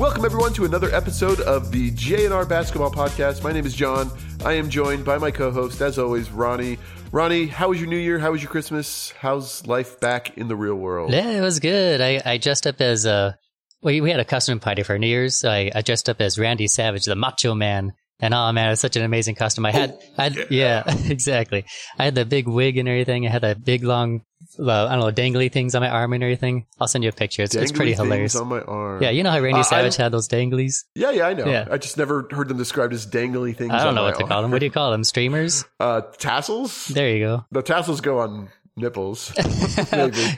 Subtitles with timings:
[0.00, 3.44] Welcome everyone to another episode of the JNR Basketball Podcast.
[3.44, 4.10] My name is Jon.
[4.42, 6.78] I am joined by my co-host, as always, Ronnie.
[7.12, 8.18] Ronnie, how was your New Year?
[8.18, 9.10] How was your Christmas?
[9.10, 11.12] How's life back in the real world?
[11.12, 12.00] Yeah, it was good.
[12.00, 13.36] I, I dressed up as a.
[13.82, 15.38] We, we had a costume party for New Year's.
[15.38, 17.92] So I, I dressed up as Randy Savage, the Macho Man.
[18.20, 19.66] And oh man, it was such an amazing costume.
[19.66, 21.64] I had, I had, yeah, exactly.
[21.98, 23.26] I had the big wig and everything.
[23.26, 24.22] I had that big long,
[24.58, 26.66] uh, I don't know, dangly things on my arm and everything.
[26.78, 27.42] I'll send you a picture.
[27.42, 28.36] It's, it's pretty things hilarious.
[28.36, 29.02] on my arm.
[29.02, 30.84] Yeah, you know how Randy Uh, Savage had those danglies?
[30.94, 31.46] yeah, yeah, I know.
[31.46, 31.66] Yeah.
[31.70, 33.72] I just never heard them described as dangly things.
[33.72, 34.50] I don't know what to call them.
[34.50, 35.04] What do you call them?
[35.04, 35.64] Streamers?
[35.80, 36.86] Uh, tassels.
[36.88, 37.44] There you go.
[37.52, 39.32] The tassels go on nipples.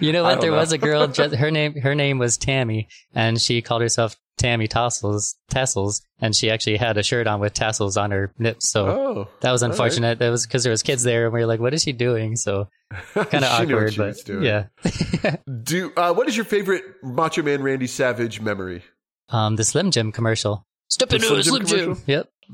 [0.00, 0.40] You know what?
[0.40, 0.56] There know.
[0.56, 1.08] was a girl.
[1.12, 1.74] Her name.
[1.80, 5.36] Her name was Tammy, and she called herself Tammy Tassels.
[5.50, 8.70] Tassels, and she actually had a shirt on with tassels on her nips.
[8.70, 9.72] So Oh, that was all right.
[9.74, 10.18] unfortunate.
[10.18, 12.36] That was because there was kids there, and we were like, "What is she doing?"
[12.36, 12.68] So
[13.14, 15.36] kind of She knew what awkward, but yeah.
[15.62, 18.82] Do uh, what is your favorite Macho Man Randy Savage memory?
[19.28, 20.66] Um, the Slim Jim commercial.
[20.88, 21.78] Step The into Slim a Jim Slim Jim.
[21.96, 22.02] commercial?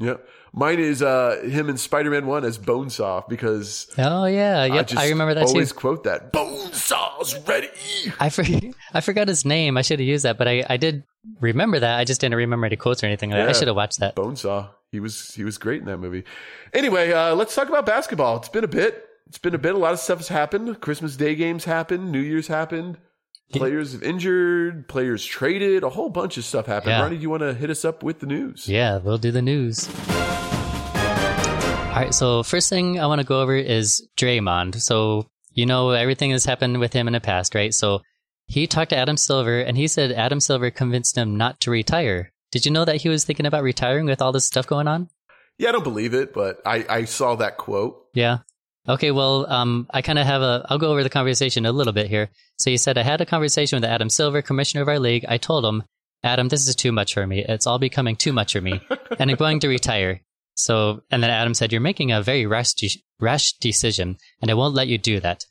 [0.00, 0.28] Yep.
[0.52, 4.60] Yeah, mine is uh, him in Spider Man One as Bonesaw because Oh yeah.
[4.60, 4.86] I Yep.
[4.88, 5.78] just I, remember that always too.
[5.78, 7.68] quote that Bonesaw's ready.
[8.20, 8.44] I for,
[8.94, 9.76] I forgot his name.
[9.76, 11.04] I should have used that, but I, I did
[11.40, 11.98] remember that.
[11.98, 13.30] I just didn't remember any quotes or anything.
[13.30, 13.48] like that.
[13.48, 14.14] I should have watched that.
[14.16, 14.68] Bonesaw.
[14.90, 16.24] He was he was great in that movie.
[16.72, 18.36] Anyway, uh, let's talk about basketball.
[18.38, 19.04] It's been a bit.
[19.26, 19.74] It's been a bit.
[19.74, 20.80] A lot of stuff has happened.
[20.80, 22.10] Christmas Day games happened.
[22.10, 22.96] New Year's happened.
[23.52, 24.88] Players have injured.
[24.88, 25.82] Players traded.
[25.82, 26.90] A whole bunch of stuff happened.
[26.90, 27.02] Yeah.
[27.02, 28.68] Ronnie, do you want to hit us up with the news?
[28.68, 29.88] Yeah, we'll do the news.
[31.88, 34.80] All right, so first thing I want to go over is Draymond.
[34.80, 37.72] So, you know, everything that's happened with him in the past, right?
[37.72, 38.02] So,
[38.46, 42.32] he talked to Adam Silver and he said Adam Silver convinced him not to retire.
[42.50, 45.08] Did you know that he was thinking about retiring with all this stuff going on?
[45.58, 48.06] Yeah, I don't believe it, but I, I saw that quote.
[48.14, 48.38] Yeah.
[48.88, 51.92] Okay, well, um, I kind of have a, I'll go over the conversation a little
[51.92, 52.30] bit here.
[52.56, 55.26] So you said, I had a conversation with Adam Silver, commissioner of our league.
[55.28, 55.82] I told him,
[56.24, 57.44] Adam, this is too much for me.
[57.46, 58.80] It's all becoming too much for me.
[59.18, 60.22] and I'm going to retire.
[60.54, 64.54] So, and then Adam said, You're making a very rash, de- rash decision, and I
[64.54, 65.44] won't let you do that.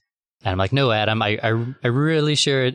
[0.44, 1.50] And I'm like, No, Adam, I, I,
[1.84, 2.72] I really sure,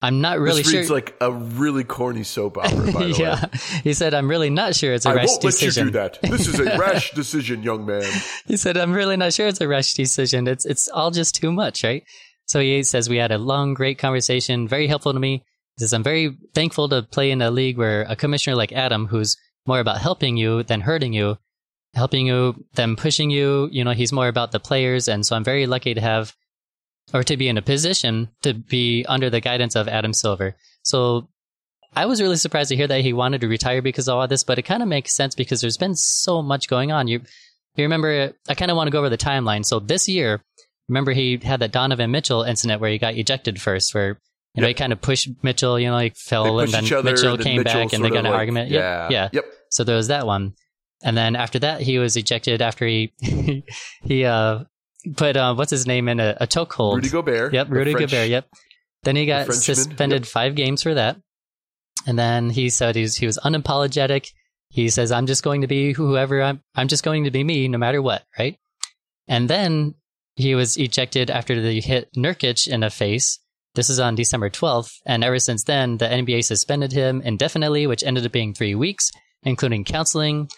[0.00, 0.80] I'm not really this sure.
[0.80, 3.18] reads like a really corny soap opera, by the way.
[3.18, 3.46] yeah.
[3.82, 5.92] He said, I'm really not sure it's a I rash won't decision.
[5.92, 6.30] let you do that.
[6.38, 8.04] This is a rash decision, young man.
[8.46, 10.46] He said, I'm really not sure it's a rash decision.
[10.46, 12.04] It's it's all just too much, right?
[12.46, 15.42] So he says we had a long, great conversation, very helpful to me.
[15.76, 19.06] He says, I'm very thankful to play in a league where a commissioner like Adam,
[19.06, 19.36] who's
[19.66, 21.36] more about helping you than hurting you,
[21.94, 25.08] helping you than pushing you, you know, he's more about the players.
[25.08, 26.34] And so I'm very lucky to have
[27.14, 30.56] or to be in a position to be under the guidance of Adam Silver.
[30.82, 31.28] So
[31.94, 34.44] I was really surprised to hear that he wanted to retire because of all this,
[34.44, 37.08] but it kind of makes sense because there's been so much going on.
[37.08, 37.20] You
[37.76, 39.64] you remember, I kind of want to go over the timeline.
[39.64, 40.42] So this year,
[40.88, 44.20] remember he had that Donovan Mitchell incident where he got ejected first, where
[44.54, 44.76] you know Yep.
[44.76, 47.56] he kind of pushed Mitchell, you know, he fell and then other, Mitchell then came
[47.62, 48.70] Mitchell back and they got an like- argument.
[48.70, 49.28] Yeah, yeah.
[49.32, 49.44] Yep.
[49.70, 50.54] So there was that one,
[51.04, 53.12] and then after that he was ejected after he
[54.04, 54.64] he uh
[55.16, 56.96] put uh, what's his name in a, a chokehold.
[56.96, 57.52] Rudy Gobert.
[57.52, 58.28] Yep, Rudy French- Gobert.
[58.28, 58.48] Yep.
[59.04, 60.28] Then he got suspended yep.
[60.28, 61.16] five games for that,
[62.06, 64.28] and then he said he was, he was unapologetic.
[64.70, 66.60] He says, "I'm just going to be whoever I'm.
[66.74, 68.58] I'm just going to be me, no matter what." Right.
[69.28, 69.94] And then
[70.36, 73.38] he was ejected after they hit Nurkic in the face.
[73.74, 78.02] This is on December 12th, and ever since then, the NBA suspended him indefinitely, which
[78.02, 79.10] ended up being three weeks,
[79.42, 80.48] including counseling.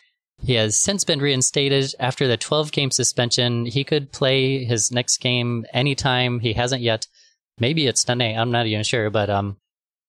[0.42, 3.66] He has since been reinstated after the 12 game suspension.
[3.66, 6.40] He could play his next game anytime.
[6.40, 7.06] He hasn't yet.
[7.58, 8.34] Maybe it's Sunday.
[8.34, 9.10] I'm not even sure.
[9.10, 9.56] But um,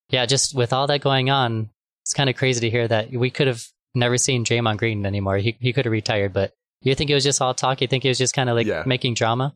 [0.10, 1.70] yeah, just with all that going on,
[2.04, 5.38] it's kind of crazy to hear that we could have never seen Draymond Green anymore.
[5.38, 6.32] He, he could have retired.
[6.34, 7.82] But you think it was just all talk?
[7.82, 8.84] You think it was just kind of like Yeah.
[8.86, 9.54] making drama?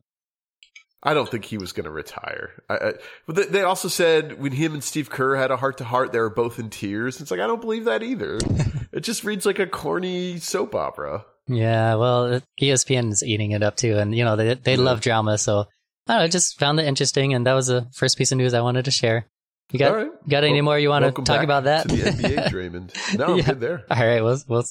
[1.06, 2.52] I don't think he was going to retire.
[2.70, 2.94] I, I,
[3.28, 6.20] but they, also said when him and Steve Kerr had a heart to heart, they
[6.20, 7.22] were both in tears.
[7.22, 8.40] It's like I don't believe that either.
[8.92, 11.24] it just reads like a corny soap opera.
[11.48, 14.82] Yeah, well, ESPN is eating it up too, and you know they they Yeah.
[14.82, 15.38] love drama.
[15.38, 15.68] So
[16.08, 18.54] I don't know, just found it interesting, and that was the first piece of news
[18.56, 19.28] I wanted to share.
[19.72, 20.12] You got right.
[20.28, 21.84] got any Well, more you want to talk about that?
[21.84, 23.18] to the NBA, Draymond?
[23.18, 23.44] No, I'm Yeah.
[23.46, 23.84] good there.
[23.92, 24.64] All right, we'll, we'll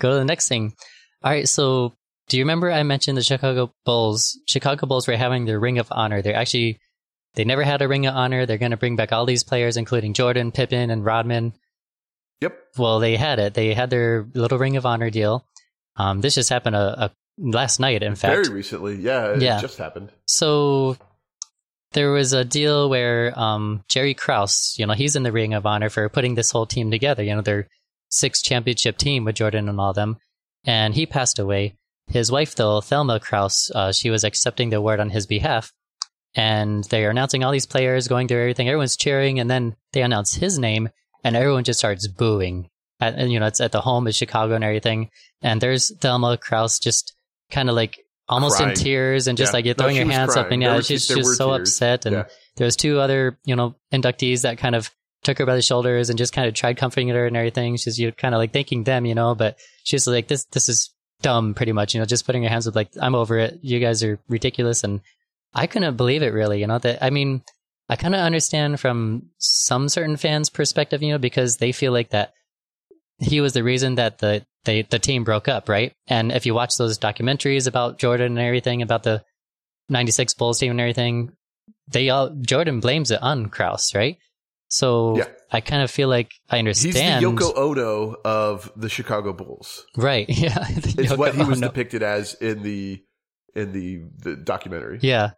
[0.00, 0.74] go to the next thing.
[1.22, 1.92] All right, so
[2.32, 4.40] do you remember I mentioned the Chicago Bulls?
[4.48, 6.22] Chicago Bulls were having their Ring of Honor.
[6.22, 6.80] They're actually,
[7.34, 8.46] they never had a Ring of Honor.
[8.46, 11.52] They're going to bring back all these players, including Jordan, Pippen, and Rodman.
[12.40, 12.58] Yep.
[12.78, 13.52] Well, they had it.
[13.52, 15.46] They had their little Ring of Honor deal.
[15.96, 18.46] Um, this just happened a, a, last night, in fact.
[18.46, 18.96] Very recently.
[18.96, 19.60] Yeah, it Yeah.
[19.60, 20.10] just happened.
[20.26, 20.96] So
[21.92, 25.66] there was a deal where um, Jerry Krause, you know, he's in the Ring of
[25.66, 27.22] Honor for putting this whole team together.
[27.22, 27.68] You know, their
[28.08, 30.16] six championship team with Jordan and all them,
[30.64, 31.74] and he passed away.
[32.12, 35.72] His wife, though, Thelma Krause, uh, she was accepting the award on his behalf,
[36.34, 38.68] and they are announcing all these players, going through everything.
[38.68, 40.88] Everyone's cheering, and then they announce his name,
[41.24, 42.68] and everyone just starts booing.
[43.00, 45.10] at, and you know, it's at the home of Chicago and everything.
[45.42, 47.14] And there's Thelma Krause just
[47.50, 47.98] kind of like
[48.28, 48.70] almost Crying.
[48.70, 49.56] in tears and just Yeah.
[49.56, 51.68] like you're throwing her was hands up and yeah, she's just so tears.
[51.70, 52.06] upset.
[52.06, 52.24] And Yeah.
[52.58, 54.88] there's two other, you know, inductees that kind of
[55.24, 57.76] took her by the shoulders and just kind of tried comforting her and everything.
[57.76, 60.90] She's you kind of like thanking them, you know, but she's like, this, this is
[61.22, 63.58] dumb pretty much, you know, just putting your hands up like, I'm over it.
[63.62, 64.84] You guys are ridiculous.
[64.84, 65.00] And
[65.54, 67.42] I couldn't believe it really, you know, that, I mean,
[67.88, 72.10] I kind of understand from some certain fans' perspective, you know, because they feel like
[72.10, 72.32] that
[73.18, 75.92] he was the reason that the they, the team broke up, right?
[76.06, 79.24] And if you watch those documentaries about Jordan and everything, about the
[79.88, 81.32] '96 Bulls team and everything,
[81.88, 84.18] they all Jordan blames it on Krause, right?
[84.72, 85.28] So Yeah.
[85.50, 86.94] I kind of feel like I understand.
[86.94, 89.84] He's the Yoko Ono of the Chicago Bulls.
[89.98, 90.26] right?
[90.44, 91.68] Yeah, It's what he was Ono.
[91.68, 93.02] depicted as in the
[93.54, 94.98] in the the documentary.
[95.02, 95.32] Yeah.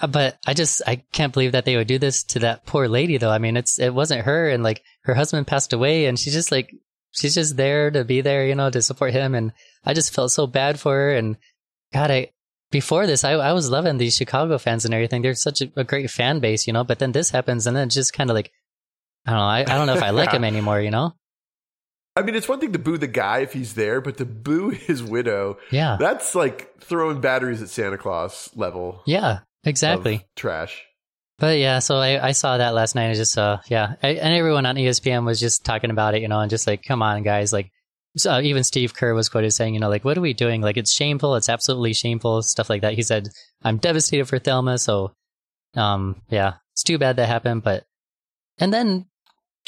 [0.00, 2.88] Uh, But I just I can't believe that they would do this to that poor
[2.88, 3.30] lady though.
[3.32, 6.52] I mean, it's it wasn't her and like her husband passed away and she's just
[6.52, 6.68] like
[7.12, 9.52] she's just there to be there, you know, to support him and
[9.86, 11.38] I just felt so bad for her and
[11.94, 12.32] god, I
[12.70, 15.22] before this I I was loving these Chicago fans and everything.
[15.22, 17.86] They're such a, a great fan base, you know, but then this happens and then
[17.88, 18.52] it's just kind of like
[19.28, 19.44] I don't know.
[19.44, 21.14] I, I don't know if I like him anymore, you know?
[22.16, 24.70] I mean, it's one thing to boo the guy if he's there, but to boo
[24.70, 25.96] his widow, Yeah.
[26.00, 29.02] that's like throwing batteries at Santa Claus level.
[29.06, 30.26] Yeah, exactly.
[30.34, 30.84] trash.
[31.38, 33.10] But yeah, so I, I saw that last night.
[33.10, 36.26] I just uh yeah, I, and everyone on ESPN was just talking about it, you
[36.28, 37.70] know, and just like, come on, guys, like.
[38.16, 40.60] So even Steve Kerr was quoted saying, you know, like, what are we doing?
[40.62, 41.36] Like, it's shameful.
[41.36, 42.42] It's absolutely shameful.
[42.42, 42.94] Stuff like that.
[42.94, 43.28] He said,
[43.62, 45.12] "I'm devastated for Thelma." So,
[45.76, 47.62] um, yeah, it's too bad that happened.
[47.62, 47.84] But
[48.58, 49.06] and then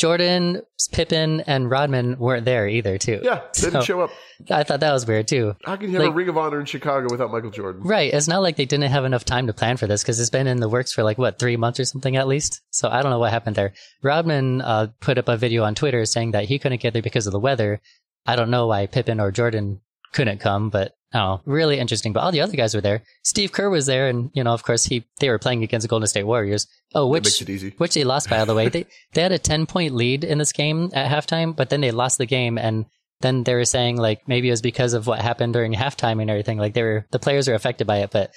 [0.00, 0.62] Jordan,
[0.92, 3.20] Pippen, and Rodman weren't there either, too.
[3.22, 4.10] Yeah, they didn't So- show up.
[4.50, 5.54] I thought that was weird too.
[5.66, 7.82] How can you have like- a Ring of Honor in Chicago without Michael Jordan?
[7.82, 8.10] Right.
[8.14, 10.46] It's not like they didn't have enough time to plan for this because it's been
[10.46, 12.62] in the works for like what three months or something at least.
[12.70, 13.74] So I don't know what happened there.
[14.02, 17.26] Rodman uh, put up a video on Twitter saying that he couldn't get there because
[17.26, 17.82] of the weather.
[18.26, 19.82] I don't know why Pippen or Jordan
[20.14, 22.12] couldn't come, but oh, really interesting.
[22.12, 23.02] But all the other guys were there.
[23.22, 25.88] Steve Kerr was there, and you know, of course, he they were playing against the
[25.88, 26.66] Golden State Warriors.
[26.94, 27.74] Oh, which it easy.
[27.78, 28.68] which they lost by the way.
[28.68, 31.90] They they had a ten point lead in this game at halftime, but then they
[31.90, 32.86] lost the game and
[33.20, 36.30] then they were saying like maybe it was because of what happened during halftime and
[36.30, 36.58] everything.
[36.58, 38.32] Like they were the players were affected by it, but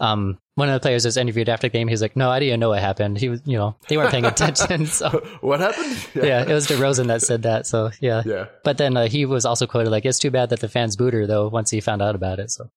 [0.00, 1.88] um one of the players was interviewed after the game.
[1.88, 3.18] He was like, "No, I didn't know what happened.
[3.18, 5.08] He was, you know, they weren't paying attention." so
[5.40, 5.96] what happened?
[6.14, 7.66] yeah, it was DeRozan that said that.
[7.66, 10.60] So yeah, yeah, but then uh, he was also quoted like, "It's too bad that
[10.60, 12.70] the fans booed her though once he found out about it." So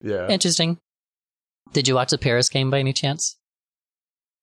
[0.00, 0.28] yeah.
[0.28, 0.78] interesting.
[1.72, 3.36] Did you watch the Paris game by any chance?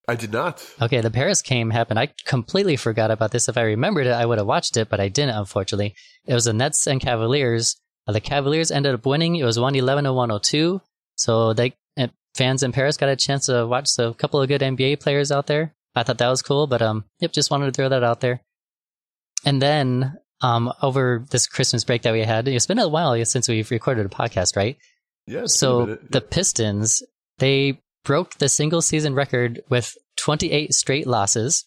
[0.07, 0.65] I did not.
[0.81, 1.99] Okay, the Paris game happened.
[1.99, 3.47] I completely forgot about this.
[3.47, 5.95] If I remembered it, I would have watched it, but I didn't, unfortunately.
[6.25, 7.79] It was the Nets and Cavaliers.
[8.07, 9.35] Uh, the Cavaliers ended up winning.
[9.35, 10.81] It was 111 to 102.
[11.15, 11.75] So they
[12.35, 15.47] fans in Paris got a chance to watch a couple of good NBA players out
[15.47, 15.73] there.
[15.95, 18.41] I thought that was cool, but um, yep, just wanted to throw that out there.
[19.45, 23.49] And then um, over this Christmas break that we had, it's been a while since
[23.49, 24.77] we've recorded a podcast, right?
[25.27, 25.43] Yeah.
[25.43, 27.03] it's been a So the Pistons,
[27.39, 31.65] they broke the single season record with 28 straight losses.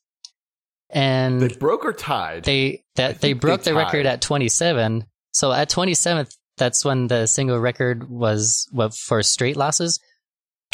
[0.90, 2.44] And they broke or tied.
[2.44, 5.05] They that they broke they the record at 27.
[5.32, 9.99] So at 27th, that's when the single record was what for straight losses.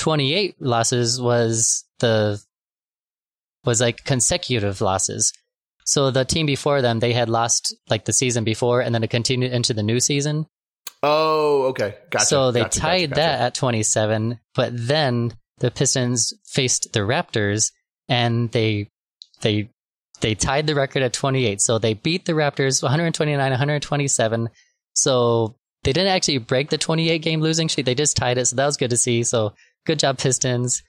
[0.01, 2.43] 28 losses was the
[3.65, 5.33] was like consecutive losses.
[5.85, 9.11] So the team before them, they had lost like the season before, and then it
[9.11, 10.47] continued into the new season.
[11.03, 11.97] oh, okay.
[12.11, 12.25] Gotcha.
[12.25, 13.45] So they gotcha, tied gotcha, that gotcha.
[13.45, 17.73] at 27, but then the Pistons faced the Raptors
[18.09, 18.89] and they
[19.43, 19.69] they
[20.23, 21.61] they tied the record at 28.
[21.61, 24.49] So they beat the Raptors 129 127.
[24.95, 27.85] So they didn't actually break the 28 game losing streak.
[27.87, 28.47] They just tied it.
[28.47, 29.25] So that was good to see.
[29.25, 29.53] So
[29.87, 30.83] good job Pistons.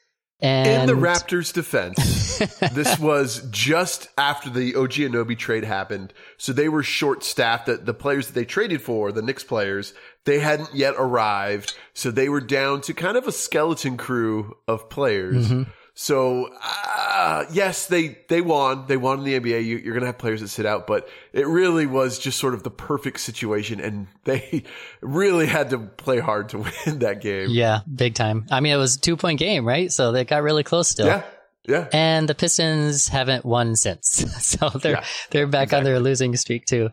[0.44, 2.40] And In the Raptors' defense,
[2.74, 6.14] this was just after the OG Anunoby trade happened.
[6.38, 7.68] So they were short staffed.
[7.68, 9.94] That the players that they traded for, the Knicks players,
[10.26, 11.76] they hadn't yet arrived.
[11.94, 15.48] So they were down to kind of a skeleton crew of players.
[15.52, 15.68] Mhm.
[16.02, 18.88] So, uh, yes, they, they won.
[18.88, 19.64] They won in the NBA.
[19.64, 22.56] You, you're going to have players that sit out, but it really was just sort
[22.56, 23.80] of the perfect situation.
[23.80, 24.64] And they
[25.02, 27.50] really had to play hard to win that game.
[27.52, 28.48] yeah, big time.
[28.50, 29.92] I mean, it was a two point game, right?
[29.92, 31.06] So they got really close still.
[31.06, 31.24] Yeah.
[31.68, 31.88] Yeah.
[31.94, 34.08] and the Pistons haven't won since.
[34.44, 36.90] so they're Yeah, they're back on their losing streak too.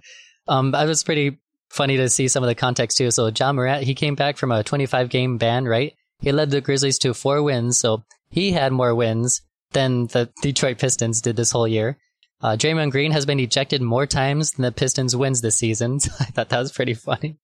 [0.47, 1.39] Um, I was pretty
[1.71, 3.11] funny to see some of the context too.
[3.11, 5.95] So Ja Morant, he came back from a 25 game ban, right?
[6.21, 9.43] He led the Grizzlies to four wins, so he had more wins
[9.73, 11.99] than the Detroit Pistons did this whole year.
[12.41, 15.99] Uh, Draymond Green has been ejected more times than the Pistons wins this season.
[16.01, 17.37] So I thought that was pretty funny.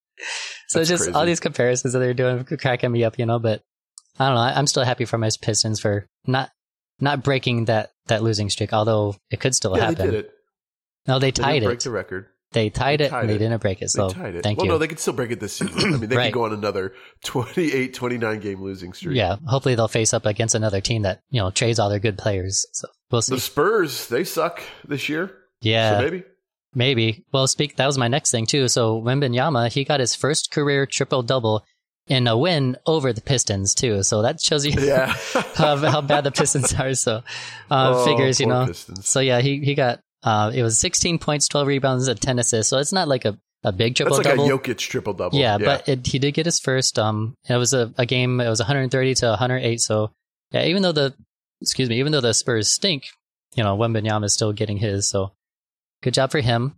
[0.69, 3.38] So That's just all these comparisons that they're doing cracking me up, you know.
[3.41, 3.62] But
[4.19, 4.41] I don't know.
[4.43, 6.50] I'm still happy for my Pistons for not
[7.00, 8.73] not breaking that that losing streak.
[8.73, 9.97] Although it could still Yeah, happen.
[9.97, 10.31] they did it.
[11.09, 11.85] No, they They tied break it.
[11.85, 12.26] the record.
[12.54, 13.38] They tied They it tied and they it.
[13.38, 13.90] didn't break it.
[13.90, 14.42] So They tied it.
[14.42, 14.73] thank well, you.
[14.73, 15.94] no, they could still break it this season.
[15.94, 16.32] I mean, they Right.
[16.32, 16.94] could go on another
[17.25, 19.16] 28, 29 game losing streak.
[19.16, 22.16] yeah, hopefully they'll face up against another team that you know trades all their good
[22.16, 22.64] players.
[22.73, 23.34] So we'll see.
[23.34, 25.32] The Spurs, they suck this year.
[25.61, 26.23] yeah, So maybe.
[26.75, 27.25] maybe.
[27.32, 27.76] Well, speak.
[27.76, 28.68] That was my next thing too.
[28.68, 31.64] So Wembanyama, he got his first career triple double
[32.06, 34.02] in a win over the Pistons too.
[34.02, 35.06] So that shows you Yeah.
[35.54, 36.92] how, how bad the Pistons are.
[36.94, 37.23] So uh,
[37.96, 38.66] Oh, figures, you know.
[38.66, 39.08] Pistons.
[39.08, 42.71] So yeah, he he got uh, it was 16 points, 12 rebounds, and 10 assists.
[42.71, 44.50] So it's not like a, a big triple That's like double.
[44.50, 45.38] a Jokic triple double.
[45.38, 46.99] yeah, but it, he did get his first.
[46.99, 48.40] Um, it was a, a game.
[48.40, 49.81] It was 130 to 108.
[49.81, 50.12] So
[50.50, 51.14] yeah, even though the
[51.61, 53.04] excuse me, even though the Spurs stink,
[53.54, 55.09] you know, Wembanyama is still getting his.
[55.09, 55.33] So
[56.02, 56.75] good job for him.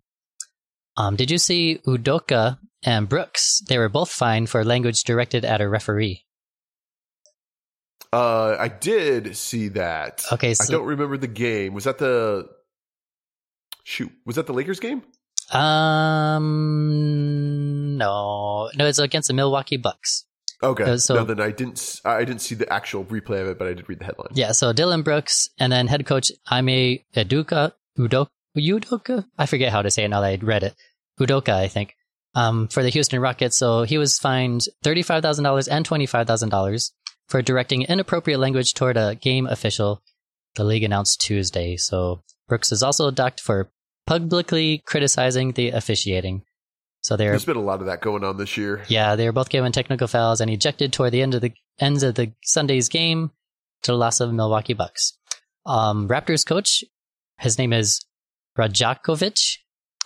[0.96, 3.62] Um, did you see Udoka and Brooks?
[3.68, 6.24] They were both fined for language directed at a referee.
[8.12, 10.24] Uh, I did see that.
[10.32, 11.74] Okay, I don't remember the game.
[11.74, 12.48] Was that the
[13.86, 14.10] shoot?
[14.26, 15.02] Was that the Lakers game?
[16.66, 20.24] um, no, no, it's against the Milwaukee Bucks.
[20.62, 20.84] Okay.
[20.84, 22.00] Uh, so- no, then I didn't.
[22.04, 24.28] I didn't see the actual replay of it, but I did read the headline.
[24.34, 29.24] Yeah, so Dillon Brooks and then head coach Aime Udoka, Udoka, Udoka?
[29.38, 30.74] I forget how to say it now that I read it.
[31.20, 31.94] Udoka, I think,
[32.34, 33.56] um, for the Houston Rockets.
[33.56, 36.90] So he was fined $35,000 and $25,000
[37.28, 40.02] for directing inappropriate language toward a game official,
[40.56, 41.76] the league announced Tuesday.
[41.76, 43.70] So Brooks is also docked for
[44.06, 46.42] publicly criticizing the officiating.
[47.00, 48.82] So they're There's been a lot of that going on this year.
[48.88, 52.02] yeah, they were both given technical fouls and ejected toward the end of the ends
[52.02, 53.30] of the Sunday's game
[53.82, 55.16] to the loss of Milwaukee Bucks.
[55.64, 56.82] Um, Raptors coach,
[57.38, 58.04] his name is
[58.58, 59.58] Rajakovic.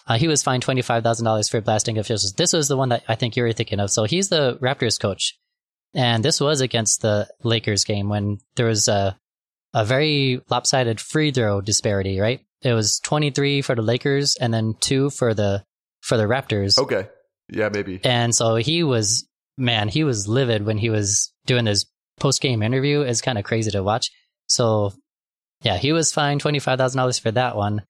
[0.06, 2.32] Uh, he was fined twenty five thousand dollars for blasting officials.
[2.32, 3.90] This was the one that I think you were thinking of.
[3.90, 5.38] So he's the Raptors coach,
[5.94, 9.18] and this was against the Lakers game when there was a
[9.72, 12.18] a very lopsided free throw disparity.
[12.18, 15.64] Right, it was twenty three for the Lakers and then two for the
[16.00, 16.78] for the Raptors.
[16.78, 17.08] Okay.
[17.48, 18.00] Yeah, maybe.
[18.04, 21.86] And so he was, man, he was livid when he was doing this
[22.18, 23.00] post game interview.
[23.00, 24.10] It's kind of crazy to watch.
[24.46, 24.92] So,
[25.62, 27.82] yeah, he was fined $25,000 for that one.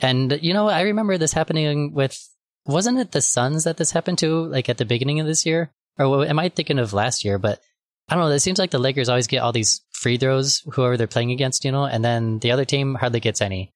[0.00, 2.18] And, you know, I remember this happening with,
[2.66, 5.72] wasn't it the Suns that this happened to, like at the beginning of this year?
[5.98, 7.38] Or am I thinking of last year?
[7.38, 7.60] But
[8.08, 8.30] I don't know.
[8.30, 11.64] It seems like the Lakers always get all these free throws, whoever they're playing against,
[11.64, 13.72] you know, and then the other team hardly gets any.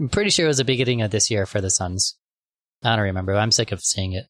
[0.00, 2.16] I'm pretty sure it was the beginning of this year for the Suns.
[2.82, 3.34] I don't remember.
[3.34, 4.26] I'm sick of seeing it.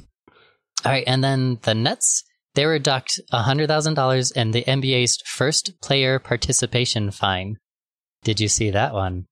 [0.84, 2.24] All right, and then the Nets,
[2.54, 7.56] they were docked $100,000 in the NBA's first player participation fine.
[8.24, 9.26] Did you see that one?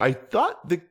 [0.00, 0.82] I thought that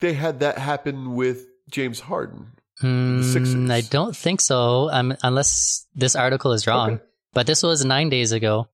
[0.00, 2.52] they had that happen with James Harden.
[2.80, 3.70] Sixers.
[3.70, 6.94] I don't think so, um, unless this article is wrong.
[6.94, 7.02] Okay.
[7.32, 8.68] But this was nine days ago.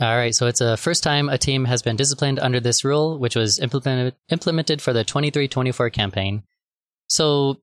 [0.00, 3.18] All right, so it's a first time a team has been disciplined under this rule,
[3.18, 6.42] which was implemented implemented for the 23-24 campaign.
[7.06, 7.60] So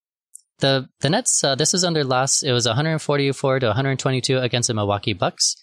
[0.59, 2.41] the the Nets, uh, this is under loss.
[2.41, 5.55] It was 144 to 122 against the Milwaukee Bucks.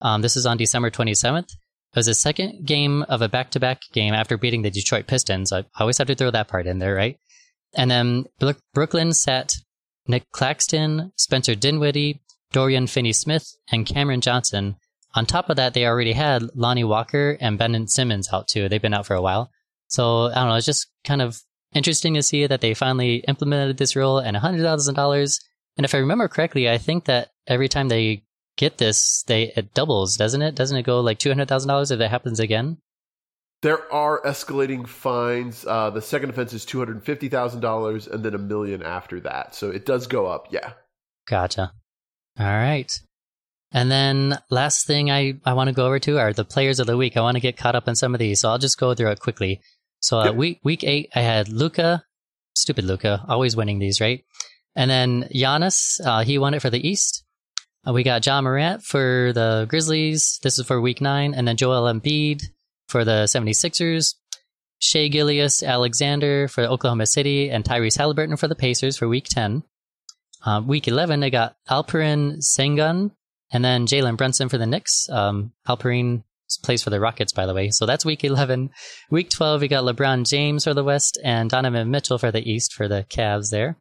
[0.00, 1.52] Um, this is on December 27th.
[1.52, 5.06] It was the second game of a back to back game after beating the Detroit
[5.06, 5.52] Pistons.
[5.52, 7.18] I always have to throw that part in there, right?
[7.74, 8.24] And then
[8.74, 9.54] Brooklyn sat
[10.08, 12.20] Nic Claxton, Spencer Dinwiddie,
[12.52, 14.76] Dorian Finney Smith, and Cameron Johnson.
[15.14, 18.68] On top of that, they already had Lonnie Walker and Ben Simmons out too.
[18.68, 19.50] They've been out for a while.
[19.88, 20.56] So I don't know.
[20.56, 21.40] It's just kind of
[21.74, 25.40] interesting to see that they finally implemented this rule and $100,000.
[25.76, 28.24] And if I remember correctly, I think that every time they
[28.56, 30.54] get this, they it doubles, doesn't it?
[30.54, 32.78] Doesn't it go like $200,000 if it happens again?
[33.62, 35.64] There are escalating fines.
[35.66, 39.18] Uh, the second offense is two hundred fifty thousand dollars, and then a million after
[39.20, 39.54] that.
[39.54, 40.48] So it does go up.
[40.50, 40.72] Yeah.
[41.26, 41.72] Gotcha.
[42.38, 43.00] All right.
[43.72, 46.86] And then last thing I, I want to go over to are the players of
[46.86, 47.16] the week.
[47.16, 49.10] I want to get caught up on some of these, so I'll just go through
[49.10, 49.60] it quickly.
[50.00, 50.34] So uh, Yep.
[50.36, 52.04] week week eight, I had Luka,
[52.54, 54.24] stupid Luka, always winning these, right?
[54.74, 57.24] And then Giannis, uh, he won it for the East.
[57.86, 60.38] Uh, we got Ja Morant for the Grizzlies.
[60.42, 61.34] This is for week nine.
[61.34, 62.42] And then Joel Embiid
[62.88, 64.14] for the 76ers.
[64.78, 67.50] Shai Gilgeous-Alexander for Oklahoma City.
[67.50, 69.62] And Tyrese Halliburton for the Pacers for week 10.
[70.46, 73.10] Um, week 11, I got Alperen Sengun
[73.50, 75.08] and then Jalen Brunson for the Knicks.
[75.10, 76.22] Um, Alperen
[76.62, 77.70] plays for the Rockets, by the way.
[77.70, 78.70] So that's week 11.
[79.10, 82.72] Week 12, we got LeBron James for the West and Donovan Mitchell for the East
[82.72, 83.76] for the Cavs there.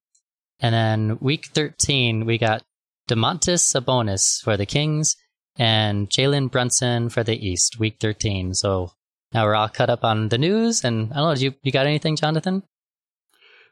[0.60, 2.64] And then week 13, we got
[3.08, 5.16] Domantas Sabonis for the Kings
[5.58, 8.56] and Jalen Brunson for the East, week 13.
[8.56, 8.92] So
[9.34, 10.84] now we're all cut up on the news.
[10.84, 12.64] And I don't know, you, you got anything, Jonathan?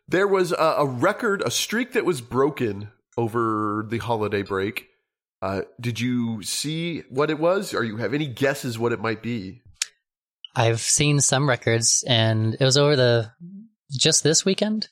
[0.08, 4.88] There was a, a record, a streak that was broken over the holiday break.
[5.42, 9.22] Uh, did you see what it was, or you have any guesses what it might
[9.22, 9.62] be?
[10.56, 13.32] I've seen some records, and it was over the
[13.92, 14.88] just this weekend?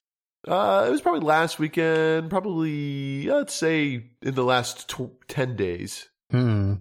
[0.47, 2.29] Uh, it was probably last weekend.
[2.29, 6.09] Probably let's say in the last tw- ten days.
[6.31, 6.75] Hmm.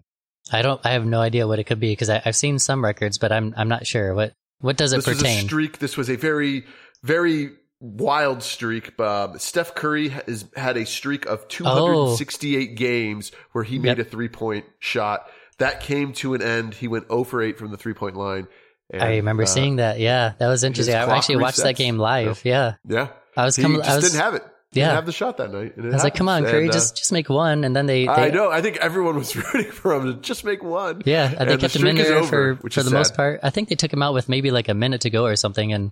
[0.50, 0.80] I don't.
[0.84, 3.54] I have no idea what it could be because I've seen some records, but I'm
[3.56, 5.36] I'm not sure what what does it this pertain.
[5.36, 5.78] was a streak.
[5.78, 6.64] This was a very
[7.02, 8.92] very wild streak.
[8.98, 12.74] Uh, Steph Curry has had a streak of 268 oh.
[12.74, 14.06] games where he made yep.
[14.06, 15.26] a three point shot.
[15.58, 16.74] That came to an end.
[16.74, 18.46] He went 0 for 8 from the three point line.
[18.90, 20.00] And, I remember uh, seeing that.
[20.00, 20.94] Yeah, that was interesting.
[20.94, 22.44] I actually watched that game live.
[22.44, 22.74] Yeah.
[22.86, 23.08] Yeah.
[23.36, 23.82] I was coming.
[23.82, 24.44] I was, didn't have it.
[24.72, 25.74] Yeah, Didn't have the shot that night.
[25.76, 28.04] I was like, "Come on, Curry, and, uh, just just make one." And then they,
[28.04, 28.52] they, I know.
[28.52, 31.02] I think everyone was rooting for him to just make one.
[31.04, 32.96] Yeah, they and kept the him in there over, for for the sad.
[32.96, 33.40] most part.
[33.42, 35.72] I think they took him out with maybe like a minute to go or something,
[35.72, 35.90] and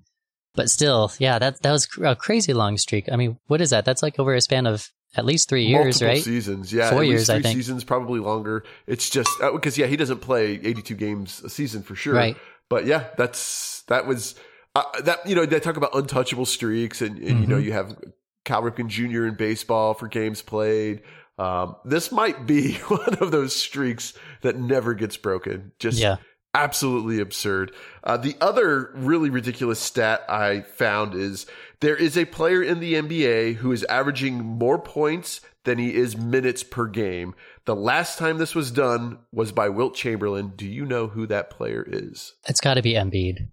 [0.58, 3.08] but still, yeah, that that was a crazy long streak.
[3.12, 3.84] I mean, what is that?
[3.84, 6.24] That's like over a span of at least three years, Multiple right?
[6.24, 7.30] Seasons, yeah, four years.
[7.30, 8.64] I think seasons, probably longer.
[8.88, 12.36] It's just because uh, yeah, he doesn't play eighty-two games a season for sure, right?
[12.68, 14.34] But yeah, that's that was
[14.74, 17.40] uh, that you know they talk about untouchable streaks, and, and mm-hmm.
[17.40, 17.66] you know mm-hmm.
[17.66, 17.96] you have
[18.44, 19.26] Cal Ripken Jr.
[19.26, 21.02] in baseball for games played.
[21.38, 25.70] Um, this might be one of those streaks that never gets broken.
[25.78, 26.16] Just yeah.
[26.54, 27.72] Absolutely absurd.
[28.02, 31.46] Uh, the other really ridiculous stat I found is
[31.80, 36.16] there is a player in the NBA who is averaging more points than he is
[36.16, 37.34] minutes per game.
[37.66, 40.52] The last time this was done was by Wilt Chamberlain.
[40.56, 42.34] Do you know who that player is?
[42.48, 43.48] It's got to be Embiid.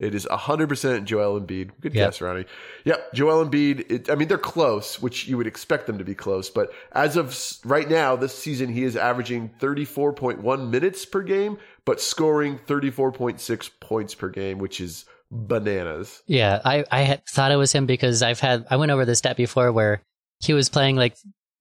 [0.00, 1.70] It is 100% Joel Embiid.
[1.80, 2.08] Good yep.
[2.08, 2.46] guess, Ronnie.
[2.84, 3.90] Yep, Joel Embiid.
[3.90, 6.50] It, I mean, they're close, which you would expect them to be close.
[6.50, 12.00] But as of right now, this season, he is averaging 34.1 minutes per game, but
[12.00, 16.22] scoring 34.6 points per game, which is bananas.
[16.26, 19.18] Yeah, I, I had thought it was him because I've had, I went over this
[19.18, 20.02] stat before where
[20.40, 21.16] he was playing like,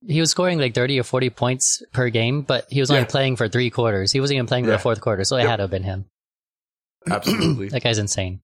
[0.05, 3.07] he was scoring like 30 or 40 points per game, but he was only yeah.
[3.07, 4.11] playing for three quarters.
[4.11, 5.49] He wasn't even playing for the fourth quarter, so it yep.
[5.49, 6.05] had to have been him.
[7.09, 7.69] Absolutely.
[7.69, 8.41] that guy's insane.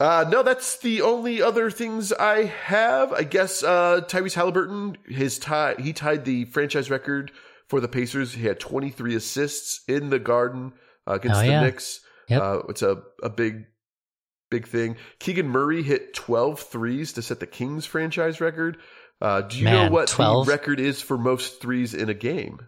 [0.00, 3.12] Uh, no, that's the only other things I have.
[3.12, 7.30] I guess uh, Tyrese Halliburton, his tie, he tied the franchise record
[7.68, 8.32] for the Pacers.
[8.32, 10.72] He had 23 assists in the Garden
[11.06, 11.60] uh, against oh, the yeah.
[11.60, 12.00] Knicks.
[12.28, 12.42] Yep.
[12.42, 13.66] Uh, it's a, a big,
[14.50, 14.96] big thing.
[15.20, 18.78] Keegan Murray hit 12 threes to set the Kings franchise record.
[19.20, 20.46] Uh, do you Man, know what 12?
[20.46, 22.58] the record is for most threes in a game?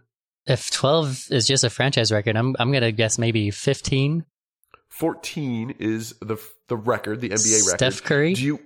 [0.46, 4.24] If 12 is just a franchise record, I'm I'm gonna guess maybe 15.
[4.98, 6.36] 14 is the
[6.68, 7.92] the record, the NBA Steph record.
[7.94, 8.34] Steph Curry?
[8.34, 8.60] Do you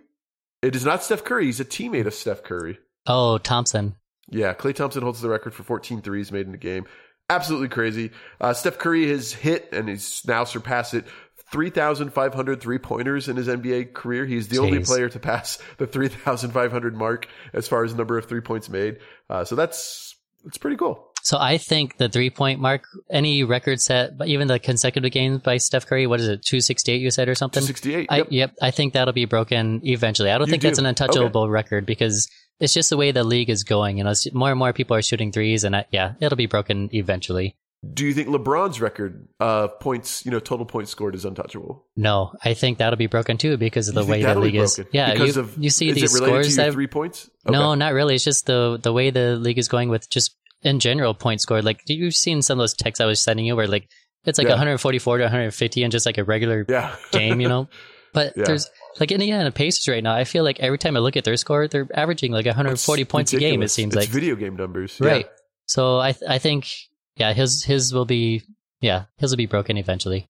[0.60, 2.78] It is not Steph Curry, he's a teammate of Steph Curry.
[3.06, 3.96] Oh, Thompson.
[4.30, 6.84] Yeah, Klay Thompson holds the record for 14 threes made in a game.
[7.30, 8.10] Absolutely crazy.
[8.40, 11.06] Uh, Steph Curry has hit and he's now surpassed it
[11.50, 14.26] 3,500 three pointers in his NBA career.
[14.26, 14.64] He's the Jeez.
[14.66, 18.98] only player to pass the 3,500 mark as far as number of three points made.
[19.30, 20.14] Uh, so that's,
[20.44, 21.06] it's pretty cool.
[21.22, 25.42] So I think the three point mark, any record set, but even the consecutive games
[25.42, 27.62] by Steph Curry, what is it, 268 you said or something?
[27.62, 27.98] 268.
[28.00, 28.06] Yep.
[28.10, 28.54] I, yep.
[28.62, 30.30] I think that'll be broken eventually.
[30.30, 30.68] I don't you think do.
[30.68, 31.50] that's an untouchable okay.
[31.50, 32.28] record because
[32.60, 33.98] it's just the way the league is going.
[33.98, 36.88] You know, more and more people are shooting threes and I, yeah, it'll be broken
[36.92, 37.56] eventually.
[37.94, 41.86] Do you think LeBron's record of points, you know, total points scored is untouchable?
[41.94, 44.80] No, I think that'll be broken too because of the way the league is.
[44.90, 47.30] Yeah, because you, of, you see these scores that three points.
[47.46, 47.56] Okay.
[47.56, 48.16] No, not really.
[48.16, 51.64] It's just the the way the league is going with just in general point scored.
[51.64, 53.88] Like you've seen some of those texts I was sending you where like
[54.24, 54.54] it's like yeah.
[54.54, 56.96] 144 to 150 and just like a regular yeah.
[57.12, 57.68] game, you know.
[58.14, 58.44] But yeah.
[58.46, 60.14] there's like Indiana Pacers right now.
[60.14, 63.10] I feel like every time I look at their score, they're averaging like 140 it's
[63.10, 63.52] points ridiculous.
[63.52, 63.62] a game.
[63.62, 65.26] It seems it's like video game numbers, right?
[65.66, 66.68] So I th- I think
[67.16, 68.44] yeah, his his will be
[68.80, 70.26] yeah his will be broken eventually.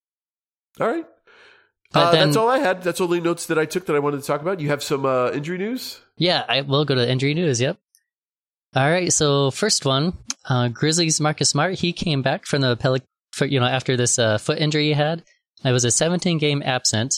[0.80, 1.06] All right.
[1.94, 2.82] Uh, then, that's all I had.
[2.82, 4.60] That's all the notes that I took that I wanted to talk about.
[4.60, 6.00] You have some uh, injury news?
[6.16, 7.60] Yeah, I will go to injury news.
[7.60, 7.78] Yep.
[8.74, 10.12] All right, so first one,
[10.48, 11.74] uh, Grizzlies Marcus Smart.
[11.74, 13.02] He came back from the Pelic,
[13.33, 15.24] for, you know, after this uh, foot injury he had.
[15.64, 17.14] It was a 17 game absent,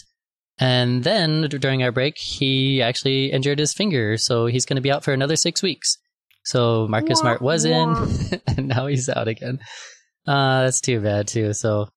[0.59, 4.93] and then during our break, he actually injured his finger, so he's going to be
[4.93, 5.99] out for another six weeks.
[6.45, 7.19] So Marcus what?
[7.19, 9.59] Smart was in, and now he's out again.
[10.27, 11.53] Uh, that's too bad too.
[11.53, 11.89] So,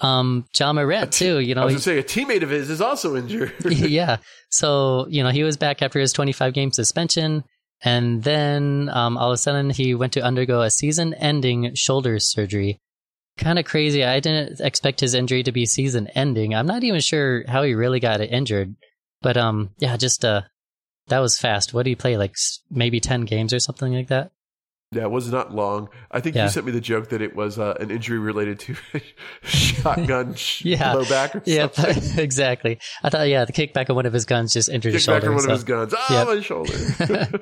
[0.00, 1.40] um, Ja Morant too.
[1.40, 3.52] You know, I was going to say a teammate of his is also injured.
[3.64, 4.18] yeah.
[4.50, 7.44] So you know he was back after his 25 game suspension.
[7.82, 12.18] And then um, all of a sudden, he went to undergo a season ending shoulder
[12.18, 12.80] surgery.
[13.38, 14.02] Kind of crazy.
[14.02, 16.54] I didn't expect his injury to be season ending.
[16.54, 18.74] I'm not even sure how he really got it injured.
[19.20, 20.42] But um, yeah, just uh,
[21.08, 21.74] that was fast.
[21.74, 22.16] What did he play?
[22.16, 22.34] Like
[22.70, 24.30] maybe 10 games or something like that?
[24.92, 25.88] Yeah, it was not long.
[26.12, 26.44] I think yeah.
[26.44, 28.76] you sent me the joke that it was uh, an injury related to
[29.42, 30.92] shotgun yeah.
[30.92, 31.68] low back or yeah,
[32.16, 32.78] exactly.
[33.02, 35.28] I thought, yeah, the kickback of one of his guns just injured his shoulder.
[35.28, 35.50] Back one so.
[35.50, 35.94] of his guns.
[35.96, 36.26] Oh, yep.
[36.28, 37.40] my shoulder.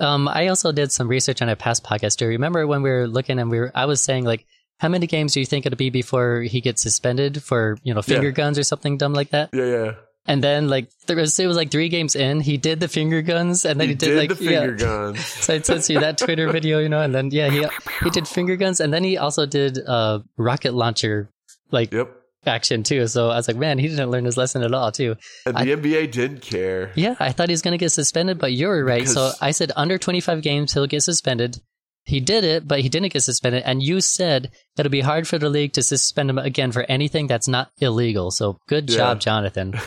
[0.00, 2.16] um, I also did some research on a past podcast.
[2.16, 4.46] Do you remember when we were looking and we were, I was saying like,
[4.78, 8.02] how many games do you think it'll be before he gets suspended for, you know,
[8.02, 8.32] finger yeah.
[8.32, 9.50] guns or something dumb like that?
[9.52, 9.92] Yeah, yeah.
[10.26, 13.22] And then like there was it was like three games in, he did the finger
[13.22, 14.76] guns, and then he, he did, did like the finger yeah.
[14.76, 15.24] guns.
[15.26, 17.66] So I sent you that Twitter video, you know, and then yeah, he
[18.04, 21.28] he did finger guns, and then he also did uh rocket launcher
[21.72, 22.08] like Yep.
[22.46, 23.08] action too.
[23.08, 25.16] So I was like, man, he didn't learn his lesson at all too.
[25.44, 26.92] And the NBA didn't care.
[26.94, 29.08] Yeah, I thought he was gonna get suspended, but you were right.
[29.08, 31.60] so I said under twenty five games he'll get suspended.
[32.04, 33.62] He did it, but he didn't get suspended.
[33.64, 37.26] And you said it'll be hard for the league to suspend him again for anything
[37.28, 38.30] that's not illegal.
[38.30, 38.96] So good Yeah.
[38.96, 39.74] job, Jonathan.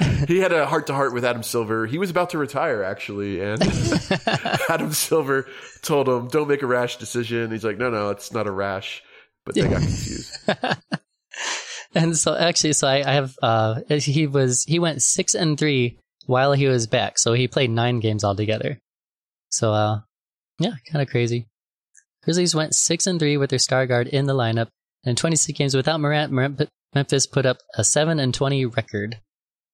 [0.28, 1.86] he had a heart to heart with Adam Silver.
[1.86, 3.60] He was about to retire actually, and
[4.68, 5.46] Adam Silver
[5.82, 9.02] told him, "Don't make a rash decision." He's like, "No, no, it's not a rash."
[9.44, 10.36] But they got confused.
[11.94, 15.98] And so actually, so I, I have uh he was he went six and three
[16.26, 17.18] while he was back.
[17.18, 18.78] So he played nine games altogether.
[19.48, 20.00] So uh
[20.60, 21.46] yeah, kind of crazy.
[22.22, 24.68] Grizzlies went six and three with their star guard in the lineup,
[25.04, 26.32] and 26 games without Morant.
[26.94, 29.20] Memphis put up a seven and 20 record.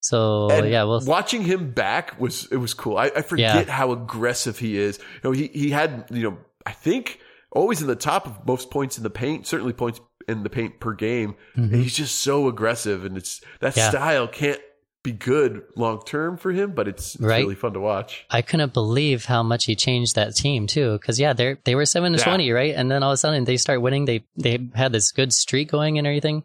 [0.00, 2.96] So And yeah, well, watching him back was it was cool.
[2.96, 3.72] I, I forget Yeah.
[3.72, 4.98] how aggressive he is.
[4.98, 7.18] You know, he he had you know I think
[7.50, 10.78] always in the top of most points in the paint, certainly points in the paint
[10.78, 11.34] per game.
[11.54, 13.78] And he's just so aggressive, and it's that Mm-hmm.
[13.80, 13.90] Yeah.
[13.90, 14.60] style can't
[15.06, 17.42] be good long term for him, but it's, it's Right.
[17.42, 18.24] really fun to watch.
[18.30, 20.92] I couldn't believe how much he changed that team too.
[20.98, 22.24] Because yeah, they they were seven and Yeah.
[22.24, 22.74] twenty, right?
[22.74, 24.04] And then all of a sudden they start winning.
[24.04, 26.42] They they had this good streak going and everything.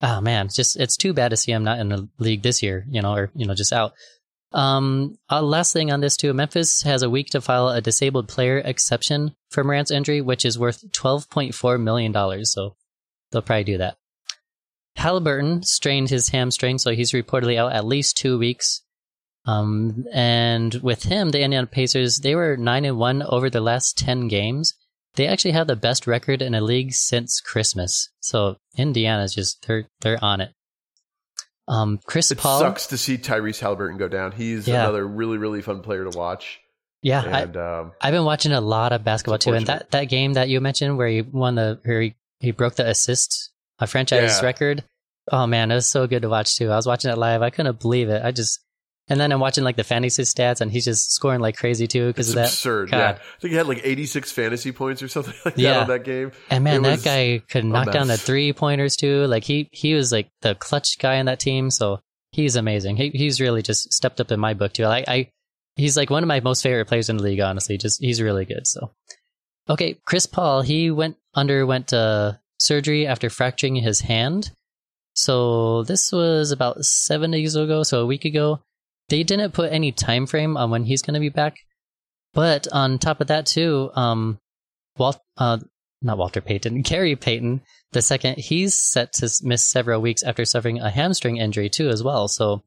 [0.00, 2.62] Oh man, it's just it's too bad to see him not in the league this
[2.62, 3.92] year, you know, or you know, just out.
[4.52, 8.28] Um, uh, last thing on this too, Memphis has a week to file a disabled
[8.28, 12.52] player exception for Morant's injury, which is worth twelve point four million dollars.
[12.52, 12.76] So
[13.30, 13.96] they'll probably do that.
[14.96, 18.82] Halliburton strained his hamstring, so he's reportedly out at least two weeks.
[19.46, 23.96] Um, and with him, the Indiana Pacers, they were nine and one over the last
[23.96, 24.74] ten games.
[25.14, 28.10] They actually have the best record in the league since Christmas.
[28.20, 30.52] So Indiana's just they're they're on it.
[31.66, 34.32] Um, Chris It Paul, sucks to see Tyrese Halliburton go down.
[34.32, 34.82] He's Yeah.
[34.84, 36.60] another really really fun player to watch.
[37.02, 40.34] yeah, I, um, I've been watching a lot of basketball too, and that, that game
[40.34, 44.38] that you mentioned where he won the where he, he broke the assist a franchise
[44.40, 44.44] Yeah.
[44.46, 44.84] record.
[45.30, 46.70] Oh man, it was so good to watch too.
[46.70, 47.42] I was watching it live.
[47.42, 48.22] I couldn't believe it.
[48.24, 48.60] I just
[49.10, 52.08] and then I'm watching like the fantasy stats, and he's just scoring like crazy too
[52.08, 52.46] because of that.
[52.48, 52.90] absurd.
[52.90, 52.98] God.
[52.98, 55.80] Yeah, I think he had like 86 fantasy points or something like that Yeah.
[55.80, 56.32] on that game.
[56.50, 59.24] And man, It that guy could knock down the three pointers too.
[59.26, 61.70] Like he he was like the clutch guy on that team.
[61.70, 62.00] So
[62.32, 62.96] he's amazing.
[62.96, 64.84] He he's really just stepped up in my book too.
[64.84, 65.30] I, I
[65.76, 67.40] he's like one of my most favorite players in the league.
[67.40, 68.66] Honestly, just he's really good.
[68.66, 68.92] So
[69.70, 72.32] okay, Chris Paul he went underwent uh,
[72.68, 74.52] surgery after fracturing his hand.
[75.14, 77.82] So this was about seven days ago.
[77.82, 78.60] So a week ago.
[79.08, 81.56] They didn't put any time frame on when he's going to be back.
[82.34, 84.38] But on top of that too, um,
[84.98, 85.58] Walt, uh,
[86.02, 90.78] not Walter Payton, Gary Payton the second, he's set to miss several weeks after suffering
[90.78, 92.28] a hamstring injury too, as well.
[92.28, 92.62] So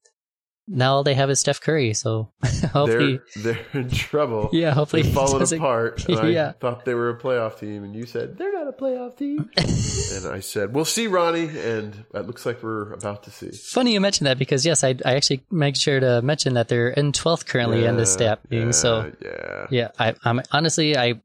[0.67, 1.93] now all they have is Steph Curry.
[1.93, 2.32] So
[2.71, 4.50] hopefully, They're they're in trouble.
[4.54, 6.06] yeah, hopefully They've fallen apart.
[6.10, 6.52] And I Yeah.
[6.54, 9.50] thought they were a playoff team, and you said they're not a playoff team.
[9.58, 13.52] and I said, "We'll see, Ronnie." And it looks like we're about to see.
[13.52, 16.89] Funny you mentioned that because yes, I I actually make sure to mention that they're
[16.89, 19.12] in twelfth currently in the stat being yeah, so.
[19.21, 19.67] yeah.
[19.71, 21.21] Yeah, I, I'm honestly I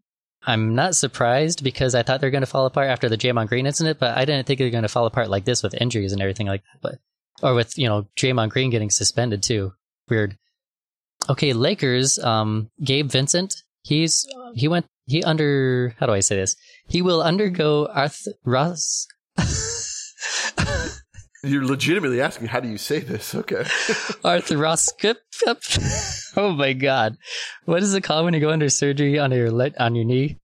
[0.47, 3.67] I'm not surprised because I thought they're going to fall apart after the Draymond Green
[3.67, 6.23] incident, but I didn't think they're going to fall apart like this with injuries and
[6.23, 6.81] everything like that.
[6.83, 6.95] But
[7.43, 9.73] or with you know Draymond Green getting suspended too.
[10.09, 10.37] Weird.
[11.29, 12.19] Okay, Lakers.
[12.19, 13.55] Um, Gabe Vincent.
[13.83, 16.57] He's he went he under how do I say this?
[16.89, 18.27] He will undergo arth.
[21.45, 23.57] You're legitimately asking, "How do you say this?" Okay.
[24.25, 25.17] arthroscop.
[26.37, 27.17] oh my god,
[27.65, 30.39] what is it called when you go under surgery on your leg on your knee?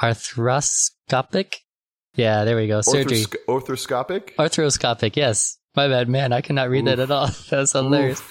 [0.00, 1.54] Arthroscopic.
[2.16, 2.80] Yeah, there we go.
[2.80, 3.24] Surgery.
[3.24, 4.34] Orthosc- orthoscopic.
[4.34, 5.16] Arthroscopic.
[5.16, 5.58] Yes.
[5.74, 6.32] My bad, man.
[6.32, 7.28] I cannot read that at all.
[7.50, 8.22] That's hilarious.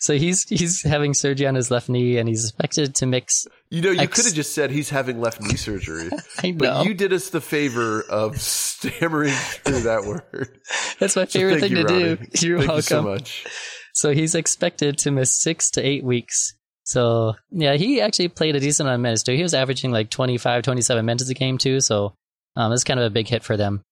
[0.00, 3.46] So he's he's having surgery on his left knee, and he's expected to mix.
[3.70, 6.08] You know, you Ex- could have just said he's having left knee surgery,
[6.42, 6.58] I know.
[6.58, 10.58] but you did us the favor of stammering through that word.
[10.98, 12.46] that's my favorite thank thing you, to do.
[12.46, 12.76] You're Thank welcome.
[12.76, 13.46] you so much.
[13.94, 16.54] So he's expected to miss six to eight weeks.
[16.84, 19.34] So yeah, he actually played a decent amount of minutes too.
[19.34, 21.80] He was averaging like 25, 27 minutes a game too.
[21.80, 22.14] So
[22.56, 23.82] um, it's kind of a big hit for them.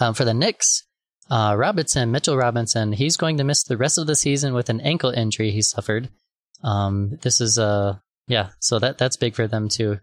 [0.00, 0.84] Um, for the Knicks,
[1.30, 4.80] uh, Robinson, Mitchell Robinson, he's going to miss the rest of the season with an
[4.80, 6.10] ankle injury he suffered.
[6.62, 9.98] Um, this is uh yeah, so that that's big for them too.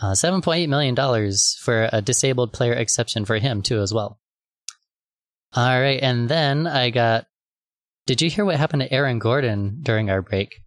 [0.00, 3.92] Uh, seven point eight million dollars for a disabled player exception for him too as
[3.92, 4.18] well.
[5.52, 7.26] All right, and then I got
[8.06, 10.62] did you hear what happened to Aaron Gordon during our break?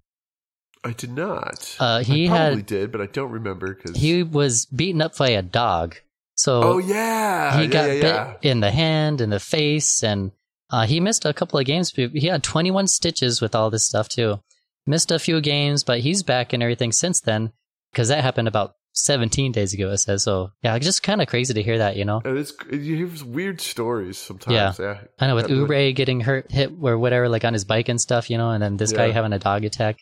[0.83, 1.75] I did not.
[1.79, 5.17] Uh, he I probably had did, but I don't remember because he was beaten up
[5.17, 5.95] by a dog.
[6.35, 8.33] So Oh yeah, he yeah, got yeah, yeah.
[8.41, 10.31] bit in the hand, in the face, and
[10.71, 11.91] Uh, he missed a couple of games.
[11.91, 14.39] He had 21 stitches with all this stuff too.
[14.87, 17.51] Missed a few games, but he's back and everything since then
[17.91, 19.91] because that happened about 17 days ago.
[19.91, 20.49] It says so.
[20.63, 21.95] Yeah, just kind of crazy to hear that.
[21.95, 22.21] You know.
[22.25, 24.79] And it's you hear weird stories sometimes.
[24.79, 28.01] Yeah, I know with Oubre getting hurt, hit or whatever, like on his bike and
[28.01, 28.29] stuff.
[28.31, 29.99] You know, and then this guy having a dog attack.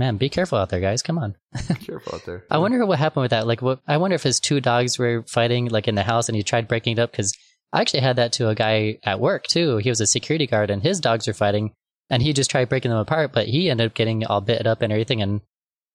[0.00, 1.02] Man, be careful out there, guys.
[1.02, 1.36] Come on.
[1.68, 2.46] Be careful out there.
[2.50, 3.46] I wonder what happened with that.
[3.46, 3.80] Like, what?
[3.86, 6.68] I wonder if his two dogs were fighting, like in the house, and he tried
[6.68, 7.10] breaking it up.
[7.10, 7.36] Because
[7.70, 9.76] I actually had that to a guy at work too.
[9.76, 11.74] He was a security guard, and his dogs were fighting,
[12.08, 14.80] and he just tried breaking them apart, but he ended up getting all bit up
[14.80, 15.42] and everything, and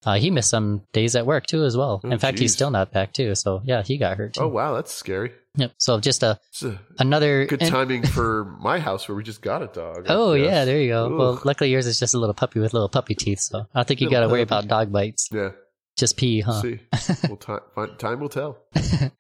[0.05, 1.99] uh, he missed some days at work too as well.
[2.03, 3.33] Oh, in fact, he's still not back too.
[3.33, 4.41] So yeah, he got hurt too.
[4.41, 5.31] Oh wow, that's scary.
[5.57, 5.71] Yep.
[5.77, 9.61] So just a a another good and- timing for my house where we just got
[9.61, 10.05] a dog.
[10.09, 11.15] Oh yeah, there you go.
[11.15, 13.87] Well, luckily yours is just a little puppy with little puppy teeth, so I don't
[13.87, 15.29] think you got to worry about dog bites.
[15.31, 15.51] yeah.
[15.97, 16.61] Just pee, huh?
[16.61, 16.79] See,
[17.29, 17.61] well, time,
[17.97, 18.57] time will tell.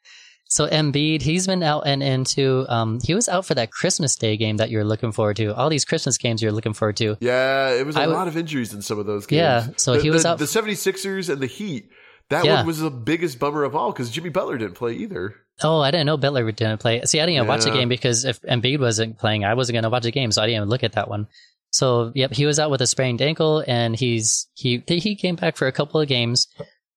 [0.47, 2.65] So Embiid, he's been out and into.
[2.69, 5.55] Um, he was out for that Christmas Day game that you're looking forward to.
[5.55, 7.17] All these Christmas games you're looking forward to.
[7.19, 9.39] Yeah, it was a I lot of injuries in some of those games.
[9.39, 11.89] Yeah, so the, he was the, out- The 76ers and the Heat.
[12.29, 12.57] That Yeah.
[12.57, 15.35] one was the biggest bummer of all because Jimmy Butler didn't play either.
[15.63, 17.01] Oh, I didn't know Butler didn't play.
[17.05, 19.83] See, I didn't even watch the game because if Embiid wasn't playing, I wasn't going
[19.83, 21.27] to watch the game, so I didn't even look at that one.
[21.71, 25.55] So, yep, he was out with a sprained ankle, and he's he he came back
[25.55, 26.47] for a couple of games,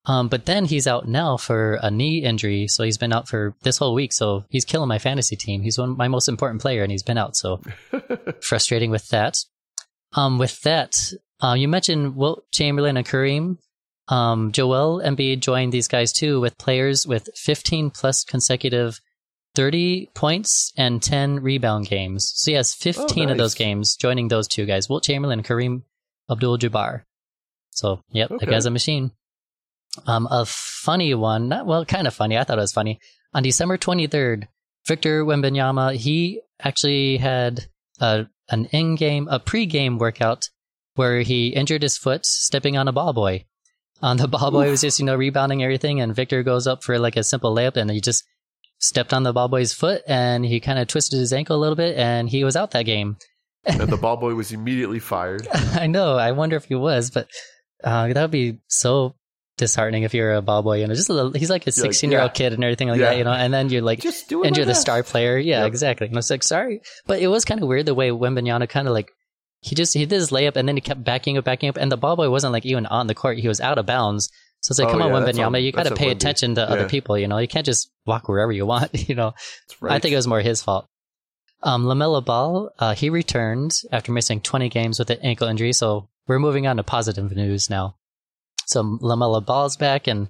[0.06, 2.66] um, but then he's out now for a knee injury.
[2.68, 4.12] So he's been out for this whole week.
[4.12, 5.62] So he's killing my fantasy team.
[5.62, 7.36] He's one my most important player, and he's been out.
[7.36, 7.60] So
[8.40, 9.36] frustrating with that.
[10.14, 13.58] Um, with that, uh, you mentioned Wilt Chamberlain and Kareem.
[14.08, 19.00] Um, Joel Embiid joined these guys too with players with 15 plus consecutive
[19.54, 22.32] 30 points and 10 rebound games.
[22.36, 25.82] So he has 15 of those games joining those two guys, Wilt Chamberlain and Kareem
[26.30, 27.02] Abdul-Jabbar.
[27.70, 28.44] So, yep, Okay.
[28.46, 29.12] the guy's a machine.
[30.06, 32.38] Um, a funny one, not well, kind of funny.
[32.38, 33.00] I thought it was funny.
[33.34, 34.46] On December 23rd,
[34.86, 37.66] Victor Wembanyama, he actually had
[38.00, 40.50] a, an in-game, a pre-game workout
[40.94, 43.44] where he injured his foot stepping on a ball boy.
[44.02, 44.70] On the ball boy Oof.
[44.72, 47.76] was just, you know, rebounding everything, and Victor goes up for like a simple layup,
[47.76, 48.24] and he just
[48.78, 51.74] stepped on the ball boy's foot, and he kind of twisted his ankle a little
[51.76, 53.16] bit, and he was out that game.
[53.66, 55.48] and the ball boy was immediately fired.
[55.52, 56.16] I know.
[56.16, 57.28] I wonder if he was, but
[57.82, 59.16] uh, that would be so
[59.56, 60.78] disheartening if you're a ball boy.
[60.80, 62.34] You know, just a little, he's like a You're like, 16 year old yeah.
[62.34, 63.06] kid and everything like Yeah.
[63.10, 63.18] that.
[63.18, 64.46] You know, and then you're like Just do it.
[64.46, 64.80] injure my the best.
[64.82, 65.36] star player.
[65.38, 65.66] Yeah, Yep.
[65.66, 66.06] exactly.
[66.06, 68.86] And I was like, sorry, but it was kind of weird the way Wembanyama kind
[68.86, 69.10] of like
[69.60, 71.90] he just he did his layup and then he kept backing up, backing up, and
[71.90, 73.38] the ball boy wasn't like even on the court.
[73.38, 74.30] He was out of bounds.
[74.60, 76.88] So it's like, Oh, come on, yeah, on- you got to pay attention to other
[76.88, 77.16] people.
[77.16, 78.90] You know, you can't just walk wherever you want.
[79.08, 79.34] You know,
[79.80, 79.92] right.
[79.94, 80.86] I think it was more his fault.
[81.62, 85.72] Um, LaMelo Ball, uh, he returned after missing 20 games with an ankle injury.
[85.72, 87.96] So we're moving on to positive news now.
[88.66, 90.28] So LaMelo Ball's back and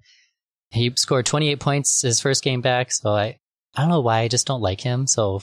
[0.71, 2.93] he scored 28 points his first game back.
[2.93, 3.39] So I,
[3.75, 5.07] I don't know why I just don't like him.
[5.07, 5.43] So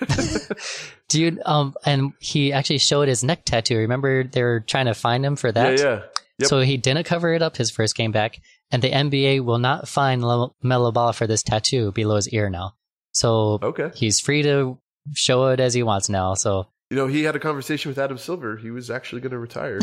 [1.08, 3.76] do you, um, and he actually showed his neck tattoo.
[3.78, 5.78] Remember they were trying to find him for that?
[5.78, 6.00] Yeah, yeah.
[6.38, 6.48] Yep.
[6.48, 8.40] So he didn't cover it up his first game back,
[8.70, 12.72] and the NBA will not fine LaMelo Ball for this tattoo below his ear now.
[13.12, 13.90] So Okay.
[13.94, 14.78] he's free to
[15.14, 16.34] show it as he wants now.
[16.34, 18.56] So You know, he had a conversation with Adam Silver.
[18.56, 19.78] He was actually going to retire.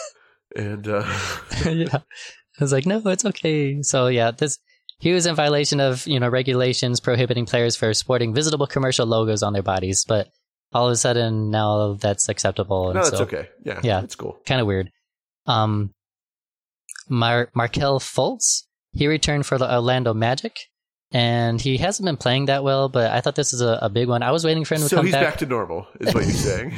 [0.56, 1.04] and uh,
[1.64, 3.82] yeah, I was like, no, it's okay.
[3.82, 4.58] So yeah, this
[4.98, 9.42] he was in violation of you know regulations prohibiting players for sporting visible commercial logos
[9.42, 10.28] on their bodies, but
[10.76, 12.92] all of a sudden now that's acceptable.
[12.92, 13.48] no, that's so, okay.
[13.64, 14.02] Yeah, Yeah.
[14.02, 14.38] it's cool.
[14.46, 14.90] kind of weird.
[15.46, 15.92] Um,
[17.08, 20.56] Mar- Markelle Fultz, he returned for the Orlando Magic,
[21.16, 22.90] and he hasn't been playing that well.
[22.90, 24.22] But I thought this is a, a big one.
[24.22, 25.12] I was waiting for him to So come back.
[25.12, 25.38] So he's back.
[25.38, 26.70] to normal, is what you're saying.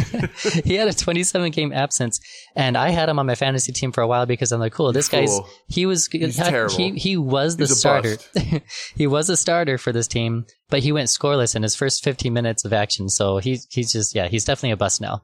[0.64, 2.20] he had a 27 game absence,
[2.55, 4.92] and I had him on my fantasy team for a while because I'm like, cool,
[4.92, 6.92] this guy's he was He's he, terrible.
[6.94, 8.16] he was the starter.
[8.96, 12.33] he was a starter for this team, but he went scoreless in his first 15
[12.33, 13.09] minutes of action.
[13.09, 15.22] So he's he's just yeah, he's definitely a bust now.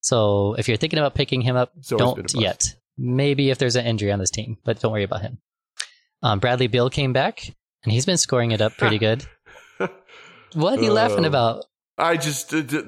[0.00, 2.74] So if you're thinking about picking him up, He's always been a don't yet.
[2.96, 5.38] Maybe if there's an injury on this team, but don't worry about him.
[6.22, 9.24] Um, Bradley Beal came back, and he's been scoring it up pretty good.
[10.54, 11.28] What are you laughing Oh.
[11.28, 11.64] about?
[11.98, 12.82] I just, uh, d-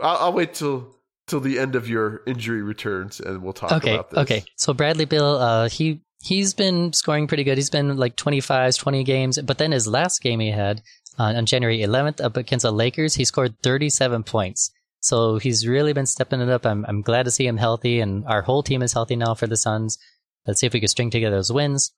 [0.00, 0.94] I'll, I'll wait till
[1.26, 4.18] till the end of your injury returns, and we'll talk Okay, about this.
[4.20, 4.44] okay.
[4.56, 7.58] So Bradley Beal, uh, he he's been scoring pretty good.
[7.58, 10.82] He's been like 25, 20 games, but then his last game he had
[11.18, 14.70] uh, on January 11th up against the Lakers, he scored 37 points.
[15.00, 16.64] So he's really been stepping it up.
[16.64, 19.46] I'm I'm glad to see him healthy, and our whole team is healthy now for
[19.48, 19.98] the Suns.
[20.46, 21.92] Let's see if we can string together those wins.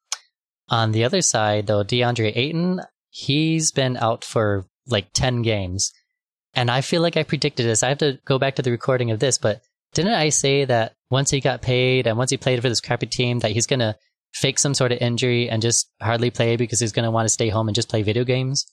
[0.70, 2.80] On the other side, though, DeAndre Ayton,
[3.10, 5.92] he's been out for like 10 games.
[6.54, 7.82] And I feel like I predicted this.
[7.82, 9.60] I have to go back to the recording of this, but
[9.94, 13.06] didn't I say that once he got paid and once he played for this crappy
[13.06, 13.96] team, that he's going to
[14.32, 17.30] fake some sort of injury and just hardly play because he's going to want to
[17.30, 18.66] stay home and just play video games?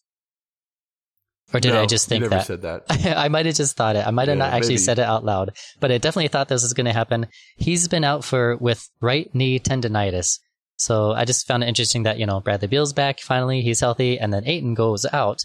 [1.54, 2.46] Or did No, I just think never that?
[2.46, 2.84] said that.
[3.18, 4.06] I might have just thought it.
[4.06, 4.78] I might have Yeah, not actually maybe.
[4.84, 7.28] said it out loud, but I definitely thought this was going to happen.
[7.56, 10.40] He's been out for with right knee tendonitis.
[10.78, 14.20] So I just found it interesting that, you know, Bradley Beal's back finally, he's healthy,
[14.20, 15.40] and then Ayton goes out.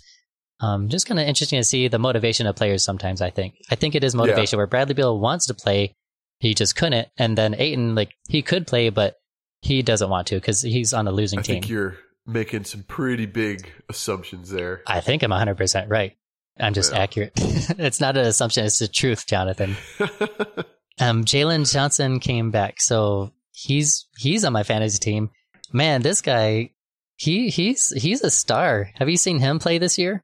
[0.60, 3.54] Um, just kind of interesting to see the motivation of players sometimes, I think.
[3.70, 5.94] I think it is motivation where Bradley Beal wants to play,
[6.38, 7.08] he just couldn't.
[7.16, 9.16] And then Ayton, like, he could play, but
[9.62, 11.54] he doesn't want to because he's on a losing I team.
[11.54, 14.82] think you're making some pretty big assumptions there.
[14.86, 16.12] I think I'm 100% right.
[16.60, 16.98] I'm just Yeah.
[17.00, 17.32] accurate.
[17.36, 19.76] it's not an assumption, it's the truth, Jonathan.
[21.00, 25.30] Um, Jalen Johnson came back, so he's he's on my fantasy team.
[25.72, 26.70] Man, this guy,
[27.16, 28.90] he he's he's a star.
[28.96, 30.22] Have you seen him play this year?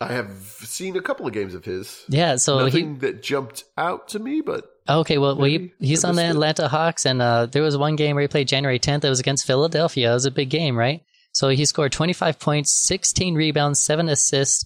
[0.00, 0.30] I have
[0.64, 2.04] seen a couple of games of his.
[2.08, 5.18] Yeah, so Nothing that jumped out to me, but okay.
[5.18, 6.24] Well, well he, he's on the.
[6.24, 9.04] Atlanta Hawks, and uh, there was one game where he played January 10th.
[9.04, 10.10] It was against Philadelphia.
[10.10, 11.02] It was a big game, right?
[11.32, 14.64] So he scored 25 points, 16 rebounds, seven assists.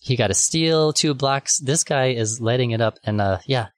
[0.00, 1.58] He got a steal, two blocks.
[1.58, 3.68] This guy is letting it up, and uh, yeah,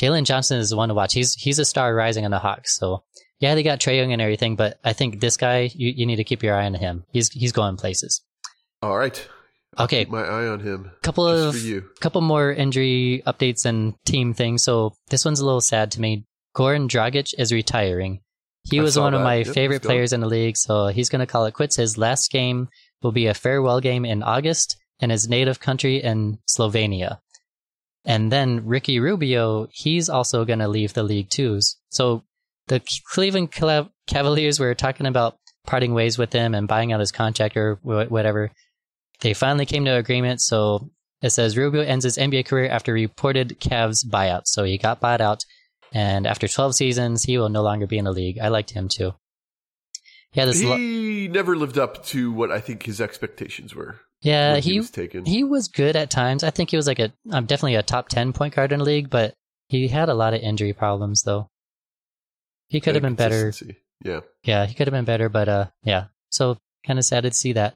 [0.00, 1.12] Jalen Johnson is the one to watch.
[1.14, 2.76] He's he's a star rising on the Hawks.
[2.78, 3.04] So
[3.38, 6.16] yeah, they got Trae Young and everything, but I think this guy, you, you need
[6.16, 7.04] to keep your eye on him.
[7.12, 8.22] He's he's going places.
[8.82, 9.28] all right.
[9.76, 10.00] I'll Okay.
[10.04, 10.90] keep my eye on him.
[11.02, 11.84] Couple Just of for you.
[12.00, 14.64] couple more injury updates and team things.
[14.64, 16.24] So this one's a little sad to me.
[16.56, 18.20] Goran Dragic is retiring.
[18.64, 21.20] He I was one of my Yep, favorite players in the league, so he's going
[21.20, 21.76] to call it quits.
[21.76, 22.68] His last game
[23.02, 27.18] will be a farewell game in August in his native country in Slovenia.
[28.04, 31.60] And then Ricky Rubio, he's also going to leave the league too.
[31.90, 32.24] So
[32.68, 32.80] the
[33.12, 35.36] Cleveland Cavaliers were talking about
[35.66, 38.50] parting ways with him and buying out his contract or whatever.
[39.20, 40.40] They finally came to an agreement.
[40.40, 44.42] So it says Rubio ends his NBA career after reported Cavs buyout.
[44.46, 45.44] So he got bought out.
[45.92, 48.38] And after 12 seasons, he will no longer be in the league.
[48.38, 49.12] I liked him too.
[50.32, 54.00] Yeah, this lo- He never lived up to what I think his expectations were.
[54.22, 55.24] Yeah, he, he was taken.
[55.24, 56.44] he was good at times.
[56.44, 58.84] I think he was like a um, definitely a top 10 point guard in the
[58.84, 59.34] league, but
[59.68, 61.48] he had a lot of injury problems though.
[62.68, 63.52] He could have been better.
[64.04, 64.20] Yeah.
[64.44, 66.06] Yeah, he could have been better, but uh, yeah.
[66.30, 67.74] So kind of sad to see that.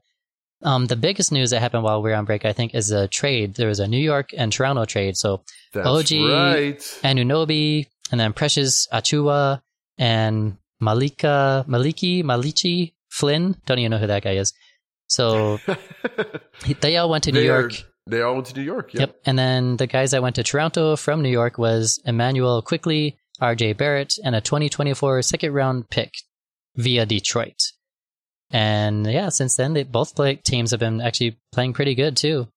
[0.63, 3.07] Um, the biggest news that happened while we were on break, I think, is a
[3.07, 3.55] trade.
[3.55, 5.17] There was a New York and Toronto trade.
[5.17, 6.79] So That's OG right.
[7.03, 9.61] Anunoby, and then Precious Achiuwa
[9.97, 13.55] and Malika Maliki Malachi Flynn.
[13.65, 14.53] Don't even know who that guy is.
[15.07, 15.59] So
[16.81, 17.73] they all went to New They are- York.
[18.07, 18.93] They all went to New York.
[18.93, 18.99] Yep.
[18.99, 19.21] Yep.
[19.25, 23.77] And then the guys that went to Toronto from New York was Immanuel Quickley, RJ
[23.77, 26.13] Barrett, and a 2024 second round pick
[26.75, 27.57] via Detroit.
[28.51, 32.47] And yeah, since then, they, both play, teams have been actually playing pretty good too.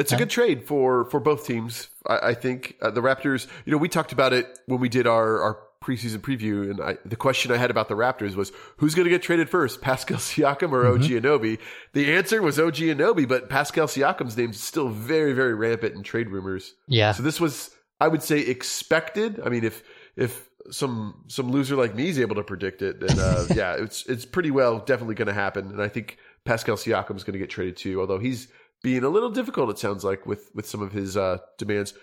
[0.00, 1.88] It's a good trade for for both teams.
[2.06, 3.46] I, I think uh, the Raptors.
[3.66, 6.98] You know, we talked about it when we did our our preseason preview, and I,
[7.04, 10.18] the question I had about the Raptors was who's going to get traded first, Pascal
[10.18, 11.58] Siakam or OG Anunoby?
[11.94, 16.28] The answer was OG Anunoby, but Pascal Siakam's name's still very very rampant in trade
[16.28, 16.74] rumors.
[16.86, 17.12] Yeah.
[17.12, 19.40] So this was, I would say, expected.
[19.44, 19.82] I mean, if
[20.16, 24.04] if some some loser like me is able to predict it, then uh, yeah, it's
[24.06, 25.68] it's pretty well definitely going to happen.
[25.68, 28.48] And I think Pascal Siakam is going to get traded too, although he's
[28.82, 29.70] being a little difficult.
[29.70, 31.94] It sounds like with with some of his uh, demands.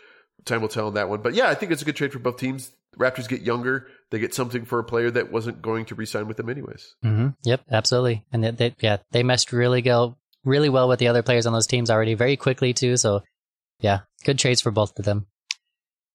[0.45, 1.21] Time will tell on that one.
[1.21, 2.71] But yeah, I think it's a good trade for both teams.
[2.97, 3.87] Raptors get younger.
[4.09, 6.95] They get something for a player that wasn't going to re-sign with them anyways.
[7.03, 8.23] hmm Yep, absolutely.
[8.31, 11.53] And they, they, yeah, they meshed really go really well with the other players on
[11.53, 12.97] those teams already very quickly too.
[12.97, 13.21] So
[13.79, 15.27] yeah, good trades for both of them.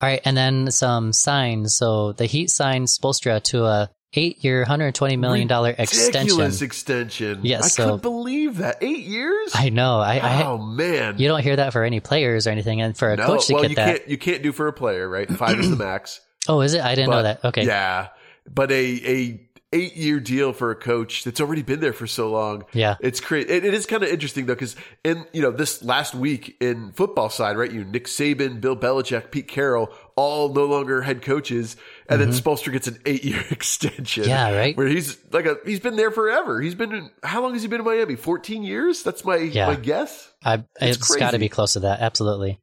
[0.00, 1.76] All right, and then some signs.
[1.76, 6.40] So the Heat signed Spoelstra to a eight-year, hundred twenty million dollar extension.
[6.40, 7.40] Extension.
[7.44, 8.78] Yes, I so- couldn't believe that.
[8.82, 9.52] Eight years.
[9.54, 10.00] I know.
[10.00, 11.18] I, I oh man.
[11.18, 13.54] you don't hear that for any players or anything, and for a no, coach to
[13.54, 13.96] well, get you that.
[13.98, 15.30] can't you can't do for a player, right?
[15.30, 16.20] Five is the max.
[16.48, 16.82] Oh, is it?
[16.82, 17.44] I didn't know that.
[17.44, 17.64] Okay.
[17.64, 18.08] Yeah,
[18.52, 19.40] but a a
[19.74, 22.62] eight year deal for a coach that's already been there for so long.
[22.74, 22.96] Yeah.
[23.00, 23.48] It's crazy.
[23.48, 26.92] It, it is kind of interesting though, because in you know this last week in
[26.92, 27.72] football side, right?
[27.72, 31.76] You Nick Saban, Bill Belichick, Pete Carroll, all no longer head coaches,
[32.08, 34.24] and then Spoelstra gets an eight year extension.
[34.24, 34.30] Mm-hmm.
[34.30, 34.76] Yeah, right?
[34.76, 36.60] Where he's like a he's been there forever.
[36.60, 38.16] He's been in, how long has he been in Miami?
[38.16, 39.02] Fourteen years.
[39.02, 39.68] That's my Yeah.
[39.68, 40.30] my guess.
[40.44, 42.00] I, It's it's got to be close to that.
[42.00, 42.60] Absolutely.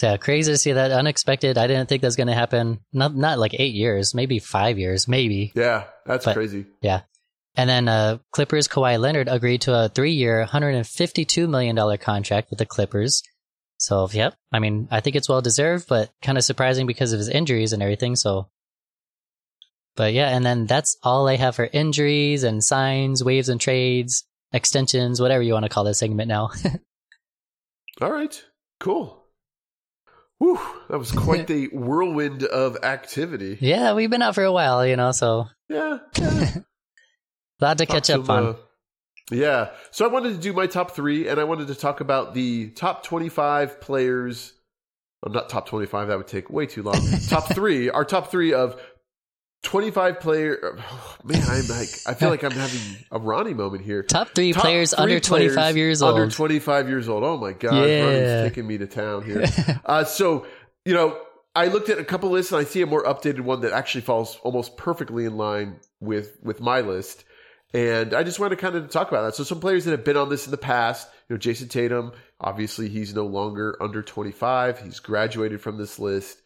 [0.00, 0.92] So yeah, crazy to see that.
[0.92, 1.58] Unexpected.
[1.58, 2.80] I didn't think that was going to happen.
[2.90, 5.52] Not not like eight years, maybe five years, maybe.
[5.54, 6.64] Yeah, that's But- crazy.
[6.80, 7.02] Yeah.
[7.54, 12.64] And then uh, Clippers Kawhi Leonard agreed to a three-year, $152 million contract with the
[12.64, 13.22] Clippers.
[13.76, 14.36] So, yep.
[14.50, 17.74] I mean, I think it's well deserved, but kind of surprising because of his injuries
[17.74, 18.16] and everything.
[18.16, 18.48] So,
[19.96, 24.24] but yeah, and then that's all I have for injuries and signs, waves and trades,
[24.54, 26.50] extensions, whatever you want to call this segment now.
[28.00, 28.42] All right,
[28.78, 29.19] cool.
[30.40, 33.58] Whew, that was quite the whirlwind of activity.
[33.60, 36.50] yeah, we've been out for a while, you know, so Yeah, yeah.
[37.60, 38.46] lot to Talked catch up some, on.
[38.46, 38.56] uh,
[39.30, 39.70] Yeah.
[39.90, 42.70] So I wanted to do my top three, and I wanted to talk about the
[42.70, 44.52] top 25 players.
[45.22, 46.94] Well, not top 25, that would take way too long.
[47.28, 48.80] top three, our top three of
[49.62, 50.76] 25 player.
[50.78, 52.80] Oh, man, I'm like, I feel like I'm having
[53.10, 54.02] a Ronnie moment here.
[54.02, 56.14] Top three top players three under 25 players years old.
[56.14, 57.24] Under 25 years old.
[57.24, 57.74] Oh my God.
[57.86, 58.04] Yeah.
[58.04, 59.44] Ronnie's taking me to town here.
[59.84, 60.46] uh, so,
[60.84, 61.18] you know,
[61.54, 64.02] I looked at a couple lists and I see a more updated one that actually
[64.02, 67.24] falls almost perfectly in line with with my list.
[67.72, 69.34] And I just want to kind of talk about that.
[69.36, 72.12] So some players that have been on this in the past, you know, Jayson Tatum,
[72.40, 74.80] obviously he's no longer under 25.
[74.80, 76.42] He's graduated from this list.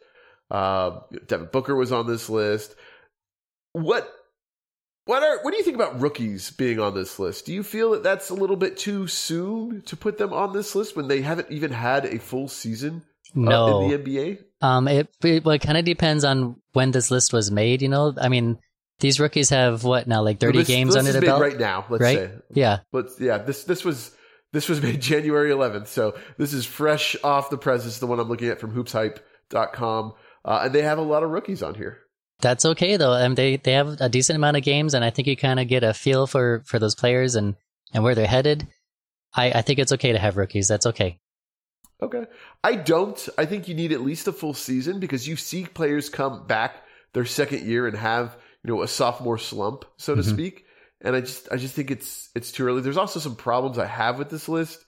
[0.51, 2.75] Uh, Devin Booker was on this list.
[3.75, 4.11] What
[5.05, 7.45] what are what do you think about rookies being on this list?
[7.45, 10.75] Do you feel that that's a little bit too soon to put them on this
[10.75, 13.03] list when they haven't even had a full season
[13.35, 13.67] no.
[13.67, 14.39] Uh, in the NBA?
[14.63, 17.83] Um, it, it well, it kind of depends on when this list was made.
[17.83, 18.59] You know, I mean,
[19.01, 21.85] these rookies have what now, like thirty this, games under the belt right now.
[21.91, 22.19] Let's right?
[22.19, 24.11] say, yeah, but yeah, this this was
[24.53, 27.85] this was made January 11th, so this is fresh off the press.
[27.85, 30.13] This is the one I'm looking at from HoopsHype.com,
[30.45, 31.99] uh, and they have a lot of rookies on here.
[32.45, 35.27] That's okay though, and they they have a decent amount of games, and I think
[35.27, 37.57] you kind of get a feel for for those players and
[37.95, 38.69] and where they're headed.
[39.35, 40.69] I I think it's okay to have rookies.
[40.69, 41.19] That's okay.
[42.03, 42.27] Okay.
[42.63, 43.29] I don't.
[43.39, 46.83] I think you need at least a full season because you see players come back
[47.15, 50.31] their second year and have, you know, a sophomore slump, so to mm-hmm.
[50.31, 50.67] speak.
[51.01, 52.83] And I just I just think it's it's too early.
[52.83, 54.85] There's also some problems I have with this list.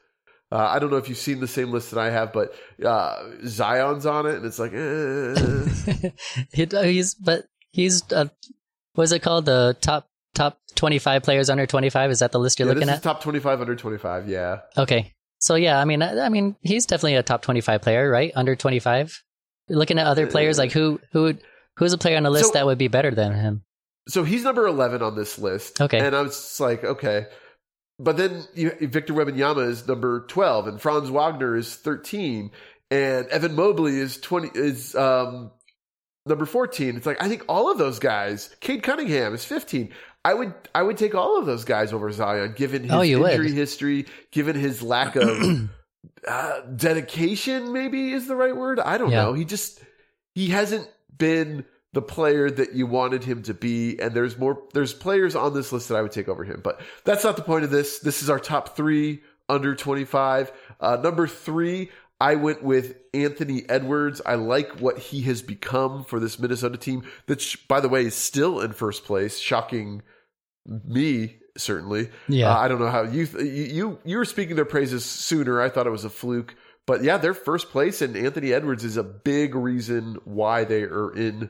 [0.52, 3.22] Uh, I don't know if you've seen the same list that I have, but uh,
[3.44, 6.10] Zion's on it, and it's like, eh.
[6.84, 8.26] he's but he's uh,
[8.94, 9.46] what's it called?
[9.46, 12.10] The top top twenty five players under twenty five.
[12.10, 13.02] Is that the list you're yeah, looking at?
[13.02, 14.28] top twenty five under twenty five.
[14.28, 14.60] Yeah.
[14.78, 18.32] Okay, so yeah, I mean, I, I, mean, he's definitely a top twenty-five player, right?
[18.34, 19.22] Under twenty-five.
[19.68, 21.34] Looking at other players, like who who
[21.76, 23.64] who's a player on the list so, that would be better than him?
[24.08, 25.80] So he's number eleven on this list.
[25.80, 27.26] Okay, and I was just like, okay,
[27.98, 32.50] but then you, Victor Wembanyama is number twelve, and Franz Wagner is thirteen,
[32.90, 35.50] and Evan Mobley is twenty is um
[36.26, 36.96] number 14.
[36.96, 39.92] It's like I think all of those guys, Cade Cunningham is 15.
[40.24, 43.46] I would I would take all of those guys over Zion, given his oh, injury
[43.46, 43.52] would.
[43.52, 45.70] history, given his lack of
[46.28, 47.72] uh, dedication.
[47.72, 48.80] Maybe is the right word.
[48.80, 49.22] I don't yeah.
[49.22, 49.34] know.
[49.34, 49.80] He just
[50.34, 51.64] he hasn't been
[51.96, 53.98] the player that you wanted him to be.
[53.98, 54.62] And there's more.
[54.74, 57.42] There's players on this list that I would take over him, but that's not the
[57.42, 58.00] point of this.
[58.00, 60.52] This is our top three under 25.
[60.78, 61.90] Uh, number three,
[62.20, 64.20] I went with Anthony Edwards.
[64.26, 67.02] I like what he has become for this Minnesota team.
[67.28, 69.38] That, by the way, is still in first place.
[69.38, 70.02] Shocking
[70.66, 72.10] me certainly.
[72.28, 75.62] Yeah, uh, I don't know how you you you were speaking their praises sooner.
[75.62, 78.98] I thought it was a fluke, but yeah, they're first place, and Anthony Edwards is
[78.98, 81.48] a big reason why they are in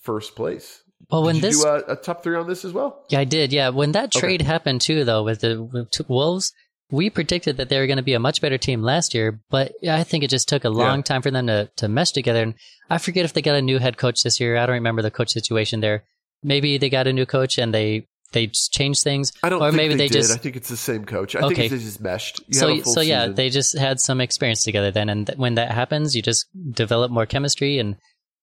[0.00, 0.82] first place.
[1.10, 3.04] Well, when did this do a, a, top three on this as well?
[3.08, 3.52] Yeah, I did.
[3.52, 4.48] Yeah, when that trade okay.
[4.48, 6.52] happened too, though, with the with Wolves,
[6.90, 9.72] we predicted that they were going to be a much better team last year, but
[9.88, 11.04] I think it just took a long yeah.
[11.04, 12.42] time for them to to mesh together.
[12.42, 12.54] And
[12.88, 14.56] I forget if they got a new head coach this year.
[14.56, 16.04] I don't remember the coach situation there.
[16.42, 19.32] Maybe they got a new coach and they they changed things.
[19.42, 19.62] I don't.
[19.62, 20.32] Or maybe they, they just.
[20.32, 21.34] I think it's the same coach.
[21.34, 21.54] I okay.
[21.54, 22.40] think they just meshed.
[22.46, 23.34] You so so yeah, season.
[23.34, 27.10] they just had some experience together then, and th- when that happens, you just develop
[27.10, 27.78] more chemistry.
[27.78, 27.96] And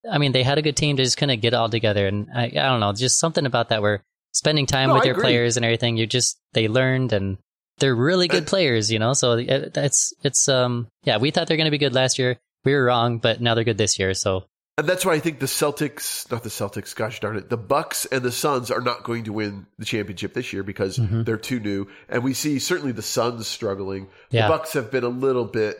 [0.09, 0.95] I mean, they had a good team.
[0.95, 2.07] They just couldn't get it all together.
[2.07, 4.03] And I, I don't know, just something about that where
[4.33, 5.23] spending time no, with I your agree.
[5.23, 7.37] players and everything, you just they learned and
[7.79, 8.91] they're really good players.
[8.91, 11.95] You know, so it, it's it's um yeah, we thought they're going to be good
[11.95, 12.37] last year.
[12.65, 14.13] We were wrong, but now they're good this year.
[14.13, 14.45] So
[14.77, 18.05] and that's why I think the Celtics, not the Celtics, gosh darn it, the Bucks
[18.05, 21.23] and the Suns are not going to win the championship this year because mm-hmm.
[21.23, 21.87] they're too new.
[22.07, 24.07] And we see certainly the Suns struggling.
[24.29, 24.43] Yeah.
[24.43, 25.77] The Bucks have been a little bit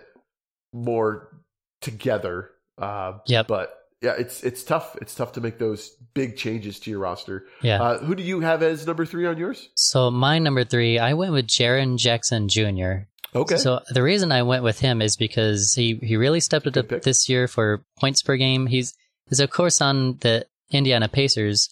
[0.73, 1.29] more
[1.81, 2.49] together.
[2.79, 3.71] Uh, yeah, but
[4.01, 4.95] yeah, it's it's tough.
[5.01, 7.47] It's tough to make those big changes to your roster.
[7.61, 7.81] Yeah.
[7.81, 9.69] Uh, who do you have as number three on yours?
[9.75, 13.07] So my number three, I went with Jaren Jackson Jr.
[13.33, 13.57] Okay.
[13.57, 16.89] So the reason I went with him is because he, he really stepped it up
[16.89, 17.03] pick.
[17.03, 18.67] this year for points per game.
[18.67, 18.93] He's
[19.29, 21.69] he's of course on the Indiana Pacers.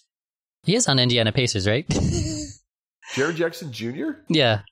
[0.64, 1.86] He is on Indiana Pacers, right?
[3.14, 4.18] Jaren Jackson Jr.
[4.28, 4.62] Yeah.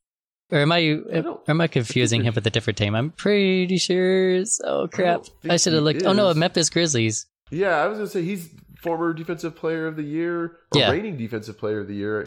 [0.51, 2.95] Or am I, I or am I confusing him with a different team?
[2.95, 4.43] I'm pretty sure.
[4.63, 5.25] Oh crap!
[5.49, 6.03] I, I should have looked.
[6.03, 6.07] Is.
[6.07, 7.27] Oh no, Memphis Grizzlies.
[7.51, 8.51] Yeah, I was gonna say he's
[8.83, 10.91] former defensive player of the year or yeah.
[10.91, 12.25] reigning defensive player of the year.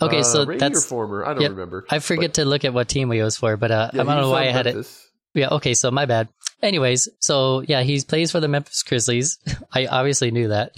[0.00, 1.24] Okay, so uh, that's former.
[1.24, 1.84] I don't yep, remember.
[1.90, 4.04] I forget but, to look at what team he was for, but uh, yeah, I
[4.04, 5.10] don't know why I had Memphis.
[5.34, 5.40] it.
[5.40, 5.48] Yeah.
[5.52, 5.74] Okay.
[5.74, 6.28] So my bad.
[6.62, 9.38] Anyways, so yeah, he plays for the Memphis Grizzlies.
[9.72, 10.72] I obviously knew that.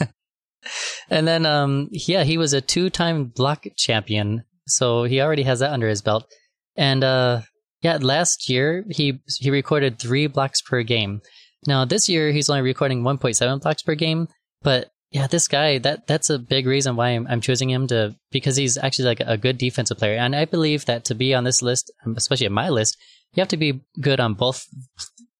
[1.10, 5.72] and then, um, yeah, he was a two-time block champion, so he already has that
[5.72, 6.26] under his belt.
[6.76, 7.42] And uh,
[7.82, 11.22] yeah, last year he he recorded three blocks per game.
[11.66, 14.28] Now this year he's only recording 1.7 blocks per game,
[14.62, 18.16] but yeah, this guy that that's a big reason why I'm, I'm choosing him to
[18.30, 21.44] because he's actually like a good defensive player, and I believe that to be on
[21.44, 22.96] this list, especially on my list,
[23.32, 24.66] you have to be good on both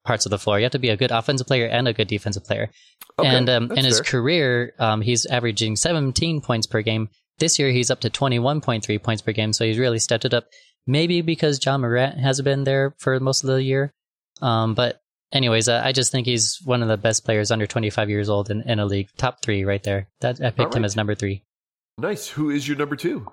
[0.04, 0.58] parts of the floor.
[0.58, 2.70] You have to be a good offensive player and a good defensive player.
[3.18, 4.04] Okay, and um, in his fair.
[4.04, 7.08] career, um, he's averaging 17 points per game.
[7.38, 10.46] This year, he's up to 21.3 points per game, so he's really stepped it up.
[10.86, 13.92] Maybe because Ja Morant has been there for most of the year.
[14.40, 15.00] Um, but
[15.32, 18.50] anyways, uh, I just think he's one of the best players under 25 years old
[18.50, 19.08] in, in a league.
[19.16, 20.08] Top three right there.
[20.20, 21.42] That I picked him as number three.
[21.98, 22.28] Nice.
[22.28, 23.30] Who is your number two?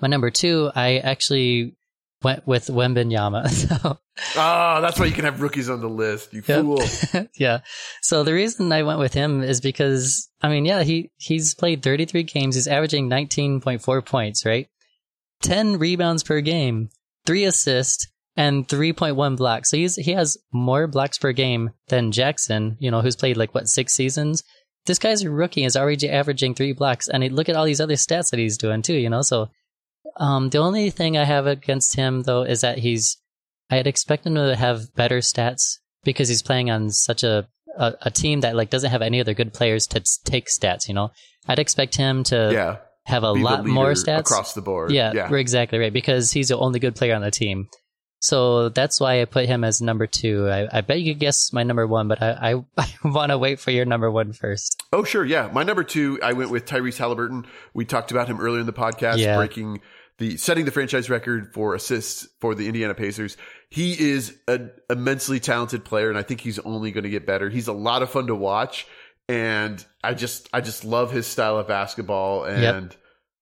[0.00, 1.76] My number two, I actually
[2.22, 3.98] went with Wembanyama.
[4.16, 6.32] So Ah, that's why you can have rookies on the list.
[6.32, 6.60] You Yep.
[6.62, 7.26] fool.
[7.38, 7.58] yeah.
[8.00, 11.82] So the reason I went with him is because I mean, yeah, he he's played
[11.82, 12.54] 33 games.
[12.54, 14.68] He's averaging 19.4 points, right?
[15.42, 16.88] 10 rebounds per game,
[17.26, 19.70] 3 assists, and 3.1 blocks.
[19.70, 23.54] So he's he has more blocks per game than Jackson, you know, who's played like
[23.54, 24.42] what, 6 seasons.
[24.86, 27.94] This guy's a rookie is already averaging 3 blocks and look at all these other
[27.94, 29.22] stats that he's doing too, you know.
[29.22, 29.48] So
[30.18, 33.16] um the only thing I have against him though is that he's
[33.70, 37.94] I had expected him to have better stats because he's playing on such a, a,
[38.02, 40.86] a team that like doesn't have any other good players to take stats.
[40.86, 41.10] You know,
[41.48, 42.76] I'd expect him to Yeah.
[43.06, 44.20] have a lot more stats.
[44.20, 44.92] across the board.
[44.92, 45.34] yeah, Yeah.
[45.34, 47.66] exactly right because he's the only good player on the team.
[48.20, 50.48] So that's why I put him as number two.
[50.48, 53.38] I, I bet you could guess my number one, but I I, I want to
[53.38, 54.82] wait for your number one first.
[54.92, 55.24] Oh, sure.
[55.24, 55.50] Yeah.
[55.52, 57.46] My number two, I went with Tyrese Halliburton.
[57.74, 59.36] We talked about him earlier in the podcast, Yeah.
[59.36, 59.80] breaking
[60.18, 63.36] the, setting the franchise record for assists for the Indiana Pacers.
[63.68, 67.50] He is an immensely talented player, and I think he's only going to get better.
[67.50, 68.86] He's a lot of fun to watch,
[69.28, 72.96] and I just, I just love his style of basketball, and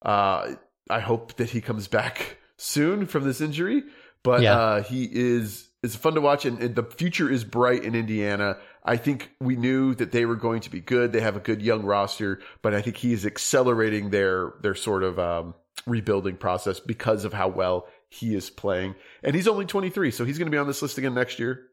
[0.04, 0.54] uh,
[0.90, 3.84] I hope that he comes back soon from this injury.
[4.24, 4.58] But Yeah.
[4.58, 8.56] uh, he is is fun to watch, and, and the future is bright in Indiana.
[8.82, 11.12] I think we knew that they were going to be good.
[11.12, 15.02] They have a good young roster, but I think he is accelerating their their sort
[15.02, 15.54] of um,
[15.86, 18.94] rebuilding process because of how well he is playing.
[19.22, 21.66] And he's only 23, so he's going to be on this list again next year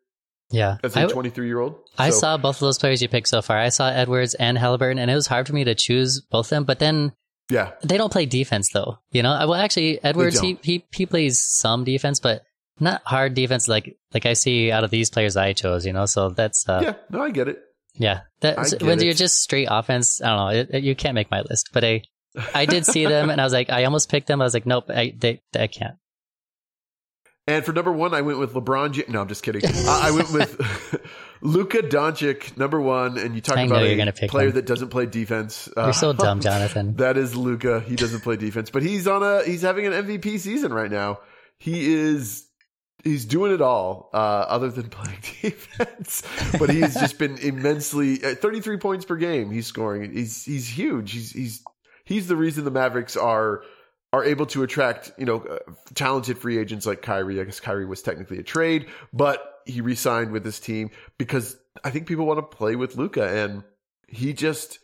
[0.49, 1.75] Yeah, as a 23 year old.
[1.97, 3.57] I saw both of those players you picked so far.
[3.57, 6.49] I saw Edwards and Halliburton, and it was hard for me to choose both of
[6.49, 6.63] them.
[6.65, 7.13] But then
[7.49, 8.99] yeah, they don't play defense, though.
[9.11, 12.43] You know, well, actually, Edwards he, he he plays some defense, but
[12.79, 15.85] not hard defense like like I see out of these players I chose.
[15.85, 16.93] You know, so that's uh, yeah.
[17.09, 17.59] No, I get it.
[17.95, 18.21] yeah.
[18.39, 19.05] That so when it.
[19.05, 20.59] you're just straight offense, I don't know.
[20.61, 22.03] It, it- you can't make my list, but I
[22.55, 24.41] I did see them, and I was like, I almost picked them.
[24.41, 25.95] I was like, nope, I they, I can't.
[27.47, 28.91] And for number one, I went with LeBron.
[28.93, 29.09] James.
[29.09, 29.63] No, I'm just kidding.
[29.65, 31.01] I I went with
[31.41, 33.17] Luka Doncic, number one.
[33.17, 34.55] And you talk I about a player him.
[34.55, 35.69] that doesn't play defense.
[35.75, 36.95] You're Uh, so dumb, Jonathan.
[36.97, 37.81] That is Luka.
[37.81, 41.19] He doesn't play defense, but he's on a he's having an MVP season right now.
[41.57, 42.47] He is
[43.03, 46.23] he's doing it all uh, other than playing defense.
[46.59, 49.51] But he's just been immensely at 33 points per game.
[49.51, 50.11] He's scoring.
[50.13, 51.11] He's he's huge.
[51.11, 51.63] He's he's
[52.05, 53.63] he's the reason the Mavericks are
[54.13, 55.57] are able to attract you know uh,
[55.95, 57.39] talented free agents like Kyrie.
[57.39, 61.89] I guess Kyrie was technically a trade, but he re-signed with this team because I
[61.89, 63.63] think people want to play with Luka, and
[64.07, 64.79] he just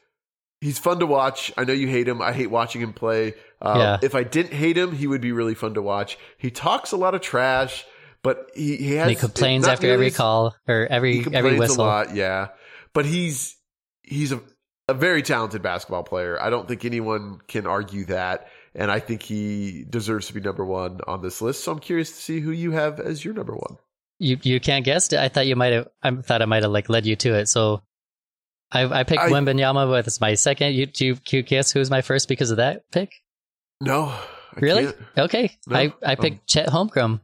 [0.61, 1.51] he's fun to watch.
[1.57, 2.21] I know you hate him.
[2.21, 3.33] I hate watching him play.
[3.61, 3.97] Uh, Yeah.
[4.01, 6.17] If I didn't hate him, he would be really fun to watch.
[6.37, 7.85] He talks a lot of trash,
[8.23, 11.85] but he he has he complains after every call or every every a whistle.
[11.85, 12.49] lot, yeah.
[12.93, 13.55] But he's
[14.03, 14.41] he's a
[14.89, 16.41] a very talented basketball player.
[16.41, 18.47] I don't think anyone can argue that.
[18.73, 21.63] And I think he deserves to be number one on this list.
[21.63, 23.77] So I'm curious to see who you have as your number one.
[24.19, 25.11] You you can't guess.
[25.13, 25.19] it.
[25.19, 25.87] I thought you might have.
[26.03, 27.47] I thought I might have like led you to it.
[27.49, 27.81] So
[28.71, 30.73] I I picked I- Wembanyama with my second.
[30.75, 33.11] You do you, you guess who's my first because of that pick?
[33.81, 34.05] No.
[34.05, 34.85] I Really?
[34.85, 34.95] can't.
[35.17, 35.51] Okay.
[35.67, 35.75] No.
[35.77, 37.19] I I um, picked Chet Holmgren.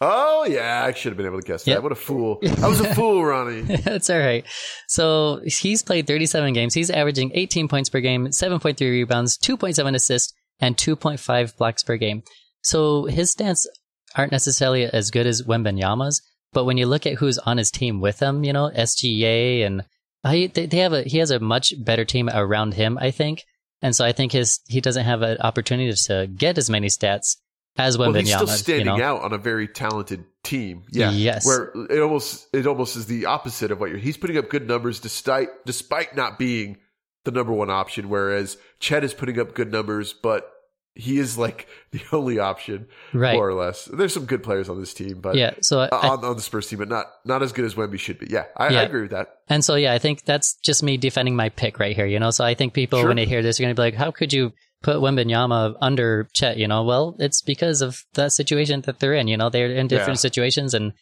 [0.00, 1.70] Oh yeah, I should have been able to guess that.
[1.72, 1.82] Yep.
[1.82, 2.40] What a fool!
[2.62, 3.60] I was a fool, Ronnie.
[3.60, 4.44] That's all right.
[4.88, 6.74] So he's played 37 games.
[6.74, 12.22] He's averaging 18 points per game, 7.3 rebounds, 2.7 assists, and 2.5 blocks per game.
[12.62, 13.66] So his stats
[14.14, 18.00] aren't necessarily as good as Wembanyama's, but when you look at who's on his team
[18.00, 21.40] with him, you know, SGA and uh, I, they, they have a he has a
[21.40, 23.44] much better team around him, I think.
[23.82, 27.36] And so I think his he doesn't have an opportunity to get as many stats
[27.76, 29.04] as Well, he's still standing you know?
[29.04, 30.84] out on a very talented team.
[30.90, 31.10] Yeah.
[31.10, 31.44] Yes.
[31.44, 33.98] Where it almost it almost is the opposite of what you're.
[33.98, 36.78] He's putting up good numbers despite despite not being
[37.24, 40.48] the number one option, whereas Chet is putting up good numbers, but
[40.94, 43.34] he is like the only option, Right.
[43.34, 43.84] more or less.
[43.86, 45.54] There's some good players on this team, but Yeah.
[45.60, 48.18] So I, on, on the Spurs team, but not not as good as Wemby should
[48.18, 48.26] be.
[48.30, 48.80] Yeah, I, Yeah.
[48.80, 49.40] I agree with that.
[49.48, 52.30] And so, yeah, I think that's just me defending my pick right here, you know?
[52.30, 53.08] So I think people, Sure.
[53.08, 56.28] when they hear this, are going to be like, how could you put Wembanyama under
[56.32, 56.84] Chet, you know?
[56.84, 59.50] Well, it's because of the situation that they're in, you know?
[59.50, 60.28] They're in different Yeah.
[60.28, 60.74] situations.
[60.74, 60.92] And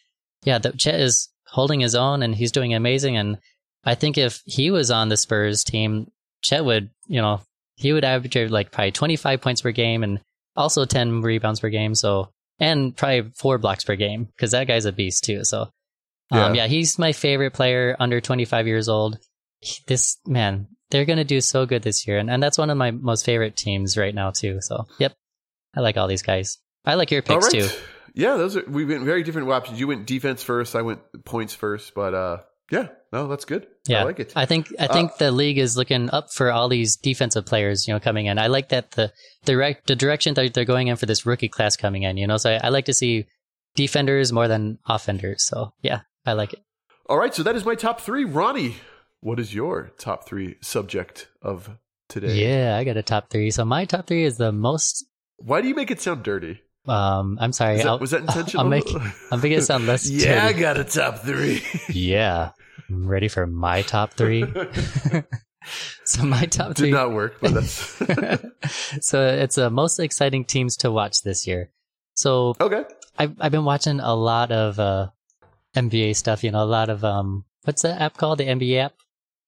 [0.43, 3.15] yeah, the, Chet is holding his own and he's doing amazing.
[3.15, 3.37] And
[3.85, 6.09] I think if he was on the Spurs team,
[6.41, 7.41] Chet would, you know,
[7.75, 10.19] he would average like probably 25 points per game and
[10.55, 11.95] also 10 rebounds per game.
[11.95, 15.43] So, and probably four blocks per game because that guy's a beast too.
[15.43, 15.61] So,
[16.31, 16.63] um, yeah.
[16.63, 19.17] yeah, he's my favorite player under 25 years old.
[19.87, 22.17] This man, they're going to do so good this year.
[22.17, 24.59] And, and that's one of my most favorite teams right now too.
[24.61, 25.13] So, yep.
[25.75, 26.59] I like all these guys.
[26.85, 27.67] I like your picks too.
[28.13, 29.79] Yeah, those are we went very different options.
[29.79, 32.37] You went defense first, I went points first, but uh
[32.71, 33.67] yeah, no, that's good.
[33.87, 34.33] Yeah, I like it.
[34.35, 37.87] I think I think uh, the league is looking up for all these defensive players,
[37.87, 38.39] you know, coming in.
[38.39, 39.13] I like that the
[39.45, 42.17] direct the direction that they're going in for this rookie class coming in.
[42.17, 43.27] You know, so I, I like to see
[43.75, 45.43] defenders more than offenders.
[45.43, 46.63] So yeah, I like it.
[47.07, 48.25] All right, so that is my top three.
[48.25, 48.77] Ronnie,
[49.19, 51.69] what is your top three subject of
[52.09, 52.33] today?
[52.33, 53.51] Yeah, I got a top three.
[53.51, 55.05] So my top three is the most.
[55.37, 56.61] Why do you make it sound dirty?
[56.87, 57.77] Um, I'm sorry.
[57.77, 58.63] That, was that intentional?
[58.63, 58.87] I'll make.
[59.31, 60.03] I'm making it sound less.
[60.09, 60.23] Dirty.
[60.23, 60.57] Yeah, dirty.
[60.57, 61.61] I got a top three.
[61.89, 62.51] yeah,
[62.93, 64.45] I'm ready for my top three.
[66.05, 67.79] so my top three did not work, but that's.
[69.01, 71.71] so it's the uh, most exciting teams to watch this year.
[72.13, 72.83] So okay,
[73.17, 75.09] I've I've been watching a lot of uh,
[75.75, 76.43] NBA stuff.
[76.43, 78.37] You know, a lot of um, what's that app called?
[78.37, 78.93] The NBA app.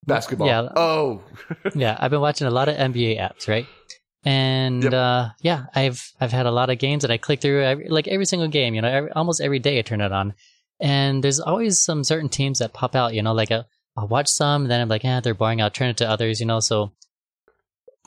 [0.07, 0.47] Basketball.
[0.47, 0.69] Yeah.
[0.75, 1.21] Oh.
[1.75, 3.67] yeah, I've been watching a lot of NBA apps, right?
[4.25, 4.93] and yep.
[4.93, 8.07] uh, yeah, I've I've had a lot of games that I click through, every, like
[8.07, 8.73] every single game.
[8.73, 10.33] You know, every, almost every day I turn it on,
[10.80, 13.13] and there's always some certain teams that pop out.
[13.13, 13.63] You know, like uh,
[13.97, 15.61] I'll watch some, then I'm like, yeah, they're boring.
[15.61, 16.39] I'll turn it to others.
[16.39, 16.91] You know, so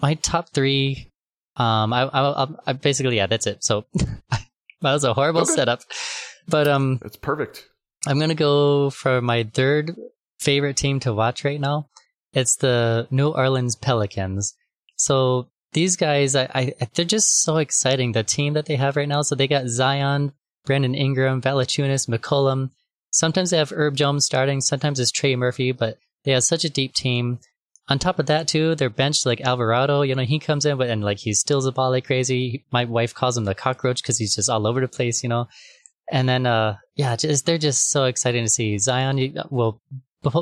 [0.01, 1.11] my top three,
[1.57, 3.65] um, I I, I basically yeah, that's it.
[3.65, 4.43] So that
[4.83, 5.53] was a horrible okay.
[5.53, 5.81] setup,
[6.47, 7.67] but um, it's perfect.
[8.07, 9.97] I'm gonna go for my third
[10.39, 11.89] favorite team to watch right now.
[12.33, 14.55] It's the New Orleans Pelicans.
[14.97, 18.13] So these guys, I, I, they're just so exciting.
[18.13, 19.23] The team that they have right now.
[19.23, 20.33] So they got Zion,
[20.65, 22.71] Brandon Ingram, Valanciunas, McCollum.
[23.11, 24.61] Sometimes they have Herb Jones starting.
[24.61, 27.39] Sometimes it's Trey Murphy, but they have such a deep team.
[27.89, 30.03] On top of that, too, they're bench like Alvarado.
[30.03, 32.65] You know, he comes in but, and like he steals the ball like crazy.
[32.71, 35.23] My wife calls him the cockroach because he's just all over the place.
[35.23, 35.49] You know,
[36.11, 38.79] and then uh, yeah, just they're just so exciting to see.
[38.79, 39.81] Zion will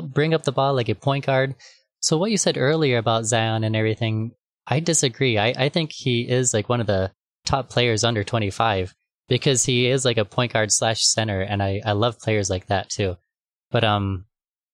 [0.03, 1.55] bring up the ball like a point guard.
[2.01, 4.31] So what you said earlier about Zion and everything,
[4.65, 5.37] I disagree.
[5.37, 7.11] I, I think he is like one of the
[7.45, 8.93] top players under 25
[9.27, 12.67] because he is like a point guard slash center, and I, I love players like
[12.67, 13.17] that too.
[13.71, 14.25] But um,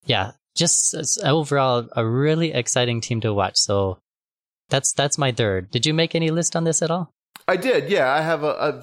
[0.05, 3.57] yeah, just overall a really exciting team to watch.
[3.57, 3.99] So
[4.69, 5.71] that's that's my third.
[5.71, 7.11] Did you make any list on this at all?
[7.47, 7.89] I did.
[7.89, 8.81] Yeah, I have a,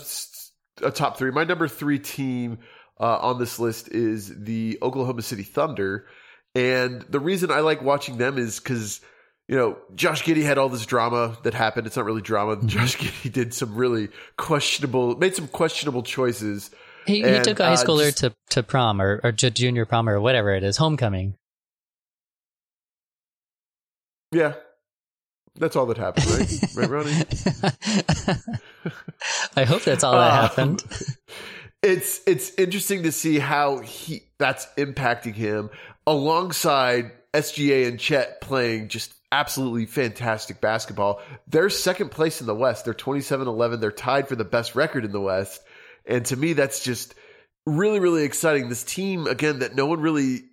[0.82, 1.30] a, a top three.
[1.30, 2.58] My number three team
[2.98, 6.06] uh, on this list is the Oklahoma City Thunder,
[6.54, 9.00] and the reason I like watching them is because
[9.50, 11.88] you know, Josh Giddey had all this drama that happened.
[11.88, 12.54] It's not really drama.
[12.54, 12.68] Mm-hmm.
[12.68, 16.70] Josh Giddey did some really questionable, made some questionable choices.
[17.04, 19.86] He, and, he took a high uh, schooler just, to, to prom or, or junior
[19.86, 21.34] prom or whatever it is, homecoming.
[24.30, 24.52] Yeah.
[25.56, 26.48] That's all that happened, right?
[26.76, 27.10] right, Ronnie?
[29.56, 30.84] I hope that's all that uh, happened.
[31.82, 35.70] It's it's interesting to see how he that's impacting him
[36.06, 41.20] alongside SGA and Chet playing just absolutely fantastic basketball.
[41.46, 42.84] They're second place in the West.
[42.84, 43.80] They're 27 11.
[43.80, 45.62] They're tied for the best record in the West.
[46.06, 47.14] And to me, that's just
[47.66, 48.68] really, really exciting.
[48.68, 50.44] This team, again, that no one really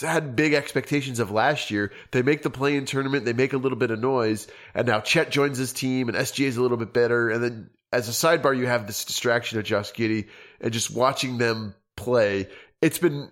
[0.00, 1.92] had big expectations of last year.
[2.10, 5.00] They make the play in tournament, they make a little bit of noise, and now
[5.00, 7.30] Chet joins his team, and SGA is a little bit better.
[7.30, 10.28] And then as a sidebar, you have this distraction of Josh Giddey,
[10.60, 12.48] and just watching them play.
[12.80, 13.30] It's been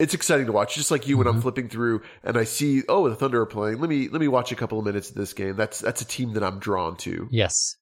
[0.00, 0.74] it's exciting to watch.
[0.74, 1.36] Just like you, when mm-hmm.
[1.36, 3.80] I'm flipping through and I see, oh, the Thunder are playing.
[3.80, 5.56] Let me let me watch a couple of minutes of this game.
[5.56, 7.28] That's that's a team that I'm drawn to.
[7.30, 7.76] Yes,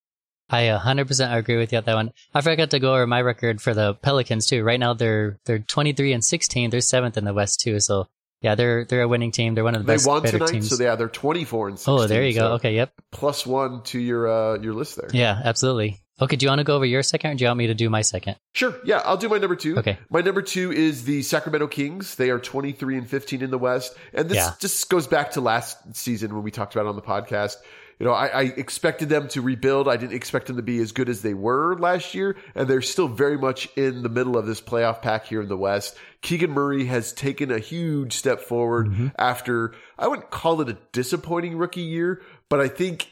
[0.51, 2.13] I 100% agree with you on that one.
[2.35, 4.63] I forgot to go over my record for the Pelicans too.
[4.63, 6.71] Right now they're they're 23 and 16.
[6.71, 7.81] They're seventh in the West too.
[7.81, 8.09] So
[8.41, 9.55] yeah, they're they're a winning team.
[9.55, 10.05] They're one of the they best.
[10.05, 10.77] They won tonight, teams.
[10.77, 11.95] so yeah, they're 24 and 16.
[11.95, 12.53] Oh, there you go.
[12.55, 12.93] Okay, yep.
[13.13, 15.11] Plus one to your uh, your list there.
[15.13, 16.01] Yeah, absolutely.
[16.21, 17.75] Okay, do you want to go over your second or do you want me to
[17.75, 18.37] do my second?
[18.53, 18.75] Sure.
[18.85, 19.79] Yeah, I'll do my number two.
[19.79, 19.99] Okay.
[20.11, 22.17] My number two is the Sacramento Kings.
[22.17, 23.97] They are 23 and 15 in the West.
[24.13, 24.53] And this yeah.
[24.59, 27.57] just goes back to last season when we talked about it on the podcast.
[28.01, 29.89] You know, I, I, expected them to rebuild.
[29.89, 32.37] I didn't expect them to be as good as they were last year.
[32.55, 35.57] And they're still very much in the middle of this playoff pack here in the
[35.57, 35.97] West.
[36.23, 39.09] Keegan Murray has taken a huge step forward mm-hmm.
[39.19, 43.11] after, I wouldn't call it a disappointing rookie year, but I think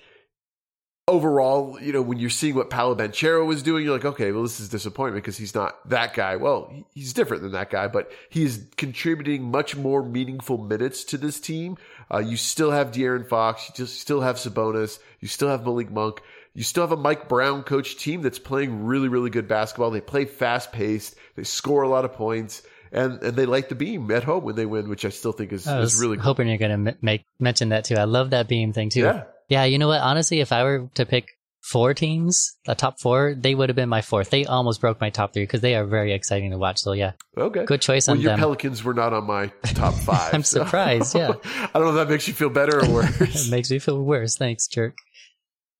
[1.09, 4.43] overall, you know, when you're seeing what Paolo Banchero was doing, you're like, okay, well,
[4.43, 6.37] this is disappointment because he's not that guy.
[6.37, 11.19] Well, he's different than that guy, but he is contributing much more meaningful minutes to
[11.19, 11.77] this team.
[12.13, 13.69] Uh, you still have De'Aaron Fox.
[13.69, 14.99] You just still have Sabonis.
[15.21, 16.21] You still have Malik Monk.
[16.55, 19.91] You still have a Mike Brown coach team that's playing really, really good basketball.
[19.91, 21.15] They play fast paced.
[21.37, 22.63] They score a lot of points.
[22.93, 25.53] and and they light the beam at home when they win, which I still think
[25.53, 26.25] is, I is really cool.
[26.25, 27.97] hoping you're going to make mention that too.
[27.97, 29.01] I love that beam thing too.
[29.03, 30.01] Yeah, Yeah, you know what?
[30.01, 31.29] Honestly, if I were to pick
[31.63, 34.31] four teams, the top four, they would have been my fourth.
[34.31, 36.79] They almost broke my top three because they are very exciting to watch.
[36.79, 37.65] So yeah, okay.
[37.65, 38.19] good choice on them.
[38.19, 38.39] Well, on your them.
[38.41, 40.33] Pelicans were not on my top five.
[40.35, 41.33] I'm so- surprised, yeah.
[41.45, 43.47] I don't know if that makes you feel better or worse.
[43.47, 44.37] it makes me feel worse.
[44.37, 44.95] Thanks, jerk.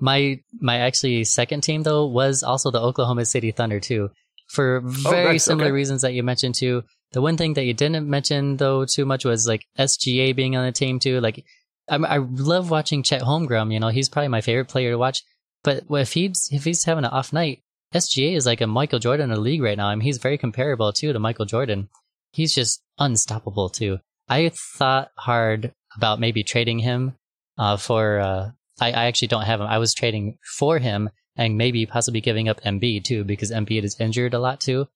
[0.01, 4.11] My my actually second team though was also the Oklahoma City Thunder too,
[4.49, 5.73] for very Oh, nice, similar okay.
[5.73, 6.83] reasons that you mentioned too.
[7.13, 10.67] The one thing that you didn't mention though too much was like SGA being on
[10.67, 11.21] the team too.
[11.21, 11.45] Like
[11.89, 13.73] I, I love watching Chet Holmgren.
[13.73, 15.23] You know, he's probably my favorite player to watch.
[15.63, 17.63] But if he's if he's having an off night,
[17.95, 19.89] SGA is like a Michael Jordan in the league right now.
[19.89, 21.89] I mean, he's very comparable too to Michael Jordan.
[22.33, 23.99] He's just unstoppable too.
[24.29, 27.15] I thought hard about maybe trading him
[27.59, 28.21] uh, for.
[28.21, 29.67] Uh, I, I actually don't have him.
[29.67, 33.99] I was trading for him and maybe possibly giving up Embiid too because Embiid is
[33.99, 34.87] injured a lot too.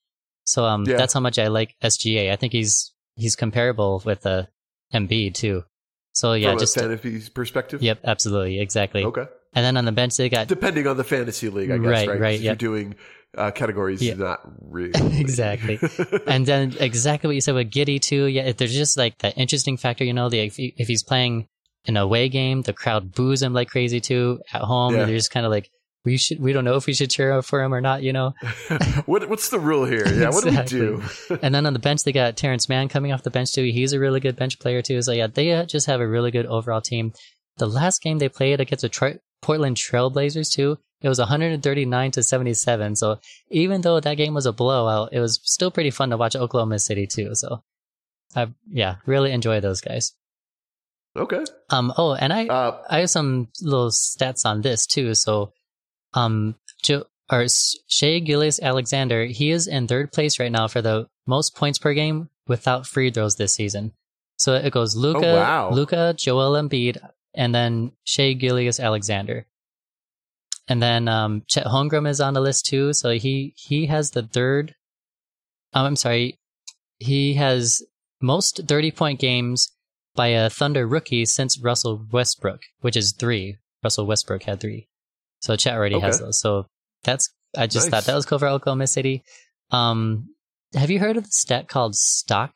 [0.45, 0.97] So um, Yeah.
[0.97, 2.31] that's how much I like SGA.
[2.31, 4.45] I think he's he's comparable with uh,
[4.93, 5.65] Embiid too.
[6.21, 7.83] So yeah, From just a fantasy perspective.
[7.83, 9.05] yep, absolutely, exactly.
[9.05, 9.25] Okay.
[9.55, 11.87] And then on the bench they got Depending on the fantasy league, I guess.
[11.87, 12.21] Right, Right.
[12.21, 12.51] right, If yeah.
[12.51, 12.95] You're doing
[13.37, 14.15] uh, categories, Yeah.
[14.15, 14.93] not really.
[15.21, 15.79] Exactly.
[16.27, 18.27] and then exactly what you said with Giddey too.
[18.27, 21.03] Yeah, if there's just like that interesting factor, you know, the if, he, if he's
[21.03, 21.49] playing
[21.87, 24.41] in an away game, the crowd boos him like crazy too.
[24.53, 25.07] At home, Yeah.
[25.07, 25.71] they're just kind of like,
[26.05, 28.13] we should, we don't know if we should cheer up for him or not, you
[28.13, 28.35] know.
[29.07, 30.07] what what's the rule here?
[30.09, 30.31] Yeah.
[30.31, 31.03] What do we do?
[31.43, 33.65] and then on the bench, they got Terance Mann coming off the bench too.
[33.65, 35.03] He's a really good bench player too.
[35.03, 37.13] So yeah, they uh, just have a really good overall team.
[37.59, 42.23] The last game they played against the Tri- Portland Trailblazers too, it was 139 to
[42.23, 42.97] 77.
[42.97, 43.21] So
[43.51, 46.79] even though that game was a blowout, it was still pretty fun to watch Oklahoma
[46.79, 47.35] City too.
[47.35, 47.63] So
[48.35, 50.13] I yeah, really enjoy those guys.
[51.17, 51.45] okay.
[51.71, 55.15] Um oh, and I Uh, I have some little stats on this too.
[55.15, 55.53] So,
[56.15, 57.47] um, Joe or
[57.87, 62.29] Shai Gilgeous-Alexander, he is in third place right now for the most points per game
[62.49, 63.93] without free throws this season.
[64.37, 65.71] So it goes Luka, wow.
[65.71, 66.99] Luka, Joel Embiid,
[67.35, 69.47] and then Shai Gilgeous-Alexander.
[70.67, 72.93] And then um, Chet Holmgren is on the list too.
[72.93, 74.75] So he he has the third.
[75.73, 76.39] Um, I'm sorry,
[76.99, 77.83] he has
[78.21, 79.73] most 30 point games
[80.15, 83.59] by a Thunder rookie since Russell Westbrook, which is three.
[83.83, 84.89] Russell Westbrook had three.
[85.41, 86.41] So Chet already has those.
[86.41, 86.67] So
[87.05, 87.91] that's, I just Nice.
[87.91, 89.23] thought that was cool for Oklahoma City.
[89.71, 90.29] Um,
[90.75, 92.53] have you heard of the stat called stock?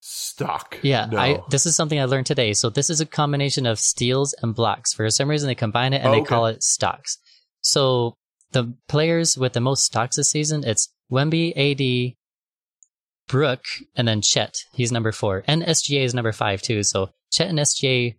[0.00, 0.78] stock.
[0.82, 1.18] Yeah, No.
[1.18, 2.52] I, this is something I learned today.
[2.54, 4.94] So this is a combination of steals and blocks.
[4.94, 6.28] For some reason, they combine it and Oh, they okay.
[6.28, 7.18] call it stocks.
[7.60, 8.16] So
[8.52, 12.14] the players with the most stocks this season, it's Wemby, AD,
[13.28, 13.60] Brook,
[13.96, 14.54] and then Chet.
[14.72, 16.82] He's number four, and SGA is number five too.
[16.82, 18.14] So Chet and SGA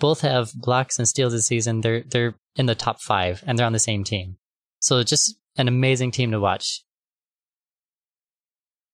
[0.00, 1.80] both have blocks and steals this season.
[1.80, 4.36] They're they're in the top five, and they're on the same team.
[4.80, 6.82] So just an amazing team to watch.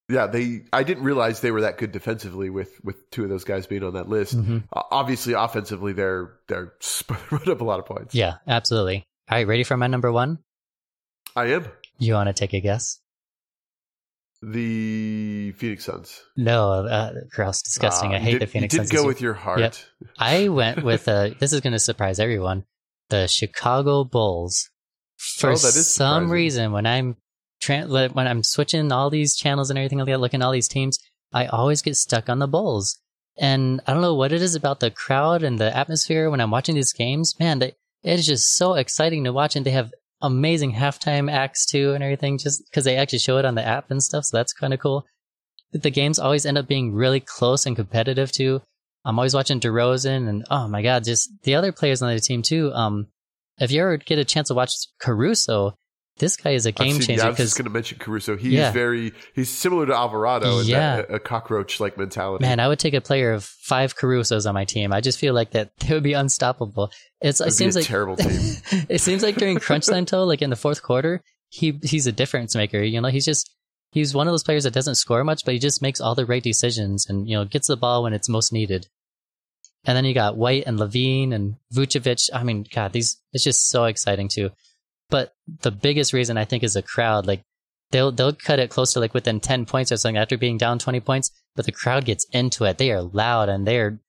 [0.09, 0.63] yeah, they.
[0.73, 3.85] I didn't realize they were that good defensively with with two of those guys being
[3.85, 4.37] on that list.
[4.37, 4.65] Mhm.
[4.75, 6.73] O- Obviously, offensively, they're they're
[7.07, 8.15] put up a lot of points.
[8.15, 9.05] Yeah, absolutely.
[9.31, 10.39] All right, ready for my number one?
[11.37, 11.65] I am
[11.99, 12.99] You want to take a guess?
[14.43, 16.23] The Phoenix Suns.
[16.37, 18.13] No, uh, gross, disgusting.
[18.13, 18.91] Ah, I hate did- the Phoenix You Suns.
[18.91, 19.61] did this go with your heart.
[19.61, 19.75] Yep.
[20.19, 22.65] I went with uh this is going to surprise everyone.
[23.11, 24.71] The Chicago Bulls.
[25.39, 27.17] For Oh, some reason, when I'm
[27.61, 30.69] tra- when I'm switching all these channels and everything like that, looking at all these
[30.69, 30.99] teams,
[31.33, 32.99] I always get stuck on the Bulls.
[33.39, 36.51] And I don't know what it is about the crowd and the atmosphere when I'm
[36.51, 37.39] watching these games.
[37.39, 37.69] Man, they,
[38.03, 42.03] it is just so exciting to watch, and they have amazing halftime acts too and
[42.03, 42.39] everything.
[42.39, 44.81] Just because they actually show it on the app and stuff, so that's kind of
[44.81, 45.05] cool.
[45.73, 48.61] The games always end up being really close and competitive too.
[49.05, 52.43] I'm always watching DeRozan and oh my god, just the other players on the team
[52.43, 52.73] too.
[52.73, 53.07] Um,
[53.59, 55.75] if you ever get a chance to watch Caruso,
[56.21, 58.37] this guy is a game seen- changer yeah, I was just going to mention Caruso.
[58.37, 58.71] He's Yeah.
[58.71, 60.97] very he's similar to Alvarado in Yeah.
[60.97, 62.43] that, a, cockroach like mentality.
[62.45, 64.93] man, I would take a player of five Carusos on my team.
[64.93, 66.93] I just feel like that they would be unstoppable.
[67.21, 68.39] It's it seems a like terrible team.
[68.89, 72.13] it seems like during crunch time though, like in the fourth quarter, he he's a
[72.13, 72.81] difference maker.
[72.81, 73.51] You know, he's just
[73.91, 76.25] he's one of those players that doesn't score much, but he just makes all the
[76.27, 78.87] right decisions and you know gets the ball when it's most needed.
[79.87, 82.29] And then you got White and LaVine and Vucevic.
[82.35, 84.51] I mean, God, these it's just so exciting too.
[85.11, 87.27] But the biggest reason I think is the crowd.
[87.27, 87.43] Like
[87.91, 90.79] they'll they'll cut it close to like within ten points or something after being down
[90.79, 92.79] twenty points, but the crowd gets into it.
[92.79, 94.01] They are loud and they're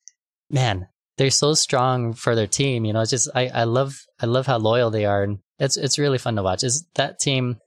[0.49, 0.87] man,
[1.17, 2.85] they're so strong for their team.
[2.85, 5.77] You know, it's just I, I love I love how loyal they are, and it's
[5.77, 6.63] it's really fun to watch.
[6.63, 7.59] Is that team?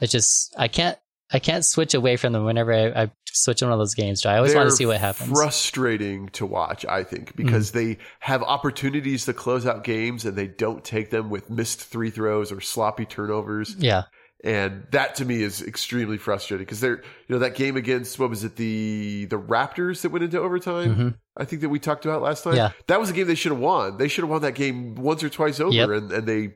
[0.00, 0.98] It's just I can't
[1.32, 4.24] I can't switch away from them whenever I, I switch one of those games.
[4.24, 5.28] I always want to see what happens.
[5.30, 7.78] Frustrating to watch, I think, because Mm-hmm.
[7.90, 12.10] they have opportunities to close out games and they don't take them with missed three
[12.10, 13.74] throws or sloppy turnovers.
[13.78, 14.04] yeah,
[14.42, 18.30] And that to me is extremely frustrating because they're, you know, that game against, what
[18.30, 20.94] was it, the the Raptors that went into overtime?
[20.96, 21.14] Mhm.
[21.36, 22.54] I think that we talked about last time.
[22.56, 22.70] Yeah.
[22.86, 23.96] That was a game they should have won.
[23.96, 25.88] They should have won that game once or twice over Yep.
[25.90, 26.54] and, and they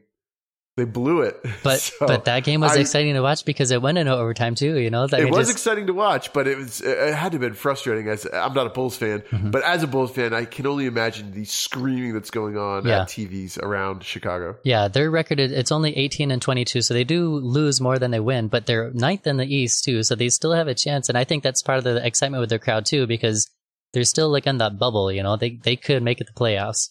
[0.79, 1.39] they blew it.
[1.63, 4.55] But So, but that game was I- exciting to watch because it went into overtime
[4.55, 4.79] too.
[4.79, 7.35] You know, that it was just- exciting to watch, but it was it had to
[7.37, 8.09] have been frustrating.
[8.09, 9.51] As I'm not a Bulls fan, Mhm.
[9.51, 13.03] but as a Bulls fan, I can only imagine the screaming that's going on Yeah.
[13.03, 14.57] at TVs around Chicago.
[14.65, 18.11] Yeah, their record is- it's only 18 and 22, so they do lose more than
[18.11, 21.09] they win, but they're ninth in the East too, so they still have a chance.
[21.09, 23.51] And I think that's part of the excitement with their crowd too, because
[23.93, 25.11] they're still like in that bubble.
[25.11, 26.91] You know, they they could make it the playoffs.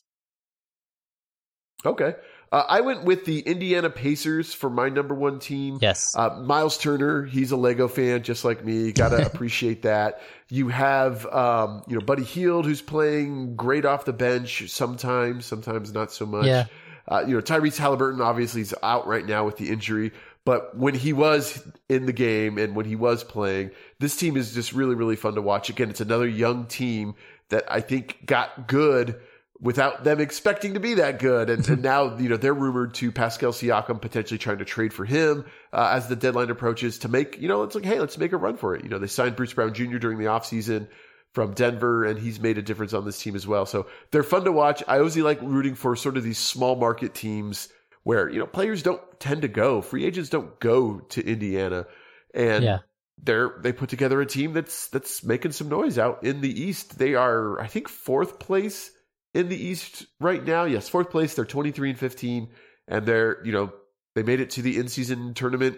[1.85, 2.15] Okay,
[2.51, 5.79] uh, I went with the Indiana Pacers for my number one team.
[5.81, 6.15] Yes.
[6.15, 8.91] Uh, Miles Turner, he's a Lego fan just like me.
[8.91, 10.21] Got to appreciate that.
[10.49, 15.93] You have, um, you know, Buddy Hield, who's playing great off the bench sometimes, sometimes
[15.93, 16.45] not so much.
[16.45, 16.65] Yeah.
[17.07, 20.11] Uh, you know, Tyrese Halliburton obviously is out right now with the injury,
[20.43, 24.53] but when he was in the game and when he was playing, this team is
[24.53, 25.69] just really, really fun to watch.
[25.69, 27.15] Again, it's another young team
[27.49, 29.19] that I think got good
[29.59, 31.49] without them expecting to be that good.
[31.49, 35.05] And, and now, you know, they're rumored to Pascal Siakam potentially trying to trade for
[35.05, 38.33] him uh, as the deadline approaches to make, you know, it's like, hey, let's make
[38.33, 38.83] a run for it.
[38.83, 39.97] You know, they signed Bruce Brown Jr.
[39.97, 40.87] during the offseason
[41.33, 43.65] from Denver, and he's made a difference on this team as well.
[43.65, 44.83] So they're fun to watch.
[44.87, 47.67] I always like rooting for sort of these small market teams
[48.03, 49.81] where, you know, players don't tend to go.
[49.81, 51.85] Free agents don't go to Indiana.
[52.33, 52.79] And Yeah.
[53.21, 56.97] they're they put together a team that's that's making some noise out in the East.
[56.97, 58.91] They are, I think, fourth place
[59.33, 60.63] in the East right now.
[60.65, 61.33] Yes, fourth place.
[61.33, 62.49] They're twenty three and fifteen,
[62.87, 63.73] and they're you know
[64.15, 65.77] they made it to the in season tournament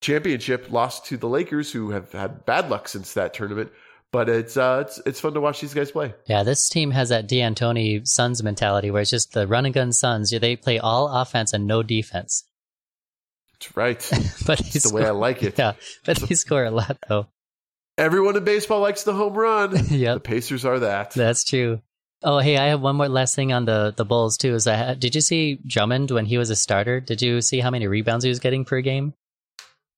[0.00, 0.70] championship.
[0.70, 3.70] Lost to the Lakers, who have had bad luck since that tournament.
[4.10, 6.14] But it's uh it's it's fun to watch these guys play.
[6.26, 9.92] Yeah, this team has that D'Antoni Suns mentality where it's just the run and gun
[9.92, 10.30] Suns.
[10.30, 12.44] They play all offense and no defense.
[13.52, 14.10] That's right.
[14.46, 15.58] But he's It's the way I like it.
[15.58, 15.74] Yeah,
[16.06, 17.26] but he score a lot though.
[17.98, 19.76] Everyone in baseball likes the home run.
[19.90, 21.10] Yeah, the Pacers are that.
[21.10, 21.82] that's true.
[22.22, 24.54] Oh, hey, I have one more last thing on the the Bulls too.
[24.54, 27.00] Is I had, did you see Drummond when he was a starter?
[27.00, 29.14] Did you see how many rebounds he was getting per game?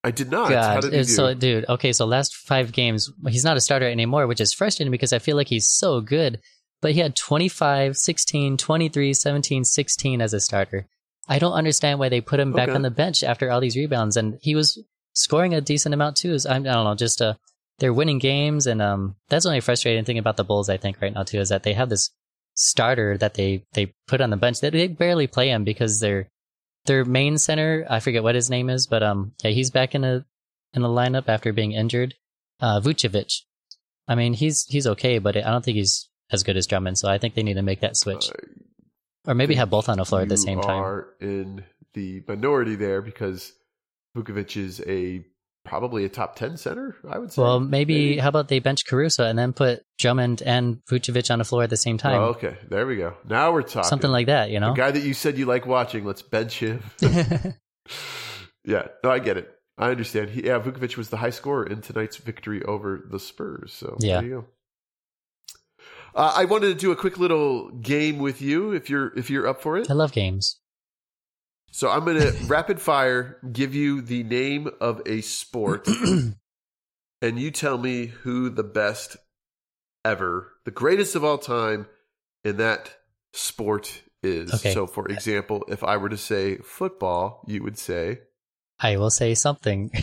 [0.04, 0.48] I did not.
[0.52, 1.14] How God, did he it's do?
[1.14, 1.64] so dude.
[1.68, 5.18] Okay, so last five games, he's not a starter anymore, which is frustrating because I
[5.18, 6.40] feel like he's so good.
[6.82, 10.86] But he had 25, 16, 23, 17, 16 as a starter.
[11.28, 12.76] I don't understand why they put him back Okay.
[12.76, 14.82] on the bench after all these rebounds, and he was
[15.14, 16.32] scoring a decent amount too.
[16.32, 17.34] Is- I, I don't know, just uh,
[17.80, 20.68] they're winning games, and um, that's the only frustrating thing about the Bulls.
[20.68, 22.10] I think right now too is that they have this
[22.54, 26.28] starter that they they put on the bench that they barely play him because they're
[26.86, 30.04] their main center, I forget what his name is, but um, yeah, he's back in
[30.04, 30.24] a
[30.72, 32.14] in the lineup after being injured.
[32.60, 33.42] Uh, Vucevic.
[34.08, 36.98] I mean, he's he's okay, but I don't think he's as good as Drummond.
[36.98, 39.98] So I think they need to make that switch, Uh, or maybe have both on
[39.98, 40.82] the floor at the same time.
[40.82, 41.64] are in
[41.94, 43.52] the minority there because
[44.16, 45.24] Vukovic is a
[45.64, 46.96] probably a top ten center.
[47.08, 47.42] I would say.
[47.42, 51.44] Well, maybe, how about they bench Caruso and then put Drummond and Vucevic on the
[51.44, 53.14] floor at the same Oh, time, okay, there we go.
[53.28, 53.88] Now we're talking.
[53.88, 54.70] something like that, you know?
[54.70, 56.04] the guy that you said you like watching.
[56.04, 56.82] Let's bench him.
[58.64, 59.50] yeah, no, I get it.
[59.78, 60.30] I understand.
[60.30, 63.72] He, yeah, Vukovic was the high scorer in tonight's victory over the Spurs.
[63.72, 64.20] So Yeah.
[64.20, 64.44] there you go.
[66.14, 69.46] Uh, I wanted to do a quick little game with you if you're if you're
[69.46, 69.88] up for it.
[69.90, 70.58] I love games.
[71.70, 75.88] So I'm going to rapid fire give you the name of a sport,
[77.22, 79.16] and you tell me who the best
[80.04, 81.86] ever, the greatest of all time
[82.44, 82.94] in that
[83.32, 84.52] sport is.
[84.54, 84.72] Okay.
[84.72, 88.20] So, for example, if I were to say football, you would say.
[88.78, 89.90] I will say something.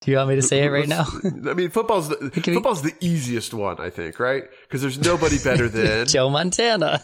[0.00, 1.04] Do you want me to say it right now?
[1.24, 4.44] I mean, football's the, football's the easiest one, I think, right?
[4.62, 6.06] Because there's nobody better than.
[6.06, 7.02] Joe Montana.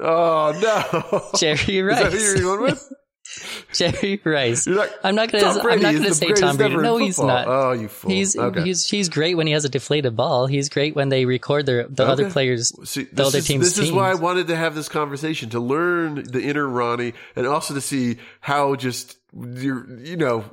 [0.00, 2.00] Oh no, Jerry Rice.
[2.00, 2.92] Is that who you're going with?
[3.72, 4.66] Jerry Rice.
[4.66, 5.46] Like, I'm not gonna.
[5.46, 6.76] I'm not gonna say Tom Brady.
[6.76, 7.46] No, he's not.
[7.48, 8.10] Oh, you fool!
[8.10, 8.62] He's okay.
[8.62, 10.46] he's he's great when he has a deflated ball.
[10.46, 12.32] He's great when they record their the other Okay.
[12.32, 12.72] players.
[12.88, 15.50] See, the this other is, team's this is why I wanted to have this conversation
[15.50, 20.44] to learn the inner Ronnie and also to see how just you're, you know,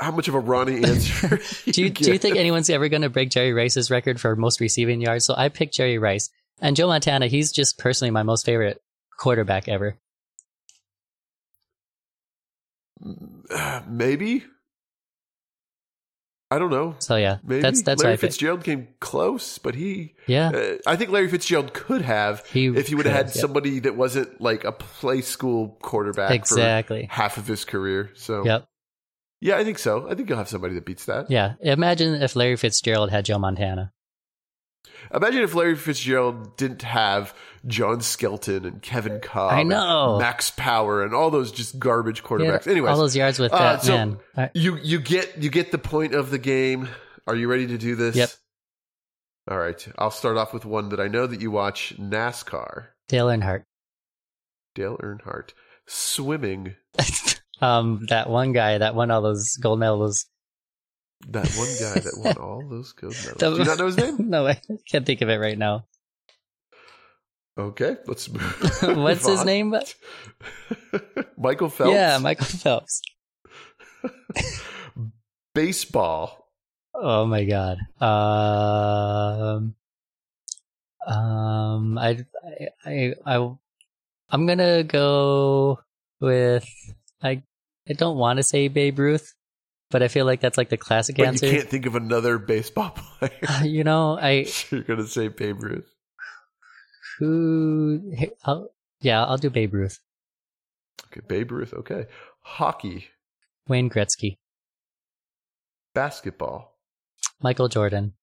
[0.00, 1.40] how much of a Ronnie answer.
[1.70, 4.60] Do you do you think anyone's ever going to break Jerry Rice's record for most
[4.60, 5.24] receiving yards?
[5.26, 6.30] So I picked Jerry Rice
[6.60, 7.26] and Joe Montana.
[7.26, 8.80] He's just personally my most favorite
[9.18, 9.96] quarterback ever.
[13.88, 14.44] Maybe?
[16.50, 16.94] I don't know.
[16.98, 20.14] So yeah, Maybe that's that's Larry Fitzgerald came close, but he.
[20.26, 23.40] Yeah, Uh, I think Larry Fitzgerald could have he if he would have had yeah.
[23.42, 27.06] somebody that wasn't like a play school quarterback exactly.
[27.06, 28.10] for half of his career.
[28.14, 28.64] So Yep.
[29.42, 30.08] yeah, I think so.
[30.08, 31.30] I think you'll have somebody that beats that.
[31.30, 31.54] Yeah.
[31.60, 33.92] Imagine if Larry Fitzgerald had Joe Montana.
[35.14, 37.34] Imagine if Larry Fitzgerald didn't have
[37.66, 40.18] John Skelton and Kevin Kolb, I know.
[40.18, 42.66] Max Power, and all those just garbage Yeah, quarterbacks.
[42.66, 44.18] Anyways, all those yards with uh, that so man.
[44.36, 46.88] I- you you get you get the point of the game.
[47.26, 48.16] Are you ready to do this?
[48.16, 48.30] Yep.
[49.50, 49.86] All right.
[49.98, 52.86] I'll start off with one that I know that you watch NASCAR.
[53.08, 53.64] Dale Earnhardt.
[54.74, 55.50] Dale Earnhardt
[55.86, 56.76] swimming.
[57.60, 60.26] um, that one guy that won all those gold medals.
[61.26, 63.38] That one guy that won all those gold medals.
[63.38, 64.16] Do you not know his name?
[64.30, 65.86] no, I can't think of it right now.
[67.58, 68.96] Okay, let's move.
[68.96, 69.74] What's his name?
[71.36, 71.92] Michael Phelps.
[71.92, 73.02] Yeah, Michael Phelps.
[75.54, 76.48] Baseball.
[76.94, 77.78] Oh my god.
[78.00, 79.74] Um,
[81.04, 82.24] um, I,
[82.86, 83.50] I, I,
[84.30, 85.80] I'm gonna go
[86.20, 86.68] with
[87.22, 87.42] I.
[87.88, 89.34] I don't want to say Babe Ruth,
[89.90, 91.46] but I feel like that's like the classic Wait, answer.
[91.46, 93.32] you can't think of another baseball player.
[93.64, 95.88] You know, I You're gonna say Babe Ruth.
[97.18, 98.12] who?
[98.44, 98.70] I'll,
[99.00, 99.98] yeah, I'll do Babe Ruth.
[101.06, 101.72] Okay, Babe Ruth.
[101.74, 102.06] Okay,
[102.40, 103.08] hockey,
[103.66, 104.36] Wayne Gretzky,
[105.94, 106.76] basketball,
[107.40, 108.14] Michael Jordan.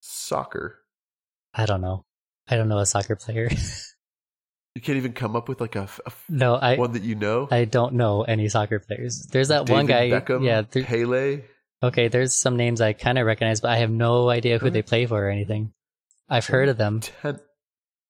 [0.00, 0.80] soccer.
[1.54, 2.04] I don't know.
[2.48, 3.48] I don't know a soccer player.
[4.76, 7.48] You can't even come up with like a, a no, I one that you know.
[7.50, 9.26] I don't know any soccer players.
[9.32, 10.10] There's that one guy.
[10.10, 11.40] Beckham, yeah, there, Pele.
[11.82, 14.82] Okay, there's some names I kind of recognize, but I have no idea who they
[14.82, 15.72] play for or anything.
[16.28, 17.00] I've heard of them.
[17.00, 17.40] Ten-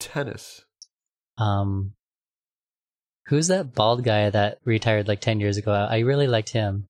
[0.00, 0.64] tennis.
[1.38, 1.92] Um,
[3.26, 5.70] who's that bald guy that retired like ten years ago?
[5.70, 6.88] I really liked him.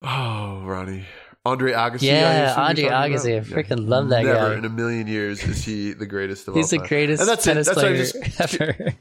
[0.00, 1.06] Oh, Ronnie.
[1.48, 2.02] Andre Agassi.
[2.02, 3.38] Yeah, I assume you're Andre Agassi.
[3.38, 3.58] about?
[3.58, 4.54] I freaking love that Never guy.
[4.58, 6.80] in a million years is he the greatest of He's all time.
[6.80, 7.50] He's the greatest And that's it.
[7.50, 8.94] tennis That's player just- ever.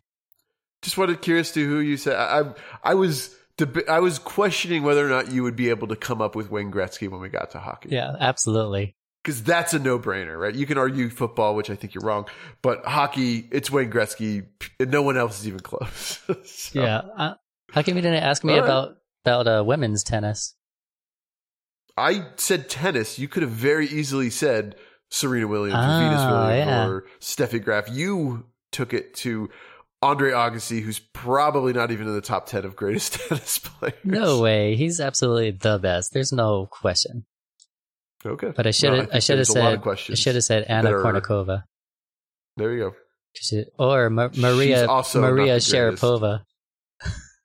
[0.84, 2.16] Just wanted curious to who you said.
[2.16, 5.88] I, I, I was deb- I was questioning whether or not you would be able
[5.88, 7.90] to come up with Wayne Gretzky when we got to hockey.
[7.92, 8.96] yeah, absolutely.
[9.24, 10.54] because that's a no brainer, right?
[10.54, 12.28] You can argue football, which I think you're wrong,
[12.62, 14.46] but hockey, it's Wayne Gretzky,
[14.80, 16.20] and no one else is even close.
[16.46, 17.02] So, Yeah.
[17.72, 18.64] How come you didn't ask me right.
[18.64, 20.54] about about uh, women's tennis?
[21.98, 23.18] I said tennis.
[23.18, 24.76] You could have very easily said
[25.10, 26.88] Serena Williams or Venus oh, Williams yeah.
[26.88, 27.90] or Steffi Graf.
[27.90, 29.50] You took it to
[30.02, 33.96] Andre Agassi, who's probably not even in the top 10 of greatest tennis players.
[34.04, 34.76] No way.
[34.76, 36.14] He's absolutely the best.
[36.14, 37.26] There's no question.
[38.26, 38.52] Okay.
[38.56, 39.10] But I should have.
[39.14, 40.14] I, should have there's a lot of said.
[40.14, 41.64] I should have said Anna are- Kournikova.
[42.58, 42.96] There you go.
[43.36, 45.58] She- Or Ma- Maria Maria.
[45.58, 46.44] Sharapova.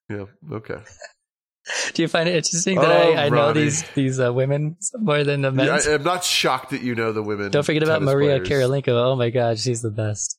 [0.09, 0.25] Yeah.
[0.51, 0.79] Okay.
[1.95, 5.23] Do you find it interesting that Oh, I, I know these these uh, women more
[5.23, 5.67] than the men?
[5.67, 7.51] Yeah, I, am not shocked that you know the women.
[7.51, 8.69] Don't forget about Maria players.
[8.69, 8.89] Kirilenko.
[8.89, 10.39] Oh my god, she's the best.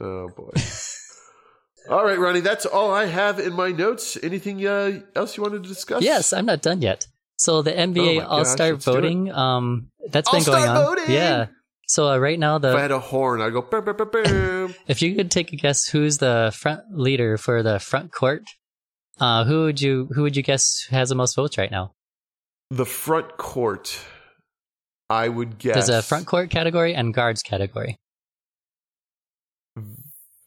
[0.00, 0.50] Oh boy.
[1.90, 2.40] all right, Ronnie.
[2.40, 4.18] That's all I have in my notes.
[4.22, 6.02] Anything uh, else you wanted to discuss?
[6.02, 7.06] Yes, I'm not done yet.
[7.36, 8.94] So the Oh NBA my All Star gosh, let's do it.
[8.94, 10.84] voting, um, that's been All-Star going on.
[10.84, 11.14] voting!
[11.14, 11.46] Yeah.
[11.88, 13.62] So uh, right now, If I the had a horn, I'd go.
[13.62, 14.74] Bam, bam, bam.
[14.86, 18.42] if you could take a guess, who's the front leader for the front court?
[19.20, 21.92] Uh, who would you who would you guess has the most votes right now?
[22.72, 23.98] the front court.
[25.10, 25.74] I would guess.
[25.74, 27.98] There's a front court category and guards category.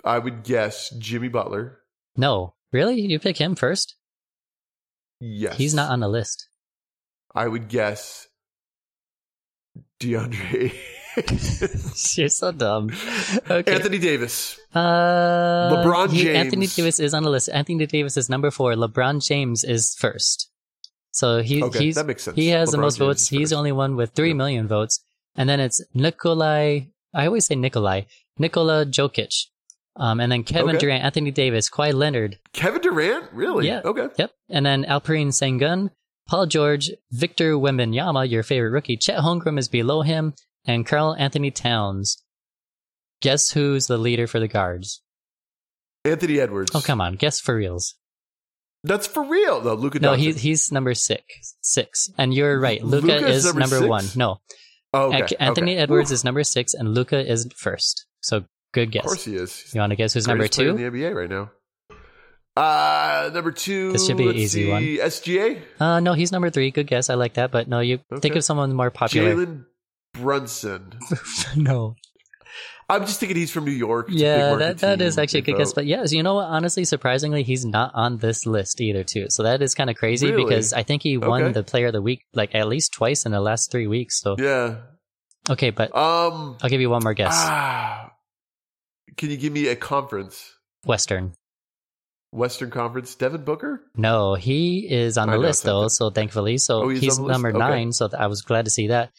[0.04, 1.80] I would guess Jimmy Butler.
[2.18, 3.96] No, really, you pick him first?
[5.20, 6.50] Yes, He's not on the list.
[7.34, 8.28] I would guess
[10.00, 10.74] DeAndre.
[11.18, 12.92] You're so dumb.
[13.50, 13.74] Okay.
[13.74, 14.60] Anthony Davis.
[14.74, 14.80] Uh,
[15.74, 16.38] LeBron he- James.
[16.38, 17.50] Anthony Davis is on the list.
[17.54, 18.74] Anthony Davis is number four.
[18.74, 20.50] LeBron James is first.
[21.12, 22.36] So he Okay, he's that makes sense.
[22.36, 23.28] he has the most James votes.
[23.30, 24.38] He's the only one with three Yep.
[24.38, 25.02] million votes.
[25.36, 26.82] And then it's Nikolai.
[27.14, 28.02] I always say Nikolai.
[28.38, 29.48] Nikola Jokic.
[29.98, 30.80] Um, and then Kevin Okay.
[30.80, 32.38] Durant, Anthony Davis, Kawhi Leonard.
[32.52, 33.32] Kevin Durant.
[33.32, 33.68] Really?
[33.68, 33.82] Yeah.
[33.86, 34.08] Okay.
[34.18, 34.32] Yep.
[34.50, 35.90] And then Alperen Sengun,
[36.28, 38.98] Paul George, Victor Wembanyama, your favorite rookie.
[38.98, 40.34] Chet Holmgren is below him,
[40.66, 42.22] and Karl-Anthony Towns.
[43.22, 45.02] Guess who's the leader for the guards?
[46.04, 46.72] Anthony Edwards.
[46.76, 47.16] Oh, come on.
[47.16, 47.96] Guess for reals.
[48.84, 49.74] That's for real, though.
[49.74, 51.24] Luka No, he, he's number six.
[51.62, 52.12] Six.
[52.18, 52.84] And you're right.
[52.84, 54.06] Luka is is number number, one.
[54.16, 54.38] No.
[54.94, 55.36] Oh, okay.
[55.40, 55.82] Anthony okay.
[55.82, 56.16] Edwards Whew.
[56.16, 58.06] is number six, and Luka is first.
[58.22, 59.04] So good guess.
[59.04, 59.74] Of course he is.
[59.74, 60.70] You want to guess who's number two?
[60.70, 61.52] in the NBA right now.
[62.56, 63.92] Uh, number two.
[63.92, 64.84] This should be an easy see, one.
[64.84, 65.62] SGA.
[65.80, 66.72] Uh, no, he's number three.
[66.72, 67.10] Good guess.
[67.10, 67.52] I like that.
[67.52, 69.36] But no, you think of someone more popular.
[69.36, 69.66] Jalen
[70.18, 70.94] Brunson.
[71.56, 71.96] no.
[72.88, 74.10] I'm just thinking he's from New York.
[74.10, 75.74] It's Yeah, that, that is actually a good guess.
[75.74, 76.46] But yes, you know what?
[76.46, 79.26] Honestly, surprisingly, he's not on this list either, too.
[79.30, 80.44] So that is kind of crazy Really?
[80.46, 81.52] because I think he won Okay.
[81.54, 84.20] the player of the week like at least twice in the last three weeks.
[84.22, 84.76] So, yeah.
[85.50, 86.58] okay, but Um.
[86.62, 87.34] I'll give you one more guess.
[87.36, 88.12] Ah,
[89.18, 90.54] can you give me a conference?
[90.86, 91.34] Western.
[92.32, 93.82] Western Conference, Devin Booker.
[93.96, 97.32] No, he is on the list though, so thankfully, so Oh, he's he's, list?
[97.32, 97.58] number Okay.
[97.58, 97.94] nine.
[97.94, 99.12] So th- I was glad to see that.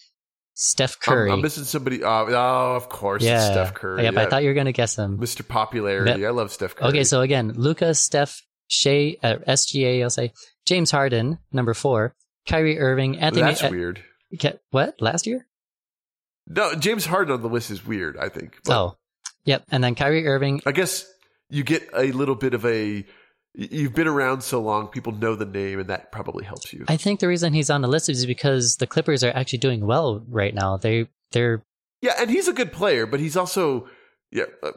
[0.59, 1.31] Steph I'm- Curry.
[1.31, 2.03] I'm, missing somebody.
[2.03, 4.05] Oh, oh, of course, yeah, it's Steph Curry.
[4.05, 4.21] Yep, yeah.
[4.23, 5.19] I thought you were gonna guess him.
[5.19, 5.47] Mr.
[5.47, 6.27] Popularity.
[6.27, 6.89] I love Steph Curry.
[6.89, 10.33] Okay, so again, Luka, Steph, Shai, uh, SGA, I'll say
[10.67, 12.15] James Harden, number four,
[12.49, 13.43] Kyrie Irving, Anthony.
[13.43, 14.03] that's uh, weird.
[14.71, 15.47] What last year?
[16.47, 18.17] No, James Harden on the list is weird.
[18.17, 18.59] I think.
[18.65, 18.97] But oh,
[19.45, 20.63] yep, and then Kyrie Irving.
[20.65, 21.07] I guess
[21.51, 23.05] you get a little bit of a.
[23.59, 26.85] You've been around so long, people know the name, and that probably helps you.
[26.89, 29.87] I think the reason he's on the list is because the Clippers are actually doing
[29.87, 30.77] well right now.
[30.77, 31.63] They they're
[32.03, 33.89] yeah, and he's a good player, but he's also.
[34.31, 34.73] Yeah, uh,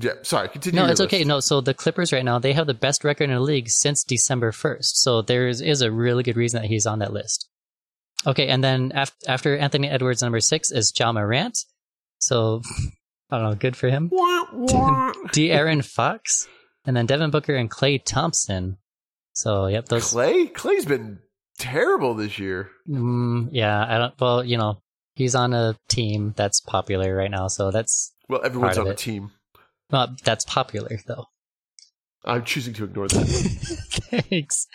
[0.00, 0.14] yeah.
[0.22, 0.80] Sorry, continue.
[0.80, 1.22] no, it's okay.
[1.22, 4.02] No, so the Clippers right now they have the best record in the league since
[4.02, 5.00] December first.
[5.00, 7.48] So there is, is a really good reason that he's on that list.
[8.26, 11.58] Okay, and then after, after Anthony Edwards, number six is Ja Morant.
[12.18, 12.62] So
[13.30, 14.10] I don't know, good for him.
[15.32, 15.52] D.
[15.52, 16.48] Aaron Fox,
[16.86, 18.78] and then Devin Booker and Klay Thompson.
[19.32, 20.12] So yep, those.
[20.12, 21.18] Klay, Klay's been
[21.58, 22.70] terrible this year.
[22.88, 24.14] Mm, yeah, I don't.
[24.20, 24.80] Well, you know,
[25.14, 28.98] he's on a team that's popular right now, so that's Well, everyone's on it.
[28.98, 29.32] team.
[29.90, 31.26] well, that's popular though.
[32.24, 33.26] I'm choosing to ignore that.
[34.30, 34.66] Thanks.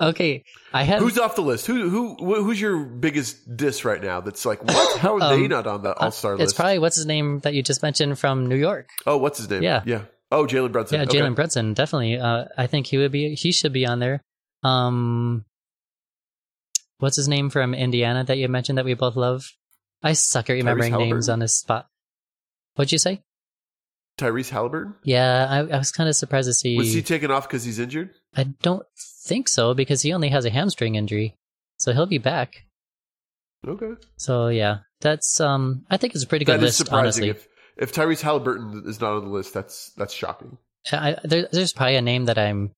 [0.00, 1.00] Okay, I have.
[1.00, 1.66] who's off the list?
[1.66, 4.20] Who who who's your biggest diss right now?
[4.20, 4.98] That's like what?
[4.98, 6.42] How are they Um, not on the All Star list?
[6.44, 8.88] It's probably what's his name that you just mentioned from New York.
[9.06, 9.62] oh, what's his name?
[9.62, 9.82] Yeah.
[9.84, 10.02] yeah.
[10.32, 10.96] Oh, Jalen Brunson.
[10.98, 11.18] Yeah, Okay.
[11.20, 12.18] Jalen Brunson, definitely.
[12.18, 13.34] Uh, I think he would be.
[13.34, 14.22] He should be on there.
[14.62, 15.44] Um,
[16.98, 19.44] what's his name from Indiana that you mentioned that we both love?
[20.02, 21.86] I suck at remembering names on this spot.
[22.74, 23.20] What'd you say?
[24.18, 24.94] Tyrese Halliburton.
[25.04, 26.76] Yeah, I, I was kind of surprised to see.
[26.76, 28.10] Was he taken off because he's injured?
[28.34, 28.84] I don't
[29.24, 31.36] think so because he only has a hamstring injury,
[31.78, 32.64] so he'll be back.
[33.66, 33.92] Okay.
[34.16, 35.84] So yeah, that's um.
[35.90, 37.28] I think it's a pretty good That is list, honestly.
[37.30, 37.46] If
[37.76, 40.58] if Tyrese Halliburton is not on the list, that's that's shocking.
[40.90, 42.72] I, there, there's probably a name that I'm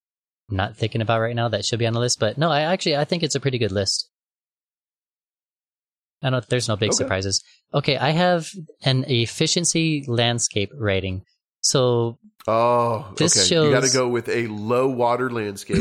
[0.50, 2.96] not thinking about right now that should be on the list, but no, I actually
[2.96, 4.08] I think it's a pretty good list.
[6.22, 6.46] I don't.
[6.48, 6.96] There's no big Okay.
[6.96, 7.42] surprises.
[7.72, 8.48] Okay, I have
[8.82, 11.22] an efficiency landscape rating.
[11.60, 13.64] So Oh, This okay.
[13.66, 15.78] You got to go with a low water landscape.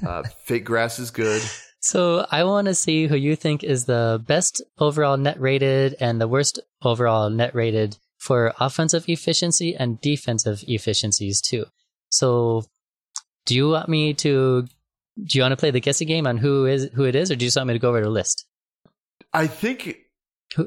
[0.06, 1.42] uh, fake grass is good.
[1.80, 6.20] So I want to see who you think is the best overall net rated and
[6.20, 7.96] the worst overall net rated
[8.26, 11.64] for offensive efficiency and defensive efficiencies too.
[12.08, 12.64] So
[13.46, 14.66] do you want me to
[15.24, 17.36] do you want to play the guessing game on who is who it is or
[17.36, 18.44] do you just want me to go over the list?
[19.32, 19.98] I think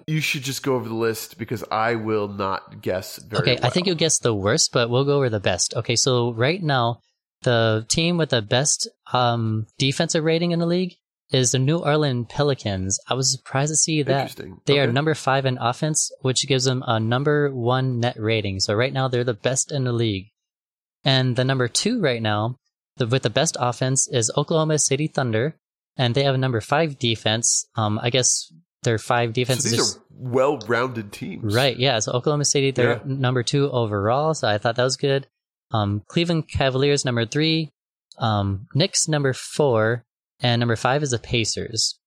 [0.07, 3.69] you should just go over the list because I will not guess very okay, I
[3.69, 5.73] think you'll guess the worst, but we'll go over the best.
[5.75, 7.01] Okay, so right now
[7.43, 10.95] the team with the best um defensive rating in the league
[11.31, 12.99] is the New Orleans Pelicans.
[13.07, 14.35] I was surprised to see that.
[14.65, 18.59] They are number five in offense, which gives them a number one net rating.
[18.59, 20.27] So right now they're the best in the league.
[21.03, 22.55] And the number two right now,
[22.97, 25.55] the, with the best offense, is Oklahoma City Thunder,
[25.97, 27.65] and they have a number five defense.
[27.75, 28.51] Um, I guess
[28.83, 29.71] their five So defenses.
[29.71, 31.99] these are well-rounded teams, Right, yeah.
[31.99, 33.01] So Oklahoma City, they're Yeah.
[33.05, 34.33] number two overall.
[34.33, 35.27] So I thought that was good.
[35.71, 37.71] Um, Cleveland Cavaliers, number three.
[38.17, 40.03] Um, Knicks, number four.
[40.41, 41.99] And number five is the Pacers.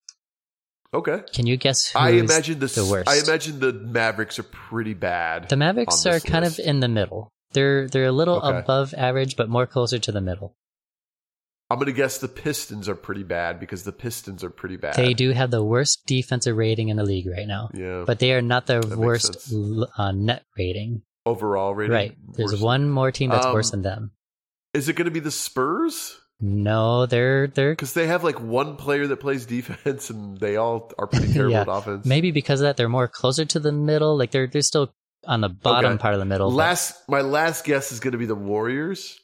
[0.95, 1.21] Okay.
[1.35, 3.09] Can you guess who's I imagine the, the worst?
[3.09, 5.49] I imagine the Mavericks are pretty bad.
[5.49, 6.59] The Mavericks are kind list.
[6.59, 7.31] of in the middle.
[7.53, 8.59] They're they're a little Okay.
[8.59, 10.55] above average, but more closer to the middle.
[11.71, 14.95] I'm going to guess the Pistons are pretty bad because the Pistons are pretty bad.
[14.95, 18.05] They do have the worst defensive rating in the league right now, Yeah.
[18.07, 19.51] but they are not the worst
[19.97, 21.01] uh, net rating.
[21.25, 21.95] Overall rating.
[21.95, 22.17] Right.
[22.37, 22.63] There's worst.
[22.63, 24.11] one more team that's Um, worse than them.
[24.75, 26.19] Is it going to be the Spurs?
[26.45, 30.91] No, they're they're Because they have like one player that plays defense, and they all
[30.99, 31.61] are pretty terrible Yeah.
[31.63, 32.05] at offense.
[32.05, 34.19] maybe because of that they're more closer to the middle.
[34.19, 34.93] Like they're they're still
[35.25, 36.03] on the bottom Okay.
[36.03, 36.51] part of the middle.
[36.51, 39.21] but- Last, my last guess is going to be the Warriors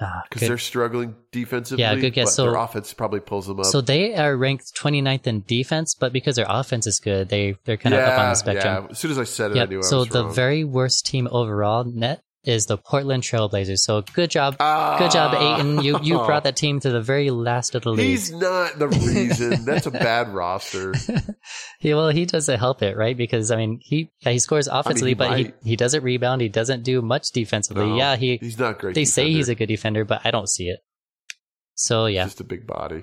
[0.00, 1.82] Ah, because they're struggling defensively.
[1.82, 2.26] Yeah, good guess.
[2.26, 3.66] But So- their offense probably pulls them up.
[3.66, 7.76] So they are ranked 29th in defense, but because their offense is good, they they're
[7.76, 8.84] kind of up on the spectrum.
[8.84, 8.90] Yeah.
[8.92, 9.68] As soon as I said it, I Yep.
[9.70, 10.34] knew I So the wrong.
[10.34, 13.78] very worst team overall net is the Portland Trailblazers.
[13.78, 14.96] So good job, Ah.
[14.98, 15.82] good job, Ayton.
[15.84, 18.06] You you brought that team to the very last of the league.
[18.08, 19.64] He's not the reason.
[19.64, 20.94] That's a bad roster.
[21.80, 23.16] Yeah, well, he doesn't help it, right?
[23.16, 25.54] Because I mean, he he scores offensively, he but he, might.
[25.64, 26.40] he doesn't rebound.
[26.40, 27.86] He doesn't do much defensively.
[27.86, 28.94] No, yeah, he He's not great.
[28.94, 30.78] they say he's a good defender, but I don't see it.
[31.74, 33.02] So yeah, just a big body.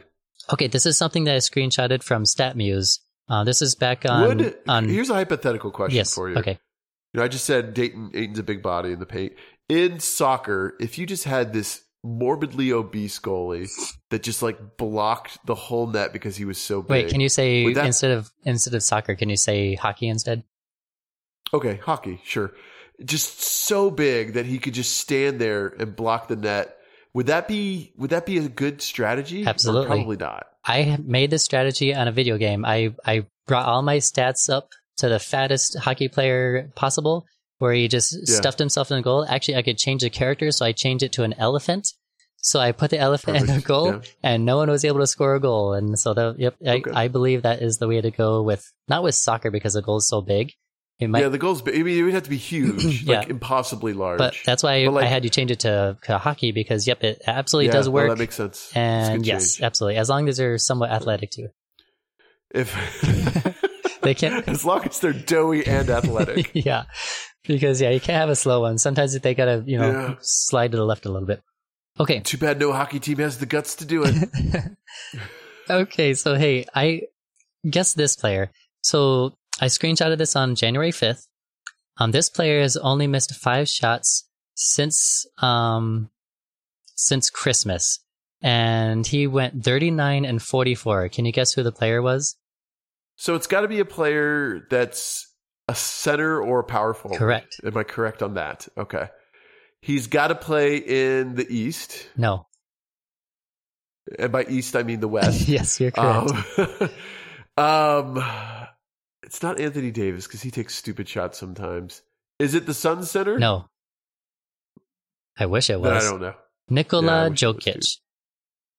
[0.53, 0.67] okay.
[0.67, 2.99] This is something that I screenshotted from StatMuse.
[3.27, 6.13] Uh, this is back on Would on here's a hypothetical question yes.
[6.15, 6.37] for you.
[6.37, 6.57] Okay,
[7.13, 9.33] You know, I just said Dayton Ayton's a big body in the paint.
[9.67, 13.69] In soccer, if you just had this morbidly obese goalie
[14.09, 16.89] that just like blocked the whole net because he was so big.
[16.89, 17.09] wait.
[17.09, 20.43] Can you say that- instead of instead of soccer, can you say hockey instead?
[21.53, 22.53] Okay, hockey, sure.
[23.03, 26.75] Just so big that he could just stand there and block the net.
[27.13, 29.45] Would that be would that be a good strategy?
[29.45, 29.87] Or Absolutely.
[29.87, 30.45] probably not.
[30.63, 32.65] I made this strategy on a video game.
[32.65, 34.69] I, I brought all my stats up
[34.99, 37.25] to the fattest hockey player possible,
[37.57, 38.35] where he just Yeah.
[38.37, 39.25] stuffed himself in the goal.
[39.27, 41.87] Actually, I could change the character, so I changed it to an elephant.
[42.41, 43.99] So I put the elephant in the goal, Yeah.
[44.23, 45.73] and no one was able to score a goal.
[45.73, 46.89] And so, the, yep, Okay.
[46.91, 49.81] I, I believe that is the way to go with not with soccer because the
[49.81, 50.53] goal is so big.
[50.99, 51.61] It might, yeah, the goals.
[51.67, 53.19] I mean, it would have to be huge, Yeah.
[53.19, 54.17] like impossibly large.
[54.19, 57.03] but that's why But, like- I had you change it to, to hockey because yep,
[57.03, 58.09] it absolutely yeah, does no, work.
[58.09, 58.71] that makes sense.
[58.75, 59.63] And yes, change.
[59.65, 59.97] absolutely.
[59.97, 61.47] As long as they're somewhat athletic too.
[62.53, 62.73] if
[64.01, 66.51] They can't- as long as they're doughy and athletic.
[66.53, 66.83] yeah,
[67.45, 68.77] because yeah, you can't have a slow one.
[68.77, 70.15] Sometimes they gotta you know Yeah.
[70.21, 71.41] slide to the left a little bit.
[71.99, 74.71] Okay, Too bad no hockey team has the guts to do it.
[75.69, 76.13] okay.
[76.13, 77.01] So hey, I
[77.69, 78.51] guess this player.
[78.81, 81.27] So I screenshotted this on January fifth.
[81.97, 86.09] Um, this player has only missed five shots since um
[86.95, 87.99] since Christmas,
[88.41, 91.09] and he went thirty nine and forty four.
[91.09, 92.37] Can you guess who the player was?
[93.21, 95.27] So it's got to be a player that's
[95.67, 97.17] a center or a power forward.
[97.17, 97.59] Correct.
[97.65, 98.65] Am I correct on that?
[98.77, 99.09] Okay.
[99.81, 102.47] He's got to play in the East, No.
[104.17, 105.47] and by East I mean the West.
[105.49, 106.31] yes, you're correct.
[107.57, 107.57] Um,
[108.17, 108.23] um,
[109.23, 112.01] it's not Anthony Davis because he takes stupid shots sometimes.
[112.39, 113.37] Is it the Sun Center?
[113.37, 113.65] no.
[115.37, 116.03] I wish it Then I was.
[116.09, 116.33] don't know.
[116.69, 117.97] Nikola Yeah, I was Jokic.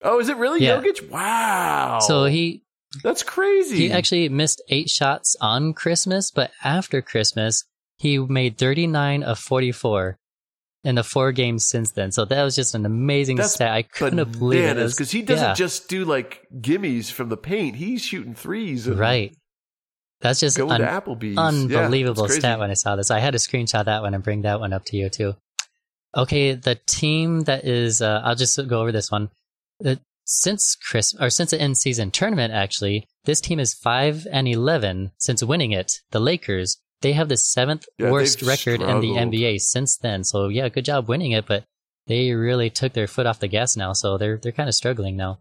[0.03, 0.81] Oh, is it really Yeah.
[0.81, 1.11] Jokic?
[1.11, 1.99] Wow.
[2.01, 2.65] So he
[3.03, 3.77] that's crazy.
[3.77, 7.65] he actually missed eight shots on Christmas, but after Christmas
[8.01, 10.17] he made 39 of 44
[10.85, 12.11] in the four games since then.
[12.13, 13.73] So that was just an amazing That's stat.
[13.73, 14.91] I couldn't have believed it.
[14.91, 17.77] Because he doesn't yeah, just do like gimmies from the paint.
[17.77, 18.87] He's shooting threes.
[18.87, 19.37] And right.
[20.23, 21.37] That's just Going un- to Applebee's.
[21.71, 23.11] Yeah, unbelievable it's stat when I saw this.
[23.11, 25.35] I had to screenshot that one and bring that one up to you too.
[26.17, 29.31] Okay, the team that is, uh, I'll just go over this one.
[29.81, 30.01] The,
[30.33, 35.11] since Chris or since the end season tournament, actually, this team is five and eleven
[35.19, 35.93] since winning it.
[36.13, 39.09] The Lakers, they have the seventh Yeah, worst record in the.
[39.11, 40.23] NBA since then.
[40.23, 41.65] So yeah, good job winning it, but
[42.07, 43.93] they really took their foot off the gas now.
[43.93, 45.41] So they're they're kind of struggling now.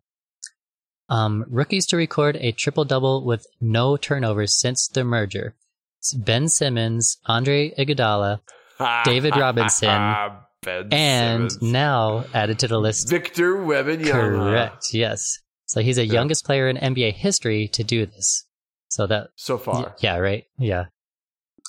[1.07, 5.55] Um, rookies to record a triple double with no turnovers since the merger.
[5.99, 8.39] It's Ben Simmons, Andre Iguodala,
[9.05, 9.89] David Robinson,
[10.61, 11.71] Ben and Simmons.
[11.73, 13.09] now added to the list.
[13.09, 14.11] Victor Wembanyama.
[14.11, 14.93] Correct.
[14.93, 15.39] Yes.
[15.67, 16.13] So he's the Yeah.
[16.13, 18.45] youngest player in NBA history to do this.
[18.89, 20.45] So that So far, yeah, right.
[20.57, 20.85] Yeah.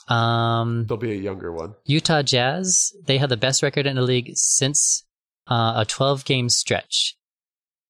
[0.08, 1.74] Um, there'll be a younger one.
[1.84, 5.04] Utah Jazz, they have the best record in the league since
[5.46, 7.16] uh, a 12 game stretch.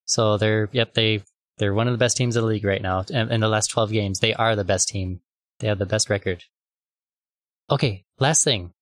[0.05, 1.23] So they're yep, they
[1.59, 3.05] they're one of the best teams in the league right now.
[3.09, 5.21] In, in the last 12 games, they are the best team.
[5.61, 6.43] They have the best record.
[7.71, 8.73] Okay, last thing.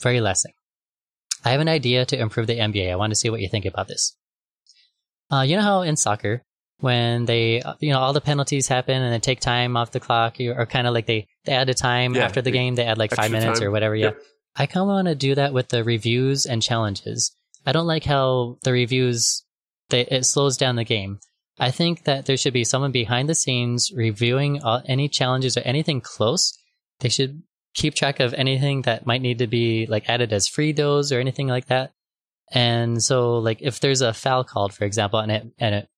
[0.00, 0.54] Very last thing.
[1.46, 2.90] I have an idea to improve the NBA.
[2.90, 4.16] I want to see what you think about this.
[5.30, 6.42] Uh, you know how in soccer,
[6.80, 10.00] when they, uh, you know, all the penalties happen and they take time off the
[10.00, 12.84] clock, or kind of like they, they add a time Yeah, after the game, they
[12.84, 13.68] add like five minutes time.
[13.68, 13.94] or whatever.
[13.94, 14.06] Yeah.
[14.06, 14.22] Yep.
[14.56, 17.34] I kind of want to do that with the reviews and challenges.
[17.64, 19.44] I don't like how the reviews,
[19.90, 21.20] they, it slows down the game.
[21.58, 25.60] I think that there should be someone behind the scenes reviewing all, any challenges or
[25.60, 26.58] anything close.
[27.00, 27.42] They should
[27.76, 31.20] keep track of anything that might need to be like added as free throws or
[31.20, 31.92] anything like that.
[32.50, 35.88] And so, like, if there's a foul called, for example, and it and it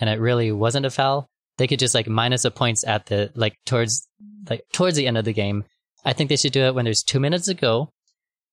[0.00, 1.28] and it really wasn't a foul,
[1.58, 4.06] they could just like minus the points at the like towards
[4.48, 5.64] like towards the end of the game.
[6.04, 7.90] I think they should do it when there's two minutes to go,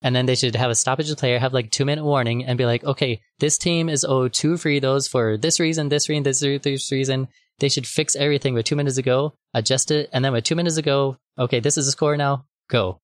[0.02, 2.57] and then they should have a stoppage of player, have like two minute warning, and
[2.57, 6.23] be like, okay, this team is owed two free throws for this reason, this reason,
[6.23, 7.27] this, re- this reason.
[7.60, 10.77] They should fix everything with two minutes ago, adjust it, and then with two minutes
[10.77, 12.99] ago, okay, this is the score now, go.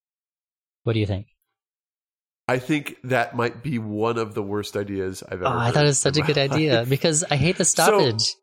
[0.83, 1.27] What do you think?
[2.47, 5.45] I think that might be one of the worst ideas I've ever.
[5.45, 8.35] Oh, I thought it was such a good idea because I hate the stoppage.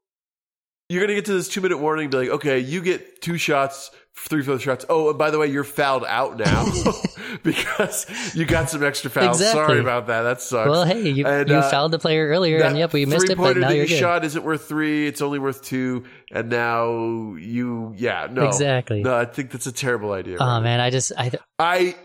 [0.89, 3.37] You're gonna get to this two minute warning, and be like, okay, you get two
[3.37, 4.87] shots, three fifth shots.
[4.89, 6.65] Oh, and by the way, you're fouled out now
[7.43, 9.41] because you got some extra fouls.
[9.41, 9.67] Exactly.
[9.67, 10.23] Sorry about that.
[10.23, 10.69] That sucks.
[10.69, 13.39] well, hey, you, And, you uh, fouled the player earlier, and yep, we missed it,
[13.39, 13.99] but now you're you good.
[13.99, 15.07] shot isn't worth three.
[15.07, 19.03] It's only worth two, and now you, yeah, no, Exactly.
[19.03, 20.37] No, I think that's a terrible idea.
[20.41, 20.63] Oh Ryan.
[20.63, 21.97] man, I just I I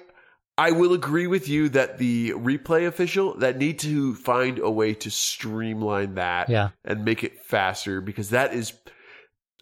[0.57, 4.93] I will agree with you that the replay official that need to find a way
[4.95, 8.73] to streamline that yeah and make it faster because that is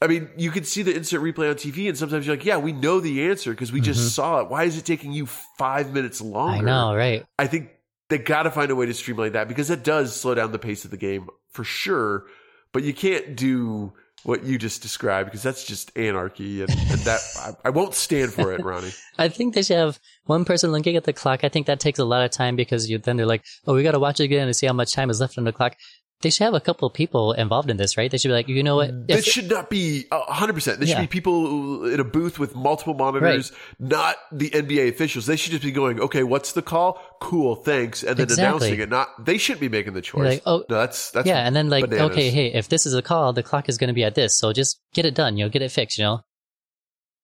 [0.02, 2.58] I mean, you can see the instant replay on TV and sometimes you're like, yeah,
[2.58, 4.10] we know the answer because we just Mhm.
[4.16, 4.50] saw it.
[4.50, 6.56] Why is it taking you 5 minutes longer?
[6.56, 7.26] I know right.
[7.38, 7.70] I think
[8.08, 10.60] they got to find a way to streamline that because it does slow down the
[10.60, 12.26] pace of the game for sure,
[12.72, 13.92] but you can't do
[14.24, 18.34] what you just described because that's just anarchy, and, and that I, I won't stand
[18.34, 18.92] for it, Ronnie.
[19.18, 21.44] I think they should have one person looking at the clock.
[21.44, 23.84] I think that takes a lot of time because you then they're like, oh, we
[23.84, 25.78] got to watch it again to see how much time is left on the clock.
[26.22, 28.12] They should have a couple of people involved in this, right?
[28.12, 28.90] They should be like, you know what?
[28.92, 29.10] Mm.
[29.10, 30.80] It should not be uh, hundred percent.
[30.80, 31.02] There should Yeah.
[31.02, 35.28] be people in a booth with multiple monitors, not the NBA officials.
[35.28, 37.00] They should just be going, "Okay, what's the call?
[37.22, 38.44] Cool, thanks," and then Exactly.
[38.46, 38.90] announcing it.
[38.90, 40.26] Not they should be making the choice.
[40.26, 42.12] like, oh, no, that's that's yeah, and then like, bananas.
[42.12, 44.38] okay, hey, if this is a call, the clock is going to be at this,
[44.38, 46.20] so just get it done, you know, get it fixed, you know.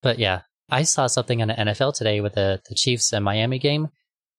[0.02, 3.60] But yeah, I saw something on the NFL today with the the Chiefs and Miami
[3.60, 3.90] game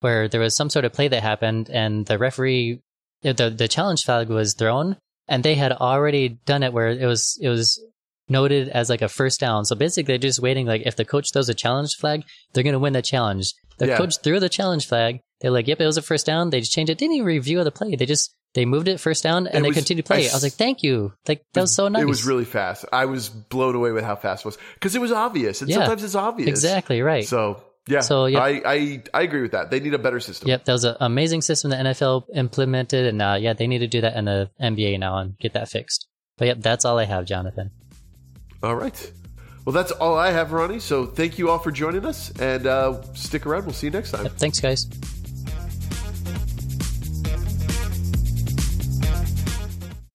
[0.01, 2.81] where there was some sort of play that happened, and the referee,
[3.33, 4.97] the the challenge flag was thrown,
[5.29, 7.81] and they had already done it where it was it was
[8.29, 9.65] noted as like a first down.
[9.65, 10.67] So basically, they're just waiting.
[10.67, 13.53] Like if the coach throws a challenge flag, they're going to win the challenge.
[13.79, 13.97] The Yeah.
[13.99, 15.21] coach threw the challenge flag.
[15.41, 16.99] They're like, "Yep, it was a first down." They just changed it.
[16.99, 17.95] They Didn't even review the play.
[17.95, 20.27] They just they moved it first down and It they was- continued to play.
[20.27, 22.03] I I, was like, "Thank you." Like that was so nice.
[22.03, 22.87] It was really fast.
[22.91, 25.77] I was blown away with how fast it was because it was obvious, and Yeah.
[25.77, 26.49] sometimes it's obvious.
[26.49, 27.27] exactly right.
[27.27, 28.41] So yeah, So, yeah.
[28.41, 29.71] I, I I agree with that.
[29.71, 30.49] They need a better system.
[30.49, 33.87] Yep, that was an amazing system the NFL implemented, and uh, yeah, they need to
[33.87, 36.09] do that in the NBA now and get that fixed.
[36.37, 37.71] But yep, that's all I have, Jonathan.
[38.63, 39.13] All right.
[39.65, 40.79] Well, that's all I have, Ronnie.
[40.79, 43.65] So thank you all for joining us, and uh, stick around.
[43.65, 44.25] We'll see you next time.
[44.25, 44.87] Yep, thanks, guys.